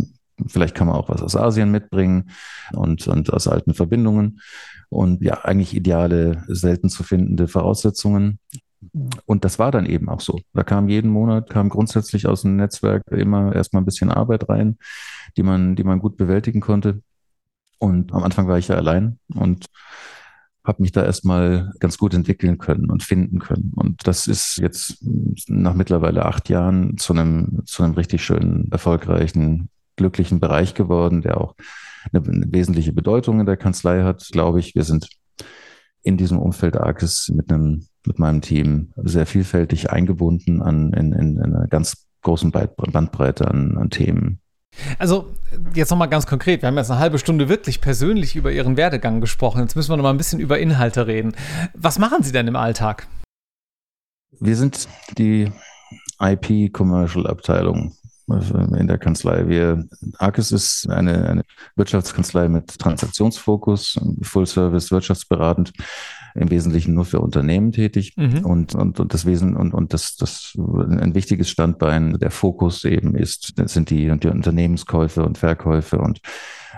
Vielleicht 0.47 0.75
kann 0.75 0.87
man 0.87 0.95
auch 0.95 1.09
was 1.09 1.21
aus 1.21 1.35
Asien 1.35 1.71
mitbringen 1.71 2.29
und, 2.73 3.07
und 3.07 3.31
aus 3.31 3.47
alten 3.47 3.73
Verbindungen. 3.73 4.41
Und 4.89 5.21
ja, 5.23 5.45
eigentlich 5.45 5.75
ideale, 5.75 6.43
selten 6.47 6.89
zu 6.89 7.03
findende 7.03 7.47
Voraussetzungen. 7.47 8.39
Und 9.25 9.45
das 9.45 9.57
war 9.59 9.71
dann 9.71 9.85
eben 9.85 10.09
auch 10.09 10.21
so. 10.21 10.39
Da 10.53 10.63
kam 10.63 10.89
jeden 10.89 11.09
Monat, 11.09 11.49
kam 11.49 11.69
grundsätzlich 11.69 12.27
aus 12.27 12.41
dem 12.43 12.55
Netzwerk 12.55 13.03
immer 13.11 13.55
erstmal 13.55 13.81
ein 13.81 13.85
bisschen 13.85 14.11
Arbeit 14.11 14.49
rein, 14.49 14.77
die 15.37 15.43
man, 15.43 15.75
die 15.75 15.83
man 15.83 15.99
gut 15.99 16.17
bewältigen 16.17 16.61
konnte. 16.61 17.01
Und 17.79 18.13
am 18.13 18.23
Anfang 18.23 18.47
war 18.47 18.57
ich 18.57 18.67
ja 18.67 18.75
allein 18.75 19.19
und 19.33 19.65
habe 20.63 20.81
mich 20.81 20.91
da 20.91 21.03
erstmal 21.03 21.71
ganz 21.79 21.97
gut 21.97 22.13
entwickeln 22.13 22.57
können 22.57 22.89
und 22.89 23.03
finden 23.03 23.39
können. 23.39 23.71
Und 23.75 24.07
das 24.07 24.27
ist 24.27 24.57
jetzt 24.57 24.97
nach 25.47 25.75
mittlerweile 25.75 26.25
acht 26.25 26.49
Jahren 26.49 26.97
zu 26.97 27.13
einem, 27.13 27.61
zu 27.65 27.83
einem 27.83 27.93
richtig 27.93 28.23
schönen, 28.23 28.71
erfolgreichen 28.71 29.69
glücklichen 29.95 30.39
Bereich 30.39 30.73
geworden, 30.73 31.21
der 31.21 31.39
auch 31.39 31.55
eine, 32.11 32.25
eine 32.25 32.45
wesentliche 32.51 32.93
Bedeutung 32.93 33.39
in 33.39 33.45
der 33.45 33.57
Kanzlei 33.57 34.03
hat, 34.03 34.27
glaube 34.31 34.59
ich. 34.59 34.75
Wir 34.75 34.83
sind 34.83 35.09
in 36.03 36.17
diesem 36.17 36.37
Umfeld 36.37 36.77
Arkis 36.77 37.31
mit 37.33 37.51
einem, 37.51 37.87
mit 38.05 38.19
meinem 38.19 38.41
Team 38.41 38.93
sehr 38.97 39.25
vielfältig 39.25 39.91
eingebunden 39.91 40.61
an, 40.61 40.93
in, 40.93 41.13
in, 41.13 41.37
in 41.37 41.55
einer 41.55 41.67
ganz 41.67 42.05
großen 42.21 42.51
Bandbreite 42.51 43.47
an, 43.47 43.77
an 43.77 43.89
Themen. 43.89 44.39
Also 44.99 45.33
jetzt 45.73 45.89
nochmal 45.89 46.09
ganz 46.09 46.27
konkret, 46.27 46.61
wir 46.61 46.67
haben 46.67 46.77
jetzt 46.77 46.91
eine 46.91 46.99
halbe 46.99 47.17
Stunde 47.17 47.49
wirklich 47.49 47.81
persönlich 47.81 48.35
über 48.35 48.51
Ihren 48.51 48.77
Werdegang 48.77 49.21
gesprochen. 49.21 49.61
Jetzt 49.61 49.75
müssen 49.75 49.91
wir 49.91 49.97
nochmal 49.97 50.13
ein 50.13 50.17
bisschen 50.17 50.39
über 50.39 50.59
Inhalte 50.59 51.07
reden. 51.07 51.33
Was 51.73 51.97
machen 51.97 52.23
Sie 52.23 52.31
denn 52.31 52.47
im 52.47 52.55
Alltag? 52.55 53.07
Wir 54.39 54.55
sind 54.55 54.89
die 55.17 55.51
IP-Commercial-Abteilung 56.19 57.95
in 58.27 58.87
der 58.87 58.97
Kanzlei. 58.97 59.47
Wir, 59.47 59.85
Arkis 60.17 60.51
ist 60.51 60.89
eine, 60.89 61.29
eine 61.29 61.43
Wirtschaftskanzlei 61.75 62.49
mit 62.49 62.79
Transaktionsfokus, 62.79 63.99
Full-Service, 64.21 64.91
wirtschaftsberatend, 64.91 65.73
im 66.33 66.49
Wesentlichen 66.49 66.93
nur 66.93 67.05
für 67.05 67.19
Unternehmen 67.19 67.71
tätig. 67.71 68.13
Mhm. 68.17 68.45
Und, 68.45 68.75
und, 68.75 68.99
und 68.99 69.13
das 69.13 69.25
Wesen 69.25 69.55
und, 69.55 69.73
und 69.73 69.93
das, 69.93 70.15
das 70.15 70.53
ein 70.55 71.15
wichtiges 71.15 71.49
Standbein, 71.49 72.17
der 72.19 72.31
Fokus 72.31 72.83
eben 72.83 73.15
ist, 73.15 73.53
sind 73.69 73.89
die, 73.89 74.11
die 74.19 74.27
Unternehmenskäufe 74.27 75.23
und 75.23 75.37
Verkäufe 75.37 75.99
und 75.99 76.19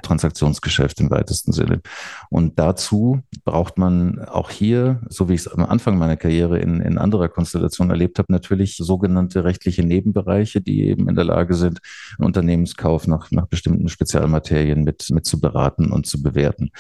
Transaktionsgeschäft 0.02 1.00
im 1.00 1.10
weitesten 1.10 1.52
Sinne. 1.52 1.82
Und 2.30 2.60
dazu 2.60 3.22
braucht 3.46 3.78
man 3.78 4.20
auch 4.20 4.50
hier, 4.50 5.02
so 5.10 5.30
wie 5.30 5.34
ich 5.34 5.42
es 5.42 5.48
am 5.48 5.66
Anfang 5.66 5.98
meiner 5.98 6.18
Karriere 6.18 6.60
in, 6.60 6.82
in 6.82 6.98
anderer 6.98 7.30
Konstellation 7.30 7.90
erlebt 7.90 8.20
habe, 8.20 8.32
natürlich 8.32 8.78
sogenannte 8.78 9.44
rechtliche 9.44 9.84
Nebenbereiche, 9.84 10.62
die 10.62 10.84
eben 10.84 11.10
in 11.10 11.16
der 11.16 11.26
Lage 11.26 11.56
sind, 11.56 11.80
einen 12.18 12.26
Unternehmenskauf 12.26 13.08
nach, 13.08 13.32
nach 13.32 13.48
bestimmten 13.48 13.90
Spezialmaterien 13.90 14.84
mit, 14.84 15.10
mit 15.10 15.26
zu 15.26 15.40
beraten 15.40 15.92
und 15.92 16.06
zu 16.06 16.22
bewerten. 16.22 16.72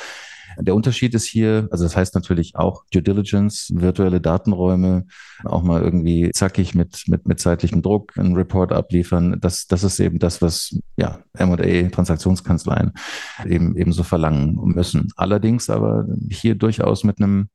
Der 0.60 0.74
Unterschied 0.74 1.14
ist 1.14 1.26
hier, 1.26 1.68
also 1.72 1.84
das 1.84 1.96
heißt 1.96 2.16
natürlich 2.16 2.56
auch 2.56 2.84
Due 2.92 3.04
Diligence, 3.04 3.72
virtuelle 3.76 4.20
Datenräume, 4.20 5.06
auch 5.44 5.62
mal 5.62 5.82
irgendwie 5.82 6.32
zackig 6.32 6.74
mit, 6.74 7.04
mit, 7.08 7.28
mit 7.28 7.40
zeitlichem 7.40 7.82
Druck 7.82 8.18
einen 8.18 8.36
Report 8.36 8.72
abliefern. 8.72 9.38
Das, 9.40 9.68
das 9.68 9.84
ist 9.84 10.00
eben 10.00 10.18
das, 10.18 10.42
was 10.42 10.76
ja, 10.98 11.20
M&A, 11.34 11.90
Transaktionskanzleien 11.90 12.94
eben, 13.46 13.76
eben 13.76 13.92
so 13.92 14.04
verlangen 14.04 14.56
müssen. 14.64 15.10
Allerdings 15.16 15.70
aber 15.70 16.06
hier 16.30 16.56
durchaus 16.56 17.04
mit 17.04 17.20
einem 17.20 17.50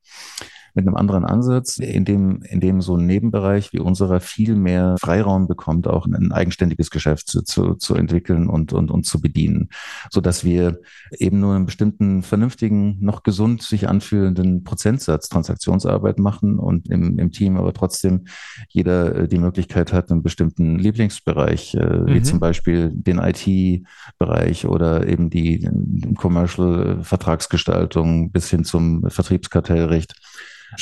mit 0.75 0.87
einem 0.87 0.97
anderen 0.97 1.25
Ansatz, 1.25 1.79
in 1.79 2.05
dem, 2.05 2.43
in 2.43 2.61
dem 2.61 2.81
so 2.81 2.97
ein 2.97 3.07
Nebenbereich 3.07 3.73
wie 3.73 3.81
unserer 3.81 4.21
viel 4.21 4.55
mehr 4.55 4.97
Freiraum 5.01 5.47
bekommt, 5.47 5.87
auch 5.87 6.07
ein 6.07 6.33
eigenständiges 6.33 6.91
Geschäft 6.91 7.29
zu, 7.29 7.43
zu, 7.43 7.75
zu 7.75 7.95
entwickeln 7.95 8.49
und, 8.49 8.73
und, 8.73 8.91
und 8.91 9.05
zu 9.05 9.21
bedienen, 9.21 9.69
so 10.11 10.21
dass 10.21 10.45
wir 10.45 10.81
eben 11.19 11.41
nur 11.41 11.55
einen 11.55 11.67
bestimmten 11.67 12.23
vernünftigen, 12.23 12.99
noch 13.01 13.23
gesund 13.23 13.63
sich 13.63 13.89
anfühlenden 13.89 14.65
Prozentsatz 14.65 15.29
Transaktionsarbeit 15.29 16.19
machen 16.19 16.59
und 16.59 16.89
im, 16.89 17.19
im 17.19 17.33
Team 17.33 17.57
aber 17.57 17.73
trotzdem 17.73 18.25
jeder 18.69 19.15
äh, 19.15 19.29
die 19.29 19.39
Möglichkeit 19.39 19.93
hat, 19.93 20.11
einen 20.11 20.23
bestimmten 20.23 20.79
Lieblingsbereich, 20.79 21.75
äh, 21.75 21.85
mhm. 21.85 22.07
wie 22.07 22.23
zum 22.23 22.41
Beispiel 22.41 22.91
den 22.93 23.19
IT-Bereich 23.19 24.67
oder 24.67 25.07
eben 25.07 25.31
die 25.31 25.69
Commercial-Vertragsgestaltung 26.17 28.31
bis 28.31 28.51
hin 28.51 28.65
zum 28.65 29.09
Vertriebskartellrecht 29.09 30.15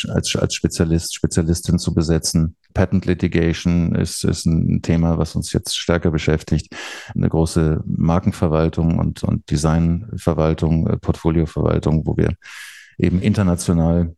als, 0.09 0.37
als 0.37 0.55
Spezialist, 0.55 1.15
Spezialistin 1.15 1.79
zu 1.79 1.95
besetzen. 1.95 2.57
Patent 2.75 3.07
Litigation 3.07 3.95
ist, 3.95 4.25
ist 4.25 4.47
ein 4.47 4.83
Thema, 4.83 5.19
was 5.19 5.35
uns 5.35 5.53
jetzt 5.53 5.77
stärker 5.77 6.11
beschäftigt. 6.11 6.75
Eine 7.15 7.29
große 7.29 7.83
Markenverwaltung 7.85 8.99
und, 8.99 9.23
und 9.23 9.51
Designverwaltung, 9.51 10.87
äh, 10.87 10.97
Portfolioverwaltung, 10.97 12.07
wo 12.07 12.17
wir 12.17 12.35
eben 12.99 13.21
international 13.21 14.15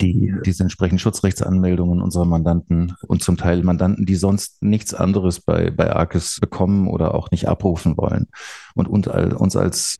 die, 0.00 0.34
diese 0.44 0.62
entsprechenden 0.62 0.98
Schutzrechtsanmeldungen 0.98 2.00
unserer 2.00 2.24
Mandanten 2.24 2.94
und 3.06 3.22
zum 3.22 3.36
Teil 3.36 3.62
Mandanten, 3.62 4.06
die 4.06 4.14
sonst 4.14 4.62
nichts 4.62 4.94
anderes 4.94 5.40
bei, 5.40 5.70
bei 5.70 5.94
Arcis 5.94 6.38
bekommen 6.40 6.88
oder 6.88 7.14
auch 7.14 7.30
nicht 7.30 7.48
abrufen 7.48 7.96
wollen 7.96 8.28
und 8.74 8.86
uns 8.88 9.56
als 9.56 9.98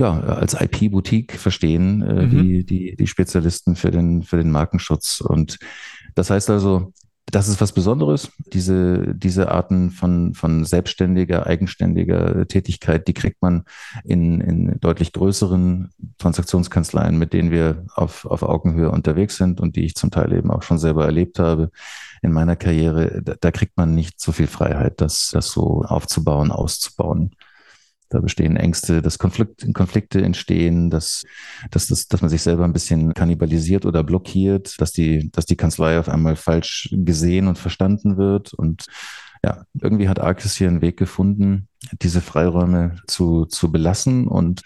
ja, 0.00 0.18
als 0.18 0.54
IP-Boutique 0.54 1.32
verstehen, 1.38 2.02
äh, 2.02 2.26
mhm. 2.26 2.30
die, 2.30 2.64
die, 2.64 2.96
die 2.96 3.06
Spezialisten 3.06 3.76
für 3.76 3.90
den, 3.90 4.22
für 4.22 4.38
den 4.38 4.50
Markenschutz. 4.50 5.20
Und 5.20 5.58
das 6.14 6.30
heißt 6.30 6.48
also, 6.48 6.92
das 7.26 7.48
ist 7.48 7.60
was 7.60 7.72
Besonderes. 7.72 8.32
Diese, 8.52 9.14
diese 9.14 9.50
Arten 9.52 9.90
von, 9.90 10.34
von 10.34 10.64
selbstständiger, 10.64 11.46
eigenständiger 11.46 12.48
Tätigkeit, 12.48 13.06
die 13.06 13.12
kriegt 13.12 13.42
man 13.42 13.64
in, 14.04 14.40
in 14.40 14.80
deutlich 14.80 15.12
größeren 15.12 15.90
Transaktionskanzleien, 16.18 17.18
mit 17.18 17.34
denen 17.34 17.50
wir 17.50 17.84
auf, 17.94 18.24
auf 18.24 18.42
Augenhöhe 18.42 18.90
unterwegs 18.90 19.36
sind 19.36 19.60
und 19.60 19.76
die 19.76 19.84
ich 19.84 19.94
zum 19.94 20.10
Teil 20.10 20.32
eben 20.32 20.50
auch 20.50 20.62
schon 20.62 20.78
selber 20.78 21.04
erlebt 21.04 21.38
habe 21.38 21.70
in 22.22 22.32
meiner 22.32 22.56
Karriere. 22.56 23.22
Da, 23.22 23.34
da 23.38 23.50
kriegt 23.50 23.76
man 23.76 23.94
nicht 23.94 24.18
so 24.18 24.32
viel 24.32 24.48
Freiheit, 24.48 25.02
das, 25.02 25.30
das 25.32 25.52
so 25.52 25.82
aufzubauen, 25.82 26.50
auszubauen. 26.50 27.32
Da 28.10 28.20
bestehen 28.20 28.56
Ängste, 28.56 29.02
dass 29.02 29.18
Konflikt, 29.18 29.66
Konflikte 29.72 30.20
entstehen, 30.22 30.90
dass, 30.90 31.24
dass, 31.70 31.86
dass, 31.86 32.08
dass 32.08 32.20
man 32.20 32.28
sich 32.28 32.42
selber 32.42 32.64
ein 32.64 32.72
bisschen 32.72 33.14
kannibalisiert 33.14 33.86
oder 33.86 34.02
blockiert, 34.02 34.80
dass 34.80 34.92
die, 34.92 35.30
dass 35.30 35.46
die 35.46 35.56
Kanzlei 35.56 35.98
auf 35.98 36.08
einmal 36.08 36.36
falsch 36.36 36.88
gesehen 36.92 37.46
und 37.46 37.56
verstanden 37.56 38.16
wird. 38.16 38.52
Und 38.52 38.86
ja, 39.44 39.64
irgendwie 39.80 40.08
hat 40.08 40.18
Arcis 40.18 40.56
hier 40.56 40.68
einen 40.68 40.82
Weg 40.82 40.96
gefunden, 40.96 41.68
diese 42.02 42.20
Freiräume 42.20 42.96
zu, 43.06 43.46
zu 43.46 43.72
belassen 43.72 44.26
und 44.26 44.62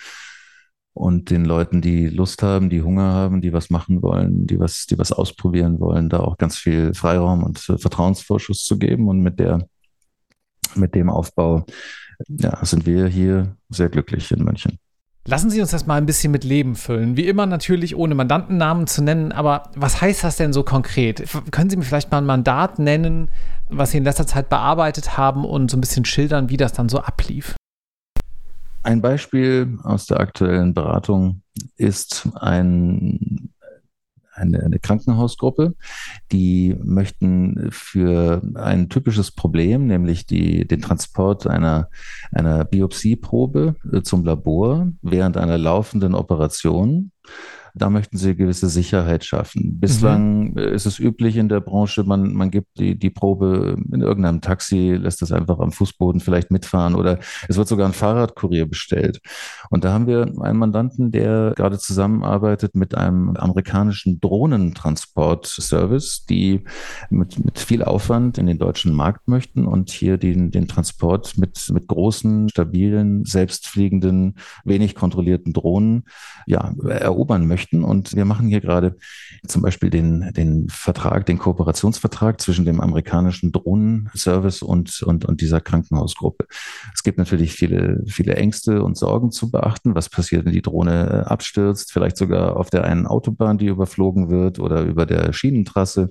und 0.97 1.31
den 1.31 1.45
Leuten, 1.45 1.81
die 1.81 2.07
Lust 2.07 2.45
haben, 2.45 2.71
die 2.71 2.83
Hunger 2.83 3.13
haben, 3.13 3.41
die 3.41 3.53
was 3.53 3.69
machen 3.69 4.01
wollen, 4.01 4.47
die 4.47 4.61
was, 4.61 4.87
die 4.87 4.97
was 4.97 5.11
ausprobieren 5.11 5.81
wollen, 5.81 6.09
da 6.09 6.21
auch 6.21 6.39
ganz 6.39 6.57
viel 6.57 6.95
Freiraum 6.95 7.43
und 7.43 7.59
Vertrauensvorschuss 7.59 8.65
zu 8.65 8.79
geben. 8.79 9.09
Und 9.09 9.21
mit 9.21 9.41
der, 9.41 9.67
mit 10.77 10.95
dem 10.95 11.11
Aufbau 11.11 11.67
ja, 12.29 12.65
sind 12.65 12.87
wir 12.87 13.07
hier 13.07 13.57
sehr 13.69 13.89
glücklich 13.89 14.31
in 14.31 14.45
München. 14.45 14.79
Lassen 15.27 15.49
Sie 15.49 15.61
uns 15.63 15.71
das 15.71 15.87
mal 15.87 15.97
ein 15.97 16.05
bisschen 16.05 16.33
mit 16.33 16.45
Leben 16.45 16.75
füllen. 16.75 17.17
Wie 17.17 17.27
immer 17.27 17.47
natürlich 17.47 17.97
ohne 17.97 18.15
Mandantennamen 18.15 18.87
zu 18.87 19.03
nennen, 19.03 19.33
aber 19.33 19.71
was 19.75 20.03
heißt 20.03 20.23
das 20.23 20.37
denn 20.37 20.53
so 20.53 20.65
konkret? 20.65 21.25
Können 21.51 21.71
Sie 21.71 21.77
mir 21.77 21.85
vielleicht 21.85 22.11
mal 22.11 22.19
ein 22.19 22.27
Mandat 22.27 22.79
nennen, 22.79 23.31
was 23.71 23.93
Sie 23.93 23.99
in 23.99 24.05
letzter 24.05 24.27
Zeit 24.27 24.51
bearbeitet 24.51 25.17
haben 25.17 25.47
und 25.47 25.71
so 25.71 25.79
ein 25.79 25.81
bisschen 25.81 26.05
schildern, 26.05 26.51
wie 26.51 26.59
das 26.59 26.75
dann 26.75 26.91
so 26.91 26.99
ablief? 26.99 27.57
Ein 28.83 29.01
Beispiel 29.01 29.79
aus 29.83 30.05
der 30.05 30.21
aktuellen 30.21 30.75
Beratung 30.75 31.41
ist 31.77 32.29
ein 32.35 33.49
eine, 34.35 34.63
eine 34.63 34.79
Krankenhausgruppe, 34.79 35.75
die 36.33 36.77
möchten 36.83 37.69
für 37.71 38.43
ein 38.55 38.89
typisches 38.89 39.31
Problem, 39.31 39.87
nämlich 39.87 40.27
die, 40.27 40.67
den 40.67 40.83
Transport 40.83 41.47
einer, 41.47 41.89
einer 42.33 42.65
Biopsieprobe 42.65 43.77
äh, 43.93 44.03
zum 44.03 44.25
Labor 44.25 44.89
während 45.03 45.37
einer 45.37 45.59
laufenden 45.59 46.15
Operation 46.15 47.13
da 47.77 47.91
möchten 47.91 48.17
sie 48.17 48.37
gewisse 48.37 48.69
Sicherheit 48.69 49.25
schaffen. 49.25 49.81
Bislang 49.81 50.53
mhm. 50.53 50.59
ist 50.59 50.87
es 50.87 51.01
üblich 51.01 51.37
in 51.37 51.49
der 51.49 51.61
Branche, 51.61 52.05
man, 52.05 52.33
man 52.33 52.53
gibt 52.53 52.79
die, 52.79 52.97
die 52.97 53.11
Probe 53.11 53.77
in 53.93 54.01
irgendeinem 54.01 54.41
Taxi, 54.41 54.93
lässt 54.93 55.23
das 55.23 55.33
einfach 55.33 55.59
am 55.59 55.73
Fußboden 55.73 56.21
vielleicht 56.21 56.53
mitfahren 56.53 56.95
oder 56.95 57.19
es 57.49 57.57
wird 57.57 57.67
sogar 57.67 57.89
ein 57.89 57.93
Fahrradkurier 57.93 58.67
bestellt. 58.67 59.21
Und 59.71 59.83
da 59.83 59.93
haben 59.93 60.07
wir 60.07 60.33
einen 60.41 60.59
Mandanten, 60.59 61.11
der 61.11 61.53
gerade 61.57 61.79
zusammenarbeitet 61.79 62.77
mit 62.77 62.95
einem 62.95 63.37
amerikanischen 63.37 64.21
Drohnentransportservice, 64.21 66.27
die 66.27 66.63
mit, 67.11 67.45
mit 67.45 67.59
viel 67.59 67.83
Aufwand 67.83 68.39
in 68.39 68.47
den 68.47 68.59
deutschen 68.59 68.95
Markt 68.95 69.27
möchten 69.27 69.67
und 69.67 69.91
hier 69.91 70.17
den, 70.17 70.53
den 70.53 70.69
Transport 70.69 71.37
mit, 71.39 71.69
mit 71.73 71.89
großen, 71.89 72.51
stabilen, 72.51 73.25
selbstfliegenden, 73.25 74.37
wenig 74.65 74.95
kontrollierten 74.95 75.53
Drohnen 75.53 76.05
ja, 76.47 76.73
erobern 76.89 77.49
möchten 77.49 77.64
möchten. 77.65 77.85
Und 77.85 78.15
wir 78.15 78.25
machen 78.25 78.49
hier 78.49 78.61
gerade 78.61 78.97
zum 79.47 79.63
Beispiel 79.63 79.91
den, 79.91 80.33
den 80.33 80.69
Vertrag, 80.69 81.27
den 81.27 81.39
Kooperationsvertrag 81.39 82.41
zwischen 82.41 82.65
dem 82.65 82.81
amerikanischen 82.81 83.53
Drohnenservice 83.53 84.63
und, 84.63 85.03
und, 85.03 85.25
und 85.25 85.41
dieser 85.41 85.61
Krankenhausgruppe. 85.61 86.47
Es 86.95 87.03
gibt 87.03 87.19
natürlich 87.19 87.53
viele, 87.53 88.03
viele 88.07 88.37
Ängste 88.37 88.83
und 88.83 88.97
Sorgen 88.97 89.31
zu 89.31 89.51
beachten. 89.51 89.95
Was 89.95 90.09
passiert, 90.09 90.45
wenn 90.45 90.53
die 90.53 90.63
Drohne 90.63 91.27
abstürzt? 91.31 91.93
Vielleicht 91.93 92.17
sogar 92.17 92.57
auf 92.57 92.71
der 92.71 92.85
einen 92.85 93.07
Autobahn, 93.07 93.59
die 93.59 93.67
überflogen 93.67 94.31
wird 94.31 94.59
oder 94.59 94.83
über 94.83 95.07
der 95.07 95.33
Schienentrasse 95.33 96.11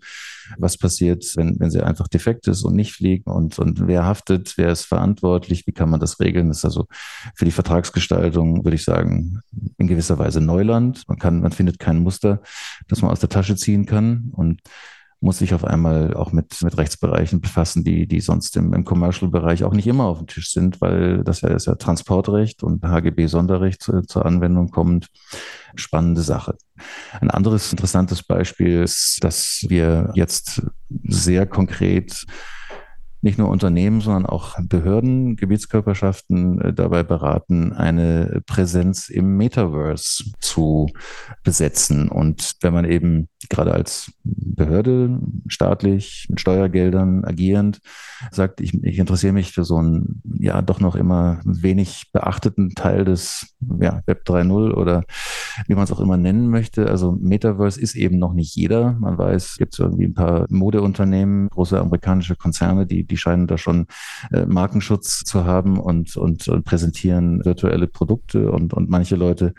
was 0.58 0.78
passiert, 0.78 1.26
wenn, 1.36 1.60
wenn 1.60 1.72
sie 1.72 1.82
einfach 1.82 2.08
defekt 2.08 2.48
ist 2.48 2.64
und 2.64 2.76
nicht 2.76 2.94
fliegt 2.94 3.28
und, 3.28 3.60
und 3.60 3.88
wer 3.88 4.06
haftet, 4.06 4.54
wer 4.58 4.70
ist 4.70 4.86
verantwortlich, 4.86 5.68
wie 5.68 5.72
kann 5.72 5.90
man 5.90 6.00
das 6.00 6.20
regeln? 6.20 6.48
Das 6.50 6.58
ist 6.60 6.66
also 6.66 6.88
für 7.36 7.46
die 7.46 7.52
Vertragsgestaltung, 7.52 8.64
würde 8.64 8.76
ich 8.76 8.84
sagen, 8.84 9.42
in 9.78 9.88
gewisser 9.88 10.20
Weise 10.20 10.42
Neuland. 10.42 11.04
Man 11.08 11.20
kann, 11.20 11.42
man 11.42 11.52
findet 11.52 11.80
kein 11.80 12.00
Muster, 12.00 12.42
das 12.88 13.02
man 13.02 13.12
aus 13.12 13.20
der 13.20 13.30
Tasche 13.30 13.56
ziehen 13.56 13.86
kann 13.86 14.32
und 14.34 14.62
muss 15.24 15.38
sich 15.38 15.54
auf 15.54 15.64
einmal 15.64 16.14
auch 16.14 16.34
mit, 16.34 16.62
mit 16.62 16.78
Rechtsbereichen 16.78 17.40
befassen, 17.40 17.86
die, 17.86 18.08
die 18.08 18.20
sonst 18.20 18.58
im, 18.58 18.74
im 18.74 18.84
Commercial-Bereich 18.84 19.64
auch 19.64 19.74
nicht 19.74 19.88
immer 19.88 20.04
auf 20.04 20.18
dem 20.18 20.28
Tisch 20.28 20.52
sind, 20.52 20.82
weil 20.82 21.24
das 21.24 21.42
ja 21.42 21.50
ist 21.50 21.66
ja 21.66 21.76
Transportrecht 21.76 22.62
und 22.62 22.84
HGB-Sonderrecht 22.84 23.82
zu, 23.82 24.02
zur 24.02 24.26
Anwendung 24.26 24.70
kommt. 24.70 25.08
Spannende 25.76 26.22
Sache. 26.22 26.58
Ein 27.22 27.32
anderes 27.32 27.72
interessantes 27.72 28.22
Beispiel 28.22 28.82
ist, 28.84 29.24
dass 29.24 29.66
wir 29.70 30.12
jetzt 30.14 30.62
sehr 31.06 31.48
konkret 31.48 32.26
nicht 33.22 33.40
nur 33.40 33.48
Unternehmen, 33.48 34.02
sondern 34.02 34.26
auch 34.26 34.58
Behörden, 34.60 35.38
Gebietskörperschaften 35.38 36.60
äh, 36.60 36.74
dabei 36.74 37.04
beraten, 37.04 37.72
eine 37.72 38.42
Präsenz 38.46 39.08
im 39.08 39.38
Metaverse 39.38 40.26
zu 40.42 40.90
besetzen. 41.42 42.10
Und 42.10 42.56
wenn 42.60 42.74
man 42.74 42.84
eben 42.84 43.30
gerade 43.50 43.74
als 43.74 44.12
Behörde 44.24 45.20
staatlich 45.48 46.28
mit 46.30 46.40
Steuergeldern 46.40 47.26
agierend 47.26 47.80
sagt, 48.32 48.62
ich, 48.62 48.74
ich 48.84 49.00
interessiere 49.00 49.34
mich 49.34 49.52
für 49.52 49.64
so 49.64 49.78
einen 49.78 50.22
ja 50.40 50.62
doch 50.62 50.80
noch 50.80 50.96
immer 50.96 51.42
wenig 51.46 52.12
beachteten 52.12 52.76
Teil 52.76 53.06
des 53.06 53.56
ja, 53.80 54.02
Web 54.06 54.24
3.0 54.28 54.72
oder 54.74 55.04
wie 55.68 55.76
man 55.76 55.84
es 55.84 55.92
auch 55.92 56.00
immer 56.00 56.18
nennen 56.18 56.50
möchte. 56.50 56.88
Also 56.88 57.12
Metaverse 57.20 57.80
ist 57.80 57.96
eben 57.96 58.18
noch 58.18 58.34
nicht 58.34 58.56
jeder. 58.56 58.94
Man 58.94 59.18
weiß, 59.18 59.52
es 59.52 59.58
gibt 59.58 59.78
irgendwie 59.78 60.06
ein 60.06 60.14
paar 60.14 60.46
Modeunternehmen, 60.50 61.50
große 61.50 61.80
amerikanische 61.80 62.36
Konzerne, 62.36 62.86
die, 62.86 63.06
die 63.06 63.18
scheinen 63.18 63.48
da 63.48 63.58
schon 63.58 63.88
äh, 64.32 64.46
Markenschutz 64.46 65.24
zu 65.24 65.46
haben 65.46 65.80
und, 65.80 66.16
und, 66.16 66.48
und 66.48 66.64
präsentieren 66.64 67.44
virtuelle 67.44 67.88
Produkte 67.88 68.52
und, 68.52 68.74
und 68.74 68.90
manche 68.90 69.16
Leute 69.16 69.54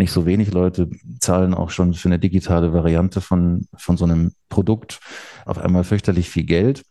nicht 0.00 0.12
so 0.12 0.26
wenig 0.26 0.52
Leute 0.52 0.90
zahlen 1.20 1.54
auch 1.54 1.70
schon 1.70 1.94
für 1.94 2.08
eine 2.08 2.18
digitale 2.18 2.72
Variante 2.72 3.20
von, 3.20 3.68
von 3.76 3.96
so 3.96 4.04
einem 4.04 4.32
Produkt 4.48 4.98
auf 5.46 5.58
einmal 5.58 5.84
fürchterlich 5.84 6.28
viel 6.28 6.44
Geld. 6.44 6.82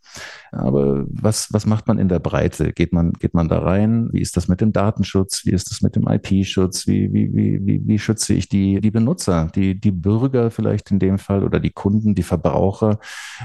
Aber 0.52 1.04
was, 1.08 1.52
was 1.52 1.66
macht 1.66 1.86
man 1.86 1.98
in 1.98 2.08
der 2.08 2.18
Breite? 2.18 2.72
Geht 2.72 2.92
man, 2.92 3.12
geht 3.12 3.34
man 3.34 3.48
da 3.48 3.58
rein? 3.58 4.08
Wie 4.12 4.20
ist 4.20 4.36
das 4.36 4.48
mit 4.48 4.60
dem 4.60 4.72
Datenschutz? 4.72 5.44
Wie 5.44 5.52
ist 5.52 5.70
das 5.70 5.82
mit 5.82 5.94
dem 5.94 6.08
IP-Schutz? 6.08 6.86
Wie, 6.86 7.12
wie, 7.12 7.34
wie, 7.34 7.64
wie, 7.64 7.86
wie 7.86 7.98
schütze 7.98 8.34
ich 8.34 8.48
die, 8.48 8.80
die 8.80 8.90
Benutzer, 8.90 9.50
die, 9.54 9.78
die 9.78 9.92
Bürger 9.92 10.50
vielleicht 10.50 10.90
in 10.90 10.98
dem 10.98 11.18
Fall 11.18 11.44
oder 11.44 11.60
die 11.60 11.70
Kunden, 11.70 12.14
die 12.14 12.22
Verbraucher, 12.22 12.98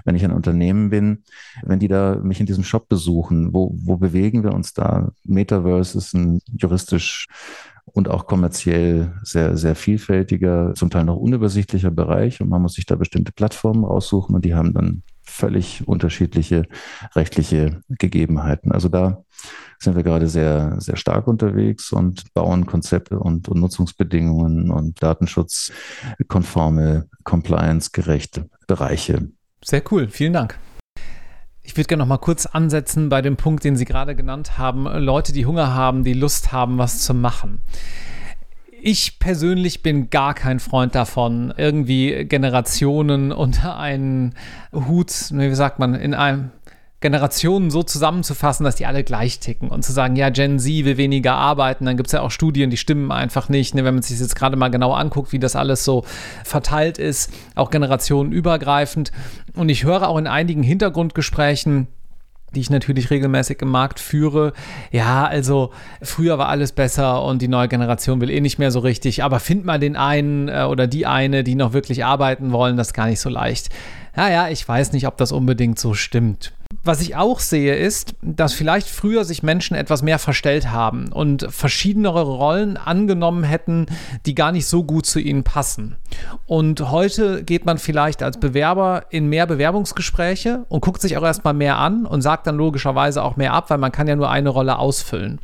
wenn 0.06 0.16
ich 0.16 0.24
ein 0.24 0.32
Unternehmen 0.32 0.90
bin, 0.90 1.24
wenn 1.64 1.80
die 1.80 1.88
da 1.88 2.16
mich 2.16 2.40
in 2.40 2.46
diesem 2.46 2.64
Shop 2.64 2.88
besuchen, 2.88 3.54
wo, 3.54 3.76
wo 3.78 3.98
bewegen 3.98 4.44
wir 4.44 4.54
uns 4.54 4.74
da? 4.74 5.12
Metaverse 5.24 5.98
ist 5.98 6.14
ein 6.14 6.40
juristisch 6.58 7.28
und 7.86 8.10
auch 8.10 8.28
kommerziell 8.28 9.14
sehr, 9.24 9.58
sehr 9.58 9.76
vielfältiger, 9.76 10.74
zum 10.76 10.90
Teil 10.90 11.06
noch 11.06 11.18
unübersichtlicher 11.18 11.92
Bereich. 11.92 12.42
Und 12.42 12.50
man 12.50 12.62
muss 12.62 12.74
sich 12.74 12.86
da 12.86 12.96
bestimmte 12.96 13.32
Plattformen 13.32 13.86
raussuchen 13.86 14.36
und 14.36 14.44
die 14.44 14.56
haben 14.56 14.74
dann 14.74 15.04
völlig 15.24 15.88
unterschiedliche 15.88 16.66
rechtliche 17.16 17.82
Gegebenheiten. 17.90 18.72
Also 18.72 18.90
da 18.90 19.24
sind 19.80 19.96
wir 19.96 20.04
gerade 20.04 20.28
sehr, 20.28 20.76
sehr 20.80 20.98
stark 20.98 21.28
unterwegs 21.28 21.92
und 21.92 22.34
bauen 22.34 22.66
Konzepte 22.66 23.20
und, 23.20 23.50
und 23.50 23.60
Nutzungsbedingungen 23.60 24.72
und 24.72 25.02
datenschutzkonforme, 25.02 27.08
compliance-gerechte 27.24 28.50
Bereiche. 28.68 29.30
Sehr 29.64 29.84
cool, 29.92 30.10
vielen 30.10 30.34
Dank. 30.34 30.58
Ich 31.68 31.76
würde 31.76 31.88
gerne 31.88 32.04
noch 32.04 32.08
mal 32.08 32.18
kurz 32.20 32.46
ansetzen 32.46 33.10
bei 33.10 33.24
dem 33.24 33.38
Punkt, 33.38 33.64
den 33.64 33.76
Sie 33.76 33.86
gerade 33.86 34.16
genannt 34.16 34.60
haben. 34.60 34.86
Leute, 34.86 35.34
die 35.34 35.48
Hunger 35.48 35.74
haben, 35.74 36.04
die 36.04 36.14
Lust 36.14 36.52
haben, 36.52 36.78
was 36.78 37.00
zu 37.00 37.16
machen. 37.16 37.60
Ich 38.82 39.18
persönlich 39.18 39.82
bin 39.82 40.12
gar 40.12 40.36
kein 40.36 40.60
Freund 40.60 40.94
davon, 40.94 41.52
irgendwie 41.58 42.26
Generationen 42.26 43.32
unter 43.32 43.78
einen 43.78 44.36
Hut, 44.72 45.12
wie 45.32 45.56
sagt 45.56 45.80
man, 45.80 45.96
in 45.96 46.14
einem 46.14 46.52
Generationen 47.06 47.70
so 47.70 47.84
zusammenzufassen, 47.84 48.64
dass 48.64 48.78
die 48.78 48.88
alle 48.88 49.04
gleich 49.04 49.38
ticken 49.40 49.70
und 49.70 49.86
zu 49.86 49.92
sagen, 49.92 50.16
ja, 50.16 50.32
Gen 50.32 50.58
Z 50.58 50.86
will 50.86 50.98
weniger 50.98 51.36
arbeiten, 51.36 51.86
dann 51.86 51.98
gibt 51.98 52.08
es 52.08 52.14
ja 52.14 52.22
auch 52.22 52.32
Studien, 52.32 52.72
die 52.72 52.78
stimmen 52.78 53.12
einfach 53.12 53.48
nicht. 53.48 53.76
Ne? 53.76 53.86
Wenn 53.86 53.94
man 53.94 54.02
sich 54.02 54.20
jetzt 54.20 54.36
gerade 54.36 54.56
mal 54.56 54.70
genau 54.70 54.92
anguckt, 54.92 55.32
wie 55.32 55.38
das 55.38 55.56
alles 55.56 55.86
so 55.86 56.04
verteilt 56.44 56.98
ist, 56.98 57.32
auch 57.54 57.70
generationenübergreifend. 57.70 59.12
Und 59.54 59.70
ich 59.70 59.84
höre 59.84 60.10
auch 60.10 60.18
in 60.18 60.26
einigen 60.26 60.64
Hintergrundgesprächen, 60.64 61.90
die 62.56 62.62
ich 62.62 62.72
natürlich 62.72 63.12
regelmäßig 63.12 63.62
im 63.62 63.70
Markt 63.70 64.00
führe. 64.00 64.54
Ja, 64.92 65.26
also 65.26 65.72
früher 66.02 66.40
war 66.40 66.50
alles 66.50 66.72
besser 66.72 67.24
und 67.24 67.40
die 67.42 67.48
neue 67.48 67.68
Generation 67.68 68.20
will 68.20 68.32
eh 68.32 68.42
nicht 68.42 68.58
mehr 68.58 68.72
so 68.72 68.80
richtig, 68.80 69.24
aber 69.24 69.40
find 69.40 69.64
mal 69.64 69.78
den 69.78 69.96
einen 69.96 70.48
äh, 70.48 70.64
oder 70.64 70.88
die 70.88 71.06
eine, 71.06 71.44
die 71.44 71.54
noch 71.54 71.74
wirklich 71.74 72.04
arbeiten 72.04 72.52
wollen, 72.52 72.78
das 72.78 72.88
ist 72.88 72.94
gar 72.94 73.06
nicht 73.06 73.20
so 73.20 73.30
leicht. 73.30 73.70
Ja, 74.16 74.30
ja, 74.30 74.48
ich 74.50 74.68
weiß 74.68 74.94
nicht, 74.94 75.08
ob 75.08 75.18
das 75.18 75.32
unbedingt 75.32 75.78
so 75.78 75.94
stimmt. 75.94 76.54
Was 76.84 77.02
ich 77.02 77.16
auch 77.16 77.40
sehe, 77.40 77.76
ist, 77.76 78.16
dass 78.22 78.54
vielleicht 78.54 78.88
früher 78.88 79.26
sich 79.26 79.44
Menschen 79.44 79.76
etwas 79.76 80.02
mehr 80.02 80.20
verstellt 80.20 80.72
haben 80.72 81.12
und 81.12 81.48
verschiedenere 81.50 82.22
Rollen 82.22 82.78
angenommen 82.78 83.44
hätten, 83.44 83.88
die 84.26 84.36
gar 84.36 84.52
nicht 84.52 84.68
so 84.68 84.84
gut 84.84 85.06
zu 85.06 85.20
ihnen 85.20 85.44
passen. 85.44 85.96
Und 86.46 86.92
heute 86.92 87.44
geht 87.44 87.66
man 87.66 87.78
vielleicht 87.78 88.24
als 88.24 88.40
Bewerber 88.40 89.06
in 89.10 89.28
mehr 89.28 89.48
Bewerbungsgespräche 89.48 90.66
und 90.70 90.82
guckt 90.82 91.02
sich 91.02 91.18
auch 91.18 91.24
erstmal 91.24 91.54
mehr 91.54 91.78
an 91.78 92.06
und 92.06 92.22
sagt 92.22 92.48
dann 92.48 92.58
logischerweise 92.58 93.24
auch 93.24 93.36
mehr 93.36 93.54
ab, 93.54 93.70
weil 93.70 93.80
man 93.80 93.92
kann 93.92 94.08
ja 94.08 94.16
nur 94.16 94.30
eine 94.30 94.50
Rolle 94.50 94.78
ausfüllen. 94.78 95.40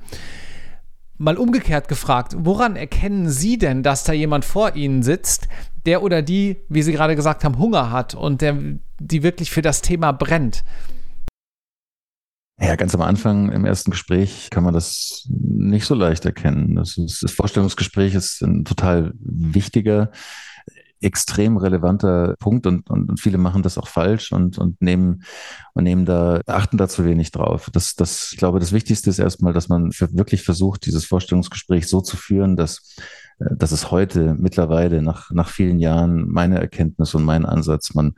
Mal 1.22 1.38
umgekehrt 1.38 1.88
gefragt, 1.88 2.34
woran 2.36 2.76
erkennen 2.76 3.30
Sie 3.30 3.60
denn, 3.60 3.84
dass 3.84 4.04
da 4.04 4.12
jemand 4.12 4.44
vor 4.44 4.76
Ihnen 4.76 5.04
sitzt, 5.04 5.48
der 5.86 6.02
oder 6.02 6.24
die, 6.24 6.58
wie 6.68 6.82
Sie 6.82 6.94
gerade 6.94 7.16
gesagt 7.16 7.44
haben, 7.44 7.60
Hunger 7.60 7.92
hat 7.92 8.16
und 8.16 8.42
der, 8.42 8.58
die 9.00 9.22
wirklich 9.22 9.52
für 9.52 9.62
das 9.62 9.84
Thema 9.84 10.14
brennt? 10.14 10.64
Ja, 12.60 12.76
ganz 12.76 12.96
am 12.96 13.02
Anfang 13.02 13.52
im 13.52 13.66
ersten 13.66 13.92
Gespräch 13.92 14.50
kann 14.50 14.64
man 14.64 14.74
das 14.74 15.28
nicht 15.30 15.86
so 15.86 15.94
leicht 15.94 16.26
erkennen. 16.26 16.76
Das, 16.76 16.98
ist, 16.98 17.22
das 17.22 17.32
Vorstellungsgespräch 17.32 18.16
ist 18.16 18.42
ein 18.42 18.66
total 18.66 19.14
wichtiger, 19.20 20.12
extrem 21.02 21.58
relevanter 21.58 22.36
Punkt 22.40 22.68
und, 22.68 22.90
und, 22.90 23.10
und 23.10 23.20
viele 23.20 23.38
machen 23.38 23.64
das 23.64 23.78
auch 23.78 23.88
falsch 23.88 24.32
und, 24.32 24.58
und 24.58 24.82
nehmen 24.82 25.24
und 25.74 25.84
nehmen 25.84 26.06
da, 26.06 26.42
achten 26.46 26.78
da 26.78 26.88
zu 26.88 27.06
wenig 27.06 27.32
drauf. 27.32 27.70
Das, 27.72 27.96
das, 27.96 28.30
ich 28.32 28.38
glaube, 28.38 28.60
das 28.60 28.72
Wichtigste 28.72 29.10
ist 29.10 29.20
erstmal, 29.20 29.54
dass 29.54 29.70
man 29.70 29.92
wirklich 29.92 30.44
versucht, 30.44 30.86
dieses 30.86 31.06
Vorstellungsgespräch 31.06 31.88
so 31.88 32.02
zu 32.02 32.18
führen, 32.18 32.56
dass 32.56 32.96
das 33.56 33.72
ist 33.72 33.92
heute 33.92 34.36
mittlerweile 34.38 35.02
nach, 35.02 35.32
nach 35.32 35.50
vielen 35.50 35.80
Jahren 35.80 36.28
meine 36.30 36.60
Erkenntnis 36.60 37.16
und 37.16 37.24
mein 37.24 37.46
Ansatz. 37.46 37.94
Man, 37.94 38.14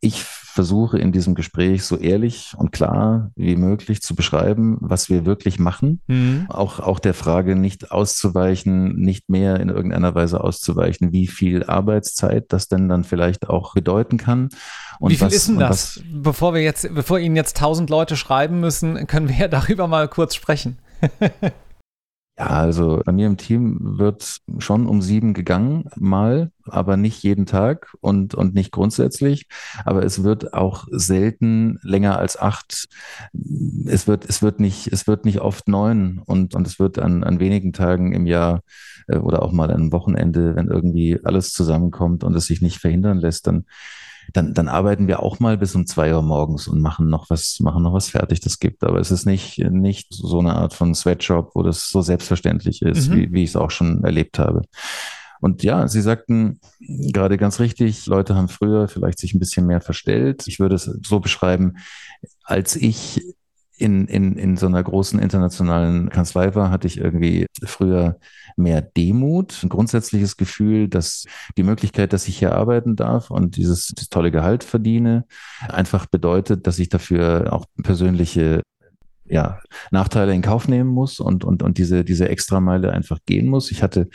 ich 0.00 0.22
versuche 0.22 0.98
in 0.98 1.10
diesem 1.10 1.34
Gespräch 1.34 1.82
so 1.82 1.96
ehrlich 1.96 2.54
und 2.56 2.70
klar 2.70 3.32
wie 3.34 3.56
möglich 3.56 4.02
zu 4.02 4.14
beschreiben, 4.14 4.76
was 4.80 5.10
wir 5.10 5.26
wirklich 5.26 5.58
machen. 5.58 6.00
Mhm. 6.06 6.46
Auch, 6.48 6.78
auch 6.78 7.00
der 7.00 7.14
Frage 7.14 7.56
nicht 7.56 7.90
auszuweichen, 7.90 8.94
nicht 8.94 9.28
mehr 9.28 9.58
in 9.58 9.68
irgendeiner 9.68 10.14
Weise 10.14 10.42
auszuweichen, 10.42 11.12
wie 11.12 11.26
viel 11.26 11.64
Arbeitszeit 11.64 12.52
das 12.52 12.68
denn 12.68 12.88
dann 12.88 13.02
vielleicht 13.02 13.48
auch 13.50 13.74
bedeuten 13.74 14.16
kann. 14.16 14.48
Und 15.00 15.10
wie 15.10 15.16
viel 15.16 15.26
was, 15.26 15.34
ist 15.34 15.48
denn 15.48 15.58
das? 15.58 16.00
Bevor 16.12 16.54
wir 16.54 16.62
jetzt, 16.62 16.88
bevor 16.94 17.18
Ihnen 17.18 17.34
jetzt 17.34 17.56
tausend 17.56 17.90
Leute 17.90 18.16
schreiben 18.16 18.60
müssen, 18.60 19.08
können 19.08 19.28
wir 19.28 19.36
ja 19.36 19.48
darüber 19.48 19.88
mal 19.88 20.06
kurz 20.06 20.36
sprechen. 20.36 20.78
Ja, 22.36 22.46
also 22.48 23.00
bei 23.04 23.12
mir 23.12 23.28
im 23.28 23.36
Team 23.36 23.78
wird 23.98 24.38
schon 24.58 24.88
um 24.88 25.00
sieben 25.00 25.34
gegangen, 25.34 25.84
mal, 25.94 26.50
aber 26.64 26.96
nicht 26.96 27.22
jeden 27.22 27.46
Tag 27.46 27.94
und, 28.00 28.34
und 28.34 28.54
nicht 28.54 28.72
grundsätzlich. 28.72 29.46
Aber 29.84 30.04
es 30.04 30.24
wird 30.24 30.52
auch 30.52 30.88
selten 30.90 31.78
länger 31.82 32.18
als 32.18 32.36
acht. 32.36 32.86
Es 33.86 34.08
wird, 34.08 34.28
es 34.28 34.42
wird 34.42 34.58
nicht, 34.58 34.88
es 34.88 35.06
wird 35.06 35.24
nicht 35.24 35.42
oft 35.42 35.68
neun 35.68 36.20
und, 36.26 36.56
und 36.56 36.66
es 36.66 36.80
wird 36.80 36.98
an, 36.98 37.22
an 37.22 37.38
wenigen 37.38 37.72
Tagen 37.72 38.12
im 38.12 38.26
Jahr 38.26 38.62
äh, 39.06 39.18
oder 39.18 39.42
auch 39.42 39.52
mal 39.52 39.70
einem 39.70 39.92
Wochenende, 39.92 40.56
wenn 40.56 40.66
irgendwie 40.66 41.20
alles 41.22 41.52
zusammenkommt 41.52 42.24
und 42.24 42.34
es 42.34 42.46
sich 42.46 42.60
nicht 42.60 42.78
verhindern 42.78 43.18
lässt, 43.18 43.46
dann 43.46 43.64
dann, 44.32 44.54
dann 44.54 44.68
arbeiten 44.68 45.06
wir 45.06 45.22
auch 45.22 45.40
mal 45.40 45.58
bis 45.58 45.74
um 45.74 45.86
zwei 45.86 46.14
Uhr 46.14 46.22
morgens 46.22 46.68
und 46.68 46.80
machen 46.80 47.08
noch 47.08 47.30
was, 47.30 47.58
machen 47.60 47.82
noch 47.82 47.92
was 47.92 48.08
fertig, 48.08 48.40
das 48.40 48.58
gibt. 48.58 48.84
Aber 48.84 48.98
es 48.98 49.10
ist 49.10 49.26
nicht, 49.26 49.58
nicht 49.58 50.06
so 50.10 50.38
eine 50.38 50.54
Art 50.54 50.74
von 50.74 50.94
Sweatshop, 50.94 51.52
wo 51.54 51.62
das 51.62 51.90
so 51.90 52.00
selbstverständlich 52.00 52.82
ist, 52.82 53.10
mhm. 53.10 53.14
wie, 53.14 53.32
wie 53.32 53.44
ich 53.44 53.50
es 53.50 53.56
auch 53.56 53.70
schon 53.70 54.02
erlebt 54.04 54.38
habe. 54.38 54.62
Und 55.40 55.62
ja, 55.62 55.88
Sie 55.88 56.00
sagten 56.00 56.58
gerade 56.80 57.36
ganz 57.36 57.60
richtig, 57.60 58.06
Leute 58.06 58.34
haben 58.34 58.48
früher 58.48 58.88
vielleicht 58.88 59.18
sich 59.18 59.34
ein 59.34 59.40
bisschen 59.40 59.66
mehr 59.66 59.82
verstellt. 59.82 60.46
Ich 60.46 60.58
würde 60.58 60.76
es 60.76 60.84
so 60.84 61.20
beschreiben, 61.20 61.74
als 62.44 62.76
ich 62.76 63.20
in, 63.76 64.06
in, 64.06 64.36
in 64.36 64.56
so 64.56 64.66
einer 64.66 64.82
großen 64.82 65.18
internationalen 65.18 66.10
Kanzlei 66.10 66.54
war, 66.54 66.70
hatte 66.70 66.86
ich 66.86 66.98
irgendwie 66.98 67.46
früher 67.64 68.18
mehr 68.56 68.82
Demut, 68.82 69.62
ein 69.62 69.68
grundsätzliches 69.68 70.36
Gefühl, 70.36 70.88
dass 70.88 71.24
die 71.56 71.64
Möglichkeit, 71.64 72.12
dass 72.12 72.28
ich 72.28 72.38
hier 72.38 72.54
arbeiten 72.54 72.94
darf 72.94 73.30
und 73.30 73.56
dieses, 73.56 73.88
dieses 73.88 74.08
tolle 74.08 74.30
Gehalt 74.30 74.62
verdiene, 74.62 75.24
einfach 75.68 76.06
bedeutet, 76.06 76.66
dass 76.66 76.78
ich 76.78 76.88
dafür 76.88 77.52
auch 77.52 77.66
persönliche 77.82 78.62
ja, 79.26 79.60
Nachteile 79.90 80.34
in 80.34 80.42
Kauf 80.42 80.68
nehmen 80.68 80.90
muss 80.90 81.18
und, 81.18 81.44
und, 81.44 81.62
und 81.62 81.78
diese, 81.78 82.04
diese 82.04 82.28
Extrameile 82.28 82.92
einfach 82.92 83.18
gehen 83.26 83.46
muss. 83.46 83.70
Ich 83.70 83.82
hatte 83.82 84.08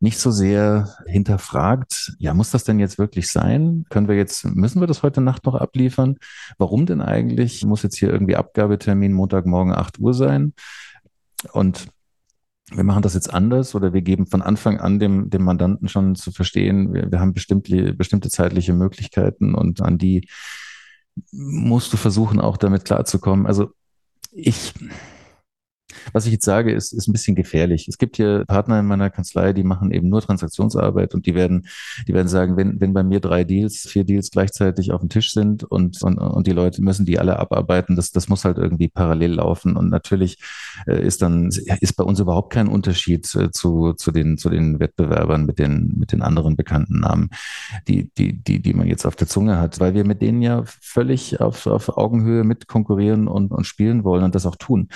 nicht 0.00 0.18
so 0.18 0.30
sehr 0.30 0.96
hinterfragt, 1.06 2.12
ja, 2.18 2.32
muss 2.32 2.50
das 2.50 2.64
denn 2.64 2.78
jetzt 2.78 2.98
wirklich 2.98 3.30
sein? 3.30 3.84
Können 3.90 4.06
wir 4.08 4.16
jetzt, 4.16 4.44
müssen 4.44 4.80
wir 4.80 4.86
das 4.86 5.02
heute 5.02 5.20
Nacht 5.20 5.44
noch 5.44 5.56
abliefern? 5.56 6.18
Warum 6.56 6.86
denn 6.86 7.00
eigentlich? 7.00 7.64
Muss 7.64 7.82
jetzt 7.82 7.96
hier 7.96 8.10
irgendwie 8.10 8.36
Abgabetermin 8.36 9.12
Montagmorgen 9.12 9.72
8 9.72 9.98
Uhr 9.98 10.14
sein? 10.14 10.54
Und 11.52 11.88
wir 12.70 12.84
machen 12.84 13.02
das 13.02 13.14
jetzt 13.14 13.32
anders 13.32 13.74
oder 13.74 13.92
wir 13.92 14.02
geben 14.02 14.26
von 14.26 14.42
Anfang 14.42 14.78
an 14.78 14.98
dem, 14.98 15.30
dem 15.30 15.42
Mandanten 15.42 15.88
schon 15.88 16.14
zu 16.14 16.30
verstehen, 16.30 16.92
wir, 16.92 17.10
wir 17.10 17.20
haben 17.20 17.32
bestimmte, 17.32 17.94
bestimmte 17.94 18.28
zeitliche 18.28 18.74
Möglichkeiten 18.74 19.54
und 19.54 19.80
an 19.80 19.98
die 19.98 20.28
musst 21.32 21.92
du 21.92 21.96
versuchen, 21.96 22.40
auch 22.40 22.56
damit 22.56 22.84
klarzukommen. 22.84 23.46
Also 23.46 23.70
ich, 24.30 24.74
was 26.12 26.26
ich 26.26 26.32
jetzt 26.32 26.44
sage, 26.44 26.72
ist, 26.72 26.92
ist 26.92 27.08
ein 27.08 27.12
bisschen 27.12 27.34
gefährlich. 27.34 27.88
Es 27.88 27.98
gibt 27.98 28.16
hier 28.16 28.44
Partner 28.46 28.80
in 28.80 28.86
meiner 28.86 29.10
Kanzlei, 29.10 29.52
die 29.52 29.64
machen 29.64 29.90
eben 29.90 30.08
nur 30.08 30.20
Transaktionsarbeit 30.20 31.14
und 31.14 31.26
die 31.26 31.34
werden, 31.34 31.66
die 32.06 32.14
werden 32.14 32.28
sagen, 32.28 32.56
wenn, 32.56 32.80
wenn 32.80 32.92
bei 32.92 33.02
mir 33.02 33.20
drei 33.20 33.44
Deals, 33.44 33.88
vier 33.88 34.04
Deals 34.04 34.30
gleichzeitig 34.30 34.92
auf 34.92 35.00
dem 35.00 35.08
Tisch 35.08 35.32
sind 35.32 35.64
und, 35.64 36.02
und, 36.02 36.18
und 36.18 36.46
die 36.46 36.52
Leute 36.52 36.82
müssen 36.82 37.06
die 37.06 37.18
alle 37.18 37.38
abarbeiten, 37.38 37.96
das, 37.96 38.10
das 38.10 38.28
muss 38.28 38.44
halt 38.44 38.58
irgendwie 38.58 38.88
parallel 38.88 39.34
laufen. 39.34 39.76
Und 39.76 39.90
natürlich 39.90 40.38
äh, 40.86 41.04
ist 41.04 41.22
dann, 41.22 41.48
ist 41.48 41.96
bei 41.96 42.04
uns 42.04 42.20
überhaupt 42.20 42.52
kein 42.52 42.68
Unterschied 42.68 43.26
zu, 43.26 43.92
zu 43.94 44.12
den, 44.12 44.38
zu 44.38 44.50
den 44.50 44.80
Wettbewerbern 44.80 45.44
mit 45.44 45.58
den, 45.58 45.94
mit 45.98 46.12
den 46.12 46.22
anderen 46.22 46.56
bekannten 46.56 47.00
Namen, 47.00 47.30
die, 47.86 48.10
die, 48.16 48.42
die, 48.42 48.60
die 48.60 48.74
man 48.74 48.86
jetzt 48.86 49.06
auf 49.06 49.16
der 49.16 49.28
Zunge 49.28 49.58
hat, 49.58 49.80
weil 49.80 49.94
wir 49.94 50.04
mit 50.04 50.22
denen 50.22 50.42
ja 50.42 50.62
völlig 50.64 51.40
auf, 51.40 51.66
auf 51.66 51.96
Augenhöhe 51.96 52.44
mit 52.44 52.68
konkurrieren 52.68 53.28
und, 53.28 53.50
und 53.50 53.66
spielen 53.66 54.04
wollen 54.04 54.24
und 54.24 54.34
das 54.34 54.46
auch 54.46 54.56
tun. 54.56 54.88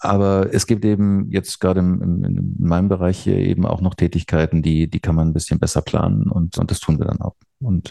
Aber 0.00 0.52
es 0.52 0.66
gibt 0.66 0.84
eben 0.84 1.30
jetzt 1.30 1.60
gerade 1.60 1.80
im, 1.80 2.02
im, 2.02 2.24
in 2.24 2.56
meinem 2.58 2.88
Bereich 2.88 3.18
hier 3.18 3.38
eben 3.38 3.66
auch 3.66 3.80
noch 3.80 3.94
Tätigkeiten, 3.94 4.62
die, 4.62 4.88
die 4.88 5.00
kann 5.00 5.14
man 5.14 5.28
ein 5.28 5.34
bisschen 5.34 5.58
besser 5.58 5.82
planen 5.82 6.30
und, 6.30 6.58
und 6.58 6.70
das 6.70 6.80
tun 6.80 6.98
wir 6.98 7.06
dann 7.06 7.20
auch. 7.20 7.34
Und 7.60 7.90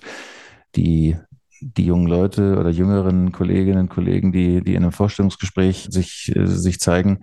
die, 0.75 1.17
die 1.61 1.85
jungen 1.85 2.07
Leute 2.07 2.57
oder 2.57 2.69
jüngeren 2.69 3.31
Kolleginnen 3.31 3.81
und 3.81 3.89
Kollegen, 3.89 4.31
die, 4.31 4.63
die 4.63 4.75
in 4.75 4.83
einem 4.83 4.91
Vorstellungsgespräch 4.91 5.87
sich, 5.89 6.31
sich 6.35 6.79
zeigen, 6.79 7.19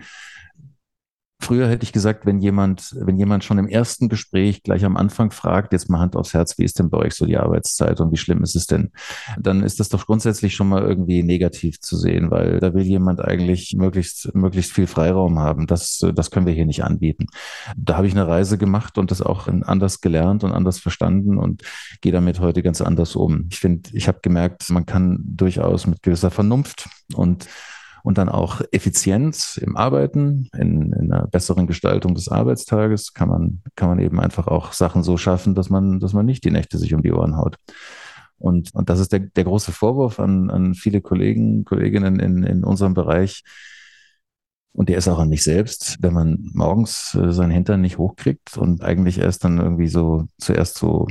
Früher 1.42 1.68
hätte 1.68 1.82
ich 1.82 1.92
gesagt, 1.92 2.24
wenn 2.24 2.38
jemand, 2.38 2.94
wenn 3.00 3.16
jemand 3.16 3.42
schon 3.42 3.58
im 3.58 3.66
ersten 3.66 4.08
Gespräch 4.08 4.62
gleich 4.62 4.84
am 4.84 4.96
Anfang 4.96 5.32
fragt, 5.32 5.72
jetzt 5.72 5.90
mal 5.90 5.98
Hand 5.98 6.14
aufs 6.14 6.34
Herz, 6.34 6.56
wie 6.56 6.62
ist 6.62 6.78
denn 6.78 6.88
bei 6.88 6.98
euch 6.98 7.14
so 7.14 7.26
die 7.26 7.36
Arbeitszeit 7.36 8.00
und 8.00 8.12
wie 8.12 8.16
schlimm 8.16 8.44
ist 8.44 8.54
es 8.54 8.66
denn? 8.66 8.92
Dann 9.40 9.64
ist 9.64 9.80
das 9.80 9.88
doch 9.88 10.06
grundsätzlich 10.06 10.54
schon 10.54 10.68
mal 10.68 10.82
irgendwie 10.82 11.24
negativ 11.24 11.80
zu 11.80 11.96
sehen, 11.96 12.30
weil 12.30 12.60
da 12.60 12.74
will 12.74 12.84
jemand 12.84 13.20
eigentlich 13.20 13.74
möglichst, 13.76 14.32
möglichst 14.36 14.72
viel 14.72 14.86
Freiraum 14.86 15.40
haben. 15.40 15.66
Das, 15.66 15.98
das 16.14 16.30
können 16.30 16.46
wir 16.46 16.54
hier 16.54 16.64
nicht 16.64 16.84
anbieten. 16.84 17.26
Da 17.76 17.96
habe 17.96 18.06
ich 18.06 18.12
eine 18.12 18.28
Reise 18.28 18.56
gemacht 18.56 18.96
und 18.96 19.10
das 19.10 19.20
auch 19.20 19.48
anders 19.48 20.00
gelernt 20.00 20.44
und 20.44 20.52
anders 20.52 20.78
verstanden 20.78 21.38
und 21.38 21.62
gehe 22.02 22.12
damit 22.12 22.38
heute 22.38 22.62
ganz 22.62 22.80
anders 22.80 23.16
um. 23.16 23.48
Ich 23.50 23.58
finde, 23.58 23.90
ich 23.94 24.06
habe 24.06 24.20
gemerkt, 24.22 24.70
man 24.70 24.86
kann 24.86 25.18
durchaus 25.24 25.88
mit 25.88 26.04
gewisser 26.04 26.30
Vernunft 26.30 26.88
und 27.14 27.48
und 28.02 28.18
dann 28.18 28.28
auch 28.28 28.60
Effizienz 28.72 29.56
im 29.56 29.76
Arbeiten, 29.76 30.48
in, 30.56 30.92
in, 30.92 31.12
einer 31.12 31.26
besseren 31.28 31.66
Gestaltung 31.66 32.14
des 32.14 32.28
Arbeitstages 32.28 33.14
kann 33.14 33.28
man, 33.28 33.62
kann 33.76 33.88
man 33.88 33.98
eben 34.00 34.20
einfach 34.20 34.48
auch 34.48 34.72
Sachen 34.72 35.02
so 35.02 35.16
schaffen, 35.16 35.54
dass 35.54 35.70
man, 35.70 36.00
dass 36.00 36.12
man 36.12 36.26
nicht 36.26 36.44
die 36.44 36.50
Nächte 36.50 36.78
sich 36.78 36.94
um 36.94 37.02
die 37.02 37.12
Ohren 37.12 37.36
haut. 37.36 37.56
Und, 38.38 38.74
und 38.74 38.90
das 38.90 38.98
ist 38.98 39.12
der, 39.12 39.20
der 39.20 39.44
große 39.44 39.70
Vorwurf 39.70 40.18
an, 40.18 40.50
an 40.50 40.74
viele 40.74 41.00
Kollegen, 41.00 41.64
Kolleginnen 41.64 42.18
in, 42.18 42.42
in 42.42 42.64
unserem 42.64 42.92
Bereich. 42.92 43.44
Und 44.74 44.88
der 44.88 44.96
ist 44.98 45.06
auch 45.06 45.18
an 45.18 45.28
mich 45.28 45.44
selbst, 45.44 45.98
wenn 46.00 46.14
man 46.14 46.50
morgens 46.54 47.14
äh, 47.14 47.30
seinen 47.30 47.50
Hintern 47.50 47.82
nicht 47.82 47.98
hochkriegt 47.98 48.56
und 48.56 48.82
eigentlich 48.82 49.18
erst 49.18 49.44
dann 49.44 49.58
irgendwie 49.58 49.86
so 49.86 50.26
zuerst 50.38 50.78
so 50.78 51.06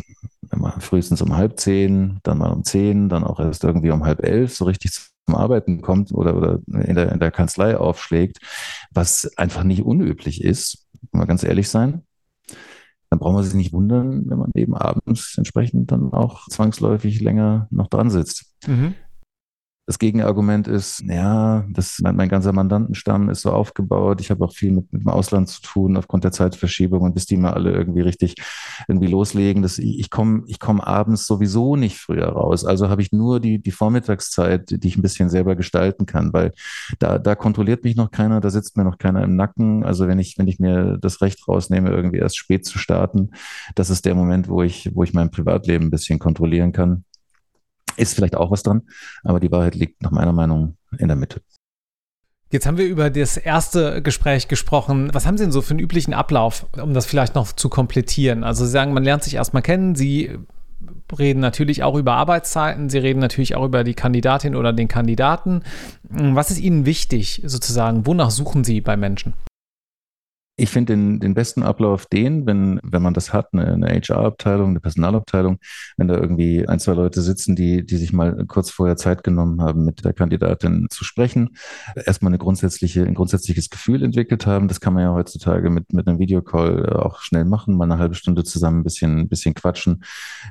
frühestens 0.79 1.21
um 1.21 1.37
halb 1.37 1.59
zehn, 1.59 2.19
dann 2.23 2.39
mal 2.39 2.51
um 2.51 2.63
zehn, 2.63 3.07
dann 3.07 3.23
auch 3.23 3.39
erst 3.39 3.63
irgendwie 3.63 3.91
um 3.91 4.03
halb 4.03 4.23
elf 4.23 4.55
so 4.55 4.65
richtig 4.65 4.91
zum 5.31 5.39
Arbeiten 5.39 5.81
kommt 5.81 6.11
oder, 6.11 6.35
oder 6.35 6.59
in, 6.67 6.95
der, 6.95 7.11
in 7.11 7.19
der 7.19 7.31
Kanzlei 7.31 7.77
aufschlägt, 7.77 8.39
was 8.91 9.31
einfach 9.37 9.63
nicht 9.63 9.83
unüblich 9.83 10.43
ist, 10.43 10.87
mal 11.11 11.25
ganz 11.25 11.43
ehrlich 11.43 11.69
sein, 11.69 12.03
dann 13.09 13.19
braucht 13.19 13.33
man 13.33 13.43
sich 13.43 13.53
nicht 13.53 13.73
wundern, 13.73 14.29
wenn 14.29 14.37
man 14.37 14.51
eben 14.55 14.75
abends 14.75 15.37
entsprechend 15.37 15.91
dann 15.91 16.13
auch 16.13 16.47
zwangsläufig 16.47 17.21
länger 17.21 17.67
noch 17.71 17.87
dran 17.87 18.09
sitzt. 18.09 18.53
Mhm. 18.67 18.95
Das 19.87 19.97
Gegenargument 19.97 20.67
ist, 20.67 21.03
ja, 21.05 21.65
das, 21.69 21.99
mein, 22.01 22.15
mein 22.15 22.29
ganzer 22.29 22.53
Mandantenstamm 22.53 23.29
ist 23.29 23.41
so 23.41 23.51
aufgebaut. 23.51 24.21
Ich 24.21 24.29
habe 24.29 24.45
auch 24.45 24.53
viel 24.53 24.71
mit, 24.71 24.93
mit 24.93 25.01
dem 25.01 25.09
Ausland 25.09 25.49
zu 25.49 25.61
tun 25.61 25.97
aufgrund 25.97 26.23
der 26.23 26.31
Zeitverschiebung 26.31 27.01
und 27.01 27.13
bis 27.15 27.25
die 27.25 27.35
mal 27.35 27.53
alle 27.53 27.71
irgendwie 27.71 28.01
richtig 28.01 28.35
irgendwie 28.87 29.07
loslegen. 29.07 29.63
Das, 29.63 29.79
ich, 29.79 30.09
komme 30.11 30.43
ich 30.45 30.59
komm 30.59 30.79
abends 30.79 31.25
sowieso 31.25 31.75
nicht 31.75 31.97
früher 31.97 32.27
raus. 32.27 32.63
Also 32.63 32.89
habe 32.89 33.01
ich 33.01 33.11
nur 33.11 33.39
die, 33.39 33.59
die 33.59 33.71
Vormittagszeit, 33.71 34.69
die 34.69 34.87
ich 34.87 34.97
ein 34.97 35.01
bisschen 35.01 35.29
selber 35.29 35.55
gestalten 35.55 36.05
kann, 36.05 36.31
weil 36.31 36.53
da, 36.99 37.17
da 37.17 37.35
kontrolliert 37.35 37.83
mich 37.83 37.95
noch 37.95 38.11
keiner, 38.11 38.39
da 38.39 38.51
sitzt 38.51 38.77
mir 38.77 38.83
noch 38.83 38.99
keiner 38.99 39.23
im 39.23 39.35
Nacken. 39.35 39.83
Also 39.83 40.07
wenn 40.07 40.19
ich, 40.19 40.37
wenn 40.37 40.47
ich 40.47 40.59
mir 40.59 40.99
das 41.01 41.21
Recht 41.21 41.47
rausnehme, 41.47 41.89
irgendwie 41.89 42.19
erst 42.19 42.37
spät 42.37 42.65
zu 42.65 42.77
starten, 42.77 43.31
das 43.75 43.89
ist 43.89 44.05
der 44.05 44.15
Moment, 44.15 44.47
wo 44.47 44.61
ich, 44.61 44.91
wo 44.93 45.03
ich 45.03 45.13
mein 45.13 45.31
Privatleben 45.31 45.85
ein 45.85 45.91
bisschen 45.91 46.19
kontrollieren 46.19 46.71
kann. 46.71 47.03
Ist 47.97 48.15
vielleicht 48.15 48.35
auch 48.35 48.51
was 48.51 48.63
dran, 48.63 48.83
aber 49.23 49.39
die 49.39 49.51
Wahrheit 49.51 49.75
liegt 49.75 50.01
nach 50.01 50.11
meiner 50.11 50.33
Meinung 50.33 50.77
in 50.97 51.07
der 51.07 51.17
Mitte. 51.17 51.41
Jetzt 52.51 52.65
haben 52.65 52.77
wir 52.77 52.85
über 52.85 53.09
das 53.09 53.37
erste 53.37 54.01
Gespräch 54.01 54.49
gesprochen. 54.49 55.09
Was 55.13 55.25
haben 55.25 55.37
Sie 55.37 55.45
denn 55.45 55.53
so 55.53 55.61
für 55.61 55.71
einen 55.71 55.79
üblichen 55.79 56.13
Ablauf, 56.13 56.65
um 56.81 56.93
das 56.93 57.05
vielleicht 57.05 57.33
noch 57.33 57.53
zu 57.53 57.69
komplettieren? 57.69 58.43
Also 58.43 58.65
Sie 58.65 58.71
sagen, 58.71 58.93
man 58.93 59.03
lernt 59.03 59.23
sich 59.23 59.35
erstmal 59.35 59.61
kennen, 59.61 59.95
Sie 59.95 60.37
reden 61.17 61.39
natürlich 61.39 61.83
auch 61.83 61.95
über 61.95 62.13
Arbeitszeiten, 62.13 62.89
Sie 62.89 62.97
reden 62.97 63.19
natürlich 63.19 63.55
auch 63.55 63.65
über 63.65 63.85
die 63.85 63.93
Kandidatin 63.93 64.55
oder 64.55 64.73
den 64.73 64.89
Kandidaten. 64.89 65.63
Was 66.03 66.51
ist 66.51 66.59
Ihnen 66.59 66.85
wichtig 66.85 67.41
sozusagen? 67.45 68.05
Wonach 68.05 68.31
suchen 68.31 68.65
Sie 68.65 68.81
bei 68.81 68.97
Menschen? 68.97 69.33
Ich 70.61 70.69
finde 70.69 70.93
den, 70.93 71.19
den 71.19 71.33
besten 71.33 71.63
Ablauf 71.63 72.05
den, 72.05 72.45
wenn, 72.45 72.79
wenn 72.83 73.01
man 73.01 73.15
das 73.15 73.33
hat, 73.33 73.47
eine, 73.51 73.73
eine 73.73 73.87
HR-Abteilung, 73.87 74.69
eine 74.69 74.79
Personalabteilung, 74.79 75.57
wenn 75.97 76.07
da 76.07 76.15
irgendwie 76.15 76.67
ein, 76.67 76.79
zwei 76.79 76.93
Leute 76.93 77.23
sitzen, 77.23 77.55
die, 77.55 77.83
die 77.83 77.97
sich 77.97 78.13
mal 78.13 78.45
kurz 78.45 78.69
vorher 78.69 78.95
Zeit 78.95 79.23
genommen 79.23 79.59
haben, 79.59 79.85
mit 79.85 80.05
der 80.05 80.13
Kandidatin 80.13 80.85
zu 80.91 81.03
sprechen, 81.03 81.57
erstmal 82.05 82.29
eine 82.29 82.37
grundsätzliche, 82.37 83.03
ein 83.03 83.15
grundsätzliches 83.15 83.71
Gefühl 83.71 84.03
entwickelt 84.03 84.45
haben. 84.45 84.67
Das 84.67 84.79
kann 84.79 84.93
man 84.93 85.01
ja 85.01 85.13
heutzutage 85.13 85.71
mit, 85.71 85.93
mit 85.93 86.07
einem 86.07 86.19
Videocall 86.19 86.85
äh, 86.85 86.95
auch 86.95 87.21
schnell 87.21 87.45
machen, 87.45 87.75
mal 87.75 87.85
eine 87.85 87.97
halbe 87.97 88.13
Stunde 88.13 88.43
zusammen 88.43 88.81
ein 88.81 88.83
bisschen, 88.83 89.17
ein 89.17 89.29
bisschen 89.29 89.55
quatschen, 89.55 90.03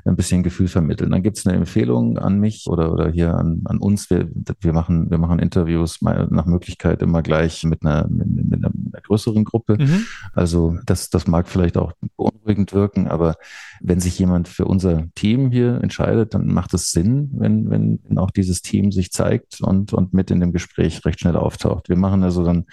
ein 0.03 0.17
bisschen 0.17 0.43
Gefühl 0.43 0.67
vermitteln. 0.67 1.11
Dann 1.11 1.23
gibt 1.23 1.37
es 1.37 1.47
eine 1.47 1.55
Empfehlung 1.55 2.17
an 2.17 2.37
mich 2.37 2.67
oder, 2.67 2.91
oder 2.91 3.09
hier 3.09 3.35
an, 3.35 3.61
an 3.63 3.77
uns. 3.77 4.09
Wir, 4.09 4.27
wir, 4.59 4.73
machen, 4.73 5.09
wir 5.09 5.19
machen 5.19 5.39
Interviews 5.39 6.01
nach 6.01 6.45
Möglichkeit 6.45 7.01
immer 7.01 7.21
gleich 7.21 7.63
mit 7.63 7.85
einer, 7.85 8.09
mit, 8.09 8.27
mit 8.27 8.65
einer 8.65 8.73
größeren 9.03 9.45
Gruppe. 9.45 9.77
Mhm. 9.79 10.00
Also 10.33 10.77
das, 10.85 11.09
das 11.09 11.27
mag 11.27 11.47
vielleicht 11.47 11.77
auch 11.77 11.93
beunruhigend 12.17 12.73
wirken, 12.73 13.07
aber 13.07 13.35
wenn 13.81 13.99
sich 13.99 14.17
jemand 14.19 14.47
für 14.47 14.65
unser 14.65 15.07
Team 15.15 15.51
hier 15.51 15.81
entscheidet, 15.81 16.33
dann 16.33 16.47
macht 16.47 16.73
es 16.73 16.91
Sinn, 16.91 17.31
wenn, 17.33 17.69
wenn 17.69 18.17
auch 18.17 18.31
dieses 18.31 18.61
Team 18.61 18.91
sich 18.91 19.11
zeigt 19.11 19.61
und, 19.61 19.93
und 19.93 20.13
mit 20.13 20.31
in 20.31 20.39
dem 20.39 20.53
Gespräch 20.53 21.05
recht 21.05 21.19
schnell 21.19 21.35
auftaucht. 21.35 21.89
Wir 21.89 21.97
machen 21.97 22.23
also 22.23 22.43
dann 22.43 22.65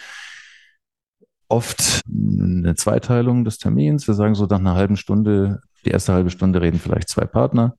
oft 1.49 2.03
eine 2.07 2.75
Zweiteilung 2.75 3.45
des 3.45 3.59
Termins. 3.59 4.07
Wir 4.07 4.15
sagen 4.15 4.35
so 4.35 4.47
nach 4.47 4.59
einer 4.59 4.75
halben 4.75 4.97
Stunde, 4.97 5.61
die 5.85 5.91
erste 5.91 6.13
halbe 6.13 6.31
Stunde 6.31 6.61
reden 6.61 6.79
vielleicht 6.79 7.09
zwei 7.09 7.25
Partner 7.25 7.77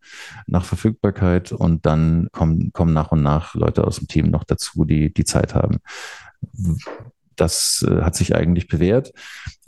nach 0.47 0.65
Verfügbarkeit 0.65 1.51
und 1.51 1.85
dann 1.85 2.29
kommen, 2.31 2.71
kommen 2.73 2.93
nach 2.93 3.11
und 3.11 3.21
nach 3.21 3.53
Leute 3.55 3.85
aus 3.85 3.97
dem 3.97 4.07
Team 4.07 4.29
noch 4.31 4.43
dazu, 4.43 4.85
die 4.85 5.13
die 5.13 5.25
Zeit 5.25 5.53
haben. 5.53 5.77
Das 7.39 7.85
äh, 7.87 8.01
hat 8.01 8.15
sich 8.15 8.35
eigentlich 8.35 8.67
bewährt. 8.67 9.11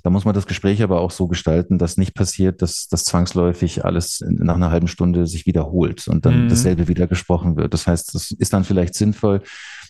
Da 0.03 0.09
muss 0.09 0.25
man 0.25 0.33
das 0.33 0.47
Gespräch 0.47 0.81
aber 0.83 1.01
auch 1.01 1.11
so 1.11 1.27
gestalten, 1.27 1.77
dass 1.77 1.97
nicht 1.97 2.13
passiert, 2.13 2.61
dass 2.61 2.87
das 2.87 3.03
zwangsläufig 3.03 3.85
alles 3.85 4.23
nach 4.27 4.55
einer 4.55 4.71
halben 4.71 4.87
Stunde 4.87 5.27
sich 5.27 5.45
wiederholt 5.45 6.07
und 6.07 6.25
dann 6.25 6.45
mhm. 6.45 6.49
dasselbe 6.49 6.87
wieder 6.87 7.07
gesprochen 7.07 7.55
wird. 7.55 7.73
Das 7.73 7.87
heißt, 7.87 8.15
es 8.15 8.31
ist 8.31 8.53
dann 8.53 8.63
vielleicht 8.63 8.95
sinnvoll, 8.95 9.41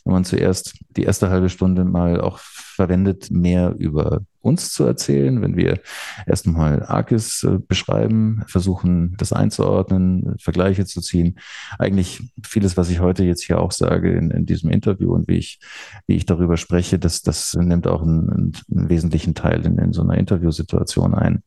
wenn 0.05 0.14
man 0.14 0.26
zuerst 0.26 0.74
die 0.97 1.03
erste 1.03 1.30
halbe 1.30 1.49
Stunde 1.49 1.86
mal 1.86 2.20
auch 2.22 2.39
verwendet, 2.39 3.30
mehr 3.30 3.76
über 3.78 4.22
uns 4.41 4.74
zu 4.74 4.84
erzählen, 4.86 5.41
wenn 5.41 5.55
wir 5.55 5.82
erst 6.26 6.47
einmal 6.47 6.84
Arkis 6.84 7.43
äh, 7.43 7.59
beschreiben, 7.59 8.43
versuchen, 8.47 9.16
das 9.18 9.34
einzuordnen, 9.34 10.36
Vergleiche 10.39 10.86
zu 10.86 10.99
ziehen. 11.01 11.38
Eigentlich 11.78 12.24
vieles, 12.43 12.76
was 12.76 12.89
ich 12.89 12.99
heute 12.99 13.24
jetzt 13.24 13.43
hier 13.43 13.59
auch 13.59 13.72
sage 13.72 14.14
in, 14.14 14.32
in 14.32 14.47
diesem 14.47 14.72
Interview 14.72 15.14
und 15.14 15.28
wie 15.28 15.38
ich, 15.38 15.59
wie 16.07 16.16
ich 16.16 16.26
darüber 16.26 16.57
spreche, 16.57 16.97
das, 16.97 17.22
das 17.22 17.53
nimmt 17.53 17.86
auch 17.86 18.01
einen, 18.01 18.53
einen 18.72 18.89
wesentlichen 18.89 19.36
Teil 19.36 19.64
in, 19.66 19.78
in 19.78 19.93
so 19.93 20.01
einer 20.02 20.18
Interviewsituation 20.18 21.14
ein. 21.14 21.43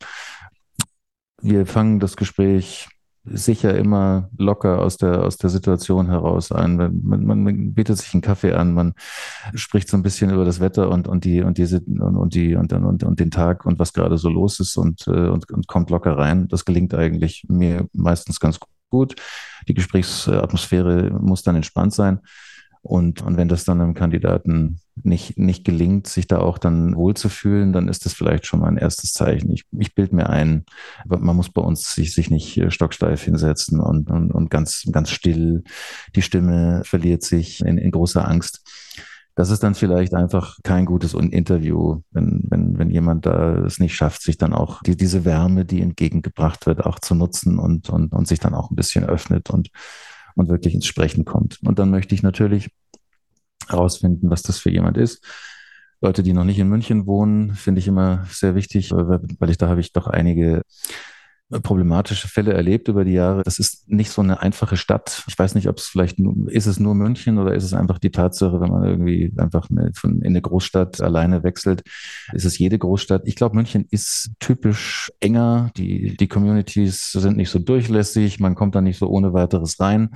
Wir 1.41 1.65
fangen 1.65 1.99
das 1.99 2.15
Gespräch 2.15 2.87
sicher 3.25 3.75
immer 3.75 4.29
locker 4.37 4.79
aus 4.79 4.97
der, 4.97 5.23
aus 5.23 5.37
der 5.37 5.49
Situation 5.49 6.07
heraus 6.07 6.51
ein. 6.51 6.75
Man, 6.75 7.25
man, 7.25 7.43
man 7.43 7.73
bietet 7.73 7.97
sich 7.97 8.13
einen 8.13 8.21
Kaffee 8.21 8.53
an, 8.53 8.73
man 8.73 8.93
spricht 9.55 9.89
so 9.89 9.97
ein 9.97 10.03
bisschen 10.03 10.31
über 10.31 10.45
das 10.45 10.59
Wetter 10.59 10.89
und, 10.89 11.07
und 11.07 11.25
die, 11.25 11.41
und 11.41 11.57
diese, 11.57 11.79
und, 11.79 12.17
und 12.17 12.35
die, 12.35 12.55
und, 12.55 12.71
und, 12.71 13.03
und 13.03 13.19
den 13.19 13.31
Tag 13.31 13.65
und 13.65 13.79
was 13.79 13.93
gerade 13.93 14.17
so 14.17 14.29
los 14.29 14.59
ist 14.59 14.77
und, 14.77 15.07
äh, 15.07 15.27
und, 15.27 15.51
und 15.51 15.67
kommt 15.67 15.89
locker 15.89 16.17
rein. 16.17 16.47
Das 16.47 16.65
gelingt 16.65 16.93
eigentlich 16.93 17.45
mir 17.49 17.87
meistens 17.93 18.39
ganz 18.39 18.59
gut. 18.89 19.15
Die 19.67 19.73
Gesprächsatmosphäre 19.73 21.09
muss 21.19 21.41
dann 21.41 21.55
entspannt 21.55 21.93
sein. 21.93 22.19
Und, 22.81 23.23
und 23.23 23.37
wenn 23.37 23.47
das 23.47 23.65
dann 23.65 23.81
einem 23.81 23.95
Kandidaten 23.95 24.79
nicht, 25.03 25.37
nicht 25.37 25.65
gelingt, 25.65 26.07
sich 26.07 26.27
da 26.27 26.39
auch 26.39 26.57
dann 26.57 26.95
wohlzufühlen, 26.95 27.73
dann 27.73 27.87
ist 27.87 28.05
das 28.05 28.13
vielleicht 28.13 28.45
schon 28.45 28.61
mal 28.61 28.67
ein 28.67 28.77
erstes 28.77 29.13
Zeichen. 29.13 29.51
Ich, 29.51 29.65
ich 29.77 29.93
bilde 29.93 30.15
mir 30.15 30.29
ein, 30.29 30.65
man 31.05 31.35
muss 31.35 31.49
bei 31.49 31.61
uns 31.61 31.93
sich, 31.93 32.13
sich 32.13 32.29
nicht 32.29 32.57
äh, 32.57 32.71
stocksteif 32.71 33.23
hinsetzen 33.23 33.79
und, 33.79 34.09
und, 34.09 34.31
und 34.31 34.49
ganz, 34.49 34.85
ganz 34.91 35.11
still. 35.11 35.63
Die 36.15 36.21
Stimme 36.21 36.81
verliert 36.85 37.23
sich 37.23 37.61
in, 37.61 37.77
in 37.77 37.91
großer 37.91 38.27
Angst. 38.27 38.61
Das 39.35 39.49
ist 39.49 39.63
dann 39.63 39.75
vielleicht 39.75 40.13
einfach 40.13 40.59
kein 40.63 40.85
gutes 40.85 41.13
Interview, 41.13 42.01
wenn, 42.11 42.43
wenn, 42.49 42.79
wenn 42.79 42.89
jemand 42.89 43.25
da 43.25 43.65
es 43.65 43.79
nicht 43.79 43.93
schafft, 43.93 44.21
sich 44.21 44.37
dann 44.37 44.53
auch 44.53 44.81
die, 44.83 44.95
diese 44.95 45.25
Wärme, 45.25 45.65
die 45.65 45.81
entgegengebracht 45.81 46.65
wird, 46.65 46.85
auch 46.85 46.99
zu 46.99 47.15
nutzen 47.15 47.59
und, 47.59 47.89
und, 47.89 48.13
und 48.13 48.29
sich 48.29 48.39
dann 48.39 48.53
auch 48.53 48.71
ein 48.71 48.77
bisschen 48.77 49.03
öffnet 49.03 49.49
und 49.49 49.71
und 50.35 50.49
wirklich 50.49 50.73
ins 50.73 50.85
Sprechen 50.85 51.25
kommt. 51.25 51.59
Und 51.63 51.79
dann 51.79 51.89
möchte 51.89 52.13
ich 52.13 52.21
natürlich 52.21 52.69
herausfinden, 53.69 54.29
was 54.29 54.41
das 54.41 54.57
für 54.57 54.71
jemand 54.71 54.97
ist. 54.97 55.23
Leute, 56.01 56.23
die 56.23 56.33
noch 56.33 56.43
nicht 56.43 56.59
in 56.59 56.69
München 56.69 57.07
wohnen, 57.07 57.55
finde 57.55 57.79
ich 57.79 57.87
immer 57.87 58.25
sehr 58.29 58.55
wichtig, 58.55 58.91
weil 58.91 59.49
ich 59.49 59.57
da 59.57 59.69
habe 59.69 59.79
ich 59.79 59.93
doch 59.93 60.07
einige 60.07 60.61
problematische 61.61 62.27
Fälle 62.27 62.53
erlebt 62.53 62.87
über 62.87 63.05
die 63.05 63.13
Jahre. 63.13 63.43
Das 63.43 63.59
ist 63.59 63.87
nicht 63.87 64.09
so 64.09 64.21
eine 64.21 64.41
einfache 64.41 64.77
Stadt. 64.77 65.23
Ich 65.27 65.37
weiß 65.37 65.53
nicht, 65.53 65.67
ob 65.67 65.77
es 65.77 65.85
vielleicht 65.85 66.17
nur, 66.17 66.51
ist 66.51 66.65
es 66.65 66.79
nur 66.79 66.95
München 66.95 67.37
oder 67.37 67.53
ist 67.53 67.63
es 67.63 67.73
einfach 67.73 67.99
die 67.99 68.09
Tatsache, 68.09 68.59
wenn 68.59 68.71
man 68.71 68.83
irgendwie 68.83 69.31
einfach 69.37 69.69
in 69.69 70.23
eine 70.23 70.41
Großstadt 70.41 71.01
alleine 71.01 71.43
wechselt, 71.43 71.83
ist 72.33 72.45
es 72.45 72.57
jede 72.57 72.79
Großstadt. 72.79 73.23
Ich 73.25 73.35
glaube, 73.35 73.55
München 73.55 73.85
ist 73.91 74.31
typisch 74.39 75.11
enger. 75.19 75.71
Die, 75.77 76.17
die 76.17 76.27
Communities 76.27 77.11
sind 77.11 77.37
nicht 77.37 77.49
so 77.49 77.59
durchlässig. 77.59 78.39
Man 78.39 78.55
kommt 78.55 78.73
da 78.73 78.81
nicht 78.81 78.97
so 78.97 79.07
ohne 79.07 79.33
weiteres 79.33 79.79
rein. 79.79 80.09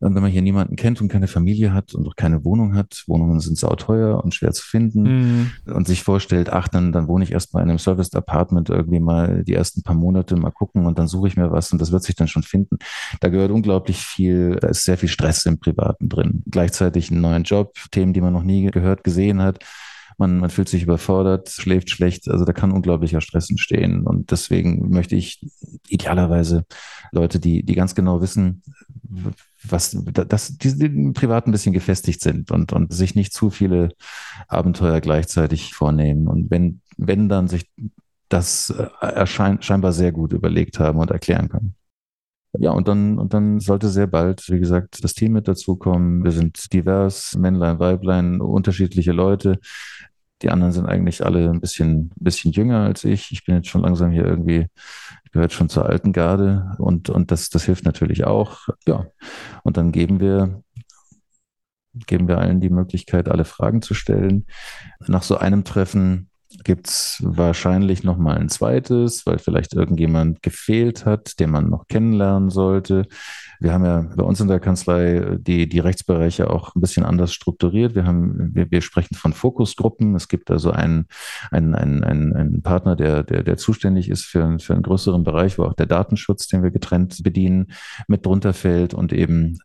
Wenn 0.00 0.22
man 0.22 0.30
hier 0.30 0.42
niemanden 0.42 0.76
kennt 0.76 1.00
und 1.00 1.08
keine 1.08 1.28
Familie 1.28 1.74
hat 1.74 1.94
und 1.94 2.08
auch 2.08 2.16
keine 2.16 2.44
Wohnung 2.44 2.74
hat, 2.74 3.04
Wohnungen 3.06 3.40
sind 3.40 3.58
sauteuer 3.58 4.24
und 4.24 4.34
schwer 4.34 4.52
zu 4.52 4.64
finden 4.64 5.02
mhm. 5.02 5.50
und 5.74 5.86
sich 5.86 6.02
vorstellt, 6.02 6.50
ach, 6.50 6.68
dann, 6.68 6.90
dann 6.90 7.06
wohne 7.06 7.24
ich 7.24 7.32
erst 7.32 7.52
mal 7.52 7.62
in 7.62 7.68
einem 7.68 7.78
Serviced 7.78 8.16
Apartment 8.16 8.70
irgendwie 8.70 9.00
mal 9.00 9.44
die 9.44 9.54
ersten 9.54 9.82
paar 9.82 9.94
Monate 9.94 10.36
mal 10.36 10.50
gucken 10.50 10.86
und 10.86 10.98
dann 10.98 11.06
suche 11.06 11.28
ich 11.28 11.36
mir 11.36 11.52
was 11.52 11.70
und 11.72 11.80
das 11.80 11.92
wird 11.92 12.02
sich 12.02 12.14
dann 12.14 12.28
schon 12.28 12.42
finden. 12.42 12.78
Da 13.20 13.28
gehört 13.28 13.50
unglaublich 13.50 13.98
viel, 13.98 14.56
da 14.60 14.68
ist 14.68 14.84
sehr 14.84 14.96
viel 14.96 15.08
Stress 15.08 15.44
im 15.44 15.58
Privaten 15.60 16.08
drin. 16.08 16.42
Gleichzeitig 16.50 17.10
einen 17.10 17.20
neuen 17.20 17.42
Job, 17.42 17.74
Themen, 17.90 18.14
die 18.14 18.22
man 18.22 18.32
noch 18.32 18.42
nie 18.42 18.70
gehört, 18.70 19.04
gesehen 19.04 19.42
hat 19.42 19.58
man, 20.20 20.38
man 20.38 20.50
fühlt 20.50 20.68
sich 20.68 20.82
überfordert, 20.82 21.48
schläft 21.48 21.88
schlecht. 21.88 22.28
Also 22.28 22.44
da 22.44 22.52
kann 22.52 22.72
unglaublicher 22.72 23.22
Stress 23.22 23.48
entstehen. 23.48 24.06
Und 24.06 24.30
deswegen 24.30 24.90
möchte 24.90 25.16
ich 25.16 25.40
idealerweise 25.88 26.66
Leute, 27.10 27.40
die, 27.40 27.64
die 27.64 27.74
ganz 27.74 27.94
genau 27.94 28.20
wissen, 28.20 28.62
was, 29.68 29.96
dass 30.04 30.58
die 30.58 31.12
privat 31.12 31.46
ein 31.46 31.52
bisschen 31.52 31.72
gefestigt 31.72 32.20
sind 32.22 32.50
und, 32.50 32.72
und 32.72 32.92
sich 32.92 33.14
nicht 33.14 33.32
zu 33.32 33.50
viele 33.50 33.90
Abenteuer 34.48 35.00
gleichzeitig 35.00 35.74
vornehmen. 35.74 36.28
Und 36.28 36.50
wenn, 36.50 36.80
wenn 36.96 37.28
dann 37.28 37.48
sich 37.48 37.70
das 38.28 38.70
erscheint, 39.00 39.64
scheinbar 39.64 39.92
sehr 39.92 40.12
gut 40.12 40.32
überlegt 40.32 40.78
haben 40.78 40.98
und 40.98 41.10
erklären 41.10 41.48
können. 41.48 41.74
Ja, 42.58 42.72
und 42.72 42.88
dann, 42.88 43.18
und 43.18 43.32
dann 43.32 43.60
sollte 43.60 43.88
sehr 43.88 44.08
bald, 44.08 44.48
wie 44.48 44.58
gesagt, 44.58 45.04
das 45.04 45.14
Team 45.14 45.32
mit 45.32 45.46
dazukommen. 45.46 46.24
Wir 46.24 46.32
sind 46.32 46.72
divers, 46.72 47.36
Männlein, 47.36 47.78
Weiblein, 47.78 48.40
unterschiedliche 48.40 49.12
Leute. 49.12 49.58
Die 50.42 50.50
anderen 50.50 50.72
sind 50.72 50.86
eigentlich 50.86 51.24
alle 51.24 51.48
ein 51.50 51.60
bisschen, 51.60 52.10
bisschen 52.16 52.50
jünger 52.52 52.80
als 52.80 53.04
ich. 53.04 53.30
Ich 53.30 53.44
bin 53.44 53.56
jetzt 53.56 53.68
schon 53.68 53.82
langsam 53.82 54.10
hier 54.10 54.24
irgendwie, 54.24 54.66
gehört 55.32 55.52
schon 55.52 55.68
zur 55.68 55.86
alten 55.86 56.12
Garde 56.12 56.74
und, 56.78 57.10
und 57.10 57.30
das, 57.30 57.50
das 57.50 57.64
hilft 57.64 57.84
natürlich 57.84 58.24
auch. 58.24 58.68
Ja. 58.86 59.06
Und 59.62 59.76
dann 59.76 59.92
geben 59.92 60.20
wir, 60.20 60.62
geben 62.06 62.28
wir 62.28 62.38
allen 62.38 62.60
die 62.60 62.70
Möglichkeit, 62.70 63.28
alle 63.28 63.44
Fragen 63.44 63.82
zu 63.82 63.94
stellen. 63.94 64.46
Nach 65.06 65.22
so 65.22 65.36
einem 65.36 65.64
Treffen 65.64 66.29
gibt 66.64 66.88
es 66.88 67.18
wahrscheinlich 67.24 68.02
noch 68.02 68.18
mal 68.18 68.36
ein 68.36 68.48
zweites, 68.48 69.24
weil 69.24 69.38
vielleicht 69.38 69.74
irgendjemand 69.74 70.42
gefehlt 70.42 71.06
hat, 71.06 71.38
den 71.38 71.50
man 71.50 71.70
noch 71.70 71.86
kennenlernen 71.86 72.50
sollte. 72.50 73.06
Wir 73.60 73.72
haben 73.72 73.84
ja 73.84 74.06
bei 74.16 74.24
uns 74.24 74.40
in 74.40 74.48
der 74.48 74.58
Kanzlei 74.58 75.36
die, 75.38 75.68
die 75.68 75.78
Rechtsbereiche 75.78 76.50
auch 76.50 76.74
ein 76.74 76.80
bisschen 76.80 77.04
anders 77.04 77.32
strukturiert. 77.32 77.94
Wir 77.94 78.04
haben, 78.04 78.50
wir, 78.54 78.70
wir 78.70 78.80
sprechen 78.80 79.14
von 79.14 79.32
Fokusgruppen. 79.32 80.14
Es 80.14 80.28
gibt 80.28 80.50
also 80.50 80.70
einen, 80.70 81.06
einen, 81.50 81.74
einen, 81.74 82.02
einen, 82.02 82.34
einen 82.34 82.62
Partner, 82.62 82.96
der, 82.96 83.22
der, 83.22 83.42
der 83.42 83.56
zuständig 83.56 84.08
ist 84.08 84.24
für, 84.24 84.58
für 84.58 84.72
einen 84.72 84.82
größeren 84.82 85.22
Bereich, 85.22 85.58
wo 85.58 85.64
auch 85.64 85.74
der 85.74 85.86
Datenschutz, 85.86 86.48
den 86.48 86.62
wir 86.62 86.70
getrennt 86.70 87.22
bedienen, 87.22 87.72
mit 88.08 88.26
drunter 88.26 88.54
fällt 88.54 88.92
und 88.94 89.12
eben 89.12 89.58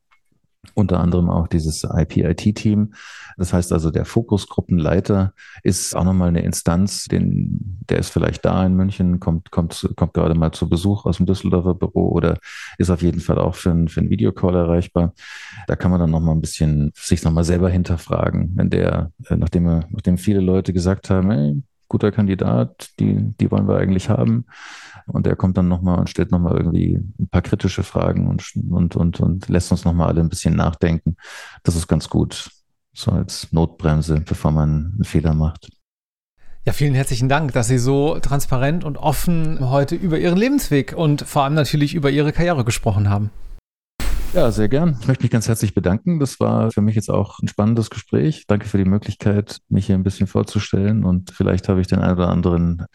unter 0.74 1.00
anderem 1.00 1.30
auch 1.30 1.48
dieses 1.48 1.84
IP-IT-Team. 1.84 2.94
Das 3.38 3.54
heißt 3.54 3.74
also, 3.74 3.92
der 3.92 4.06
Fokusgruppenleiter 4.06 5.34
ist 5.64 5.96
auch 5.96 6.04
nochmal 6.04 6.30
eine 6.30 6.44
Instanz, 6.44 7.06
den, 7.06 7.80
der 7.90 8.00
ist 8.00 8.10
vielleicht 8.10 8.46
da 8.46 8.66
in 8.66 8.76
München, 8.76 9.20
kommt, 9.20 9.52
kommt, 9.52 9.90
kommt 9.96 10.14
gerade 10.14 10.36
mal 10.36 10.52
zu 10.52 10.70
Besuch 10.70 11.06
aus 11.06 11.18
dem 11.18 11.26
Düsseldorfer 11.26 11.76
Büro 11.76 12.10
oder 12.10 12.38
ist 12.78 12.90
auf 12.90 13.02
jeden 13.02 13.20
Fall 13.20 13.38
auch 13.38 13.56
für 13.56 13.72
einen, 13.72 13.88
für 13.88 14.00
einen 14.00 14.10
Videocall 14.10 14.56
erreichbar. 14.56 15.14
Da 15.68 15.76
kann 15.76 15.92
man 15.92 16.00
dann 16.00 16.12
nochmal 16.12 16.36
ein 16.36 16.42
bisschen 16.42 16.92
sich 16.96 17.24
nochmal 17.24 17.44
selber 17.44 17.70
hinterfragen, 17.70 18.52
wenn 18.56 18.70
der, 18.70 19.12
äh, 19.28 19.36
nachdem, 19.36 19.68
er, 19.68 19.86
nachdem 19.90 20.18
viele 20.18 20.40
Leute 20.40 20.72
gesagt 20.72 21.10
haben, 21.10 21.32
ey, 21.32 21.62
guter 21.88 22.12
Kandidat, 22.12 22.90
die, 23.00 23.34
die 23.40 23.52
wollen 23.52 23.68
wir 23.68 23.78
eigentlich 23.78 24.10
haben. 24.10 24.46
Und 25.08 25.28
er 25.28 25.36
kommt 25.36 25.58
dann 25.58 25.68
nochmal 25.68 26.00
und 26.00 26.10
stellt 26.10 26.32
nochmal 26.32 26.58
irgendwie 26.58 27.00
ein 27.20 27.28
paar 27.30 27.42
kritische 27.42 27.84
Fragen 27.84 28.28
und, 28.28 28.52
und, 28.70 28.96
und, 28.96 29.20
und 29.20 29.50
lässt 29.50 29.72
uns 29.72 29.86
nochmal 29.86 30.08
alle 30.08 30.22
ein 30.22 30.30
bisschen 30.30 30.56
nachdenken. 30.56 31.16
Das 31.64 31.76
ist 31.76 31.88
ganz 31.88 32.10
gut, 32.10 32.50
so 32.94 33.12
als 33.12 33.52
Notbremse, 33.52 34.22
bevor 34.22 34.52
man 34.52 34.94
einen 34.96 35.04
Fehler 35.04 35.34
macht. 35.34 35.70
Ja, 36.66 36.74
vielen 36.74 36.96
herzlichen 36.96 37.30
Dank, 37.30 37.54
dass 37.54 37.68
Sie 37.68 37.78
so 37.78 38.18
transparent 38.20 38.84
und 38.84 38.98
offen 38.98 39.70
heute 39.70 39.94
über 39.94 40.18
Ihren 40.18 40.38
Lebensweg 40.38 40.94
und 40.98 41.22
vor 41.22 41.44
allem 41.44 41.54
natürlich 41.54 41.94
über 41.94 42.10
Ihre 42.10 42.32
Karriere 42.32 42.66
gesprochen 42.66 43.08
haben. 43.08 43.30
Ja, 44.36 44.52
sehr 44.52 44.68
gern. 44.68 44.98
Ich 45.00 45.08
möchte 45.08 45.24
mich 45.24 45.32
ganz 45.32 45.48
herzlich 45.48 45.74
bedanken. 45.74 46.20
Das 46.20 46.42
war 46.42 46.70
für 46.70 46.82
mich 46.82 46.96
jetzt 46.96 47.10
auch 47.10 47.40
ein 47.40 47.48
spannendes 47.48 47.90
Gespräch. 47.90 48.44
Danke 48.48 48.68
für 48.68 48.78
die 48.78 48.84
Möglichkeit, 48.84 49.62
mich 49.70 49.86
hier 49.86 49.96
ein 49.96 50.04
bisschen 50.04 50.28
vorzustellen 50.28 51.06
und 51.06 51.32
vielleicht 51.32 51.70
habe 51.70 51.80
ich 51.80 51.88
den 51.88 52.00
einen 52.00 52.18
oder 52.18 52.28
anderen 52.28 52.86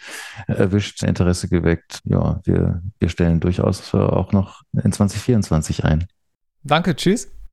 erwischt, 0.47 1.03
Interesse 1.03 1.49
geweckt. 1.49 2.01
Ja, 2.05 2.41
wir, 2.45 2.83
wir 2.99 3.09
stellen 3.09 3.41
durchaus 3.41 3.95
auch 3.95 4.33
noch 4.33 4.61
in 4.85 4.93
2024 4.93 5.87
ein. 5.87 6.05
Danke, 6.63 6.95
tschüss. 6.95 7.29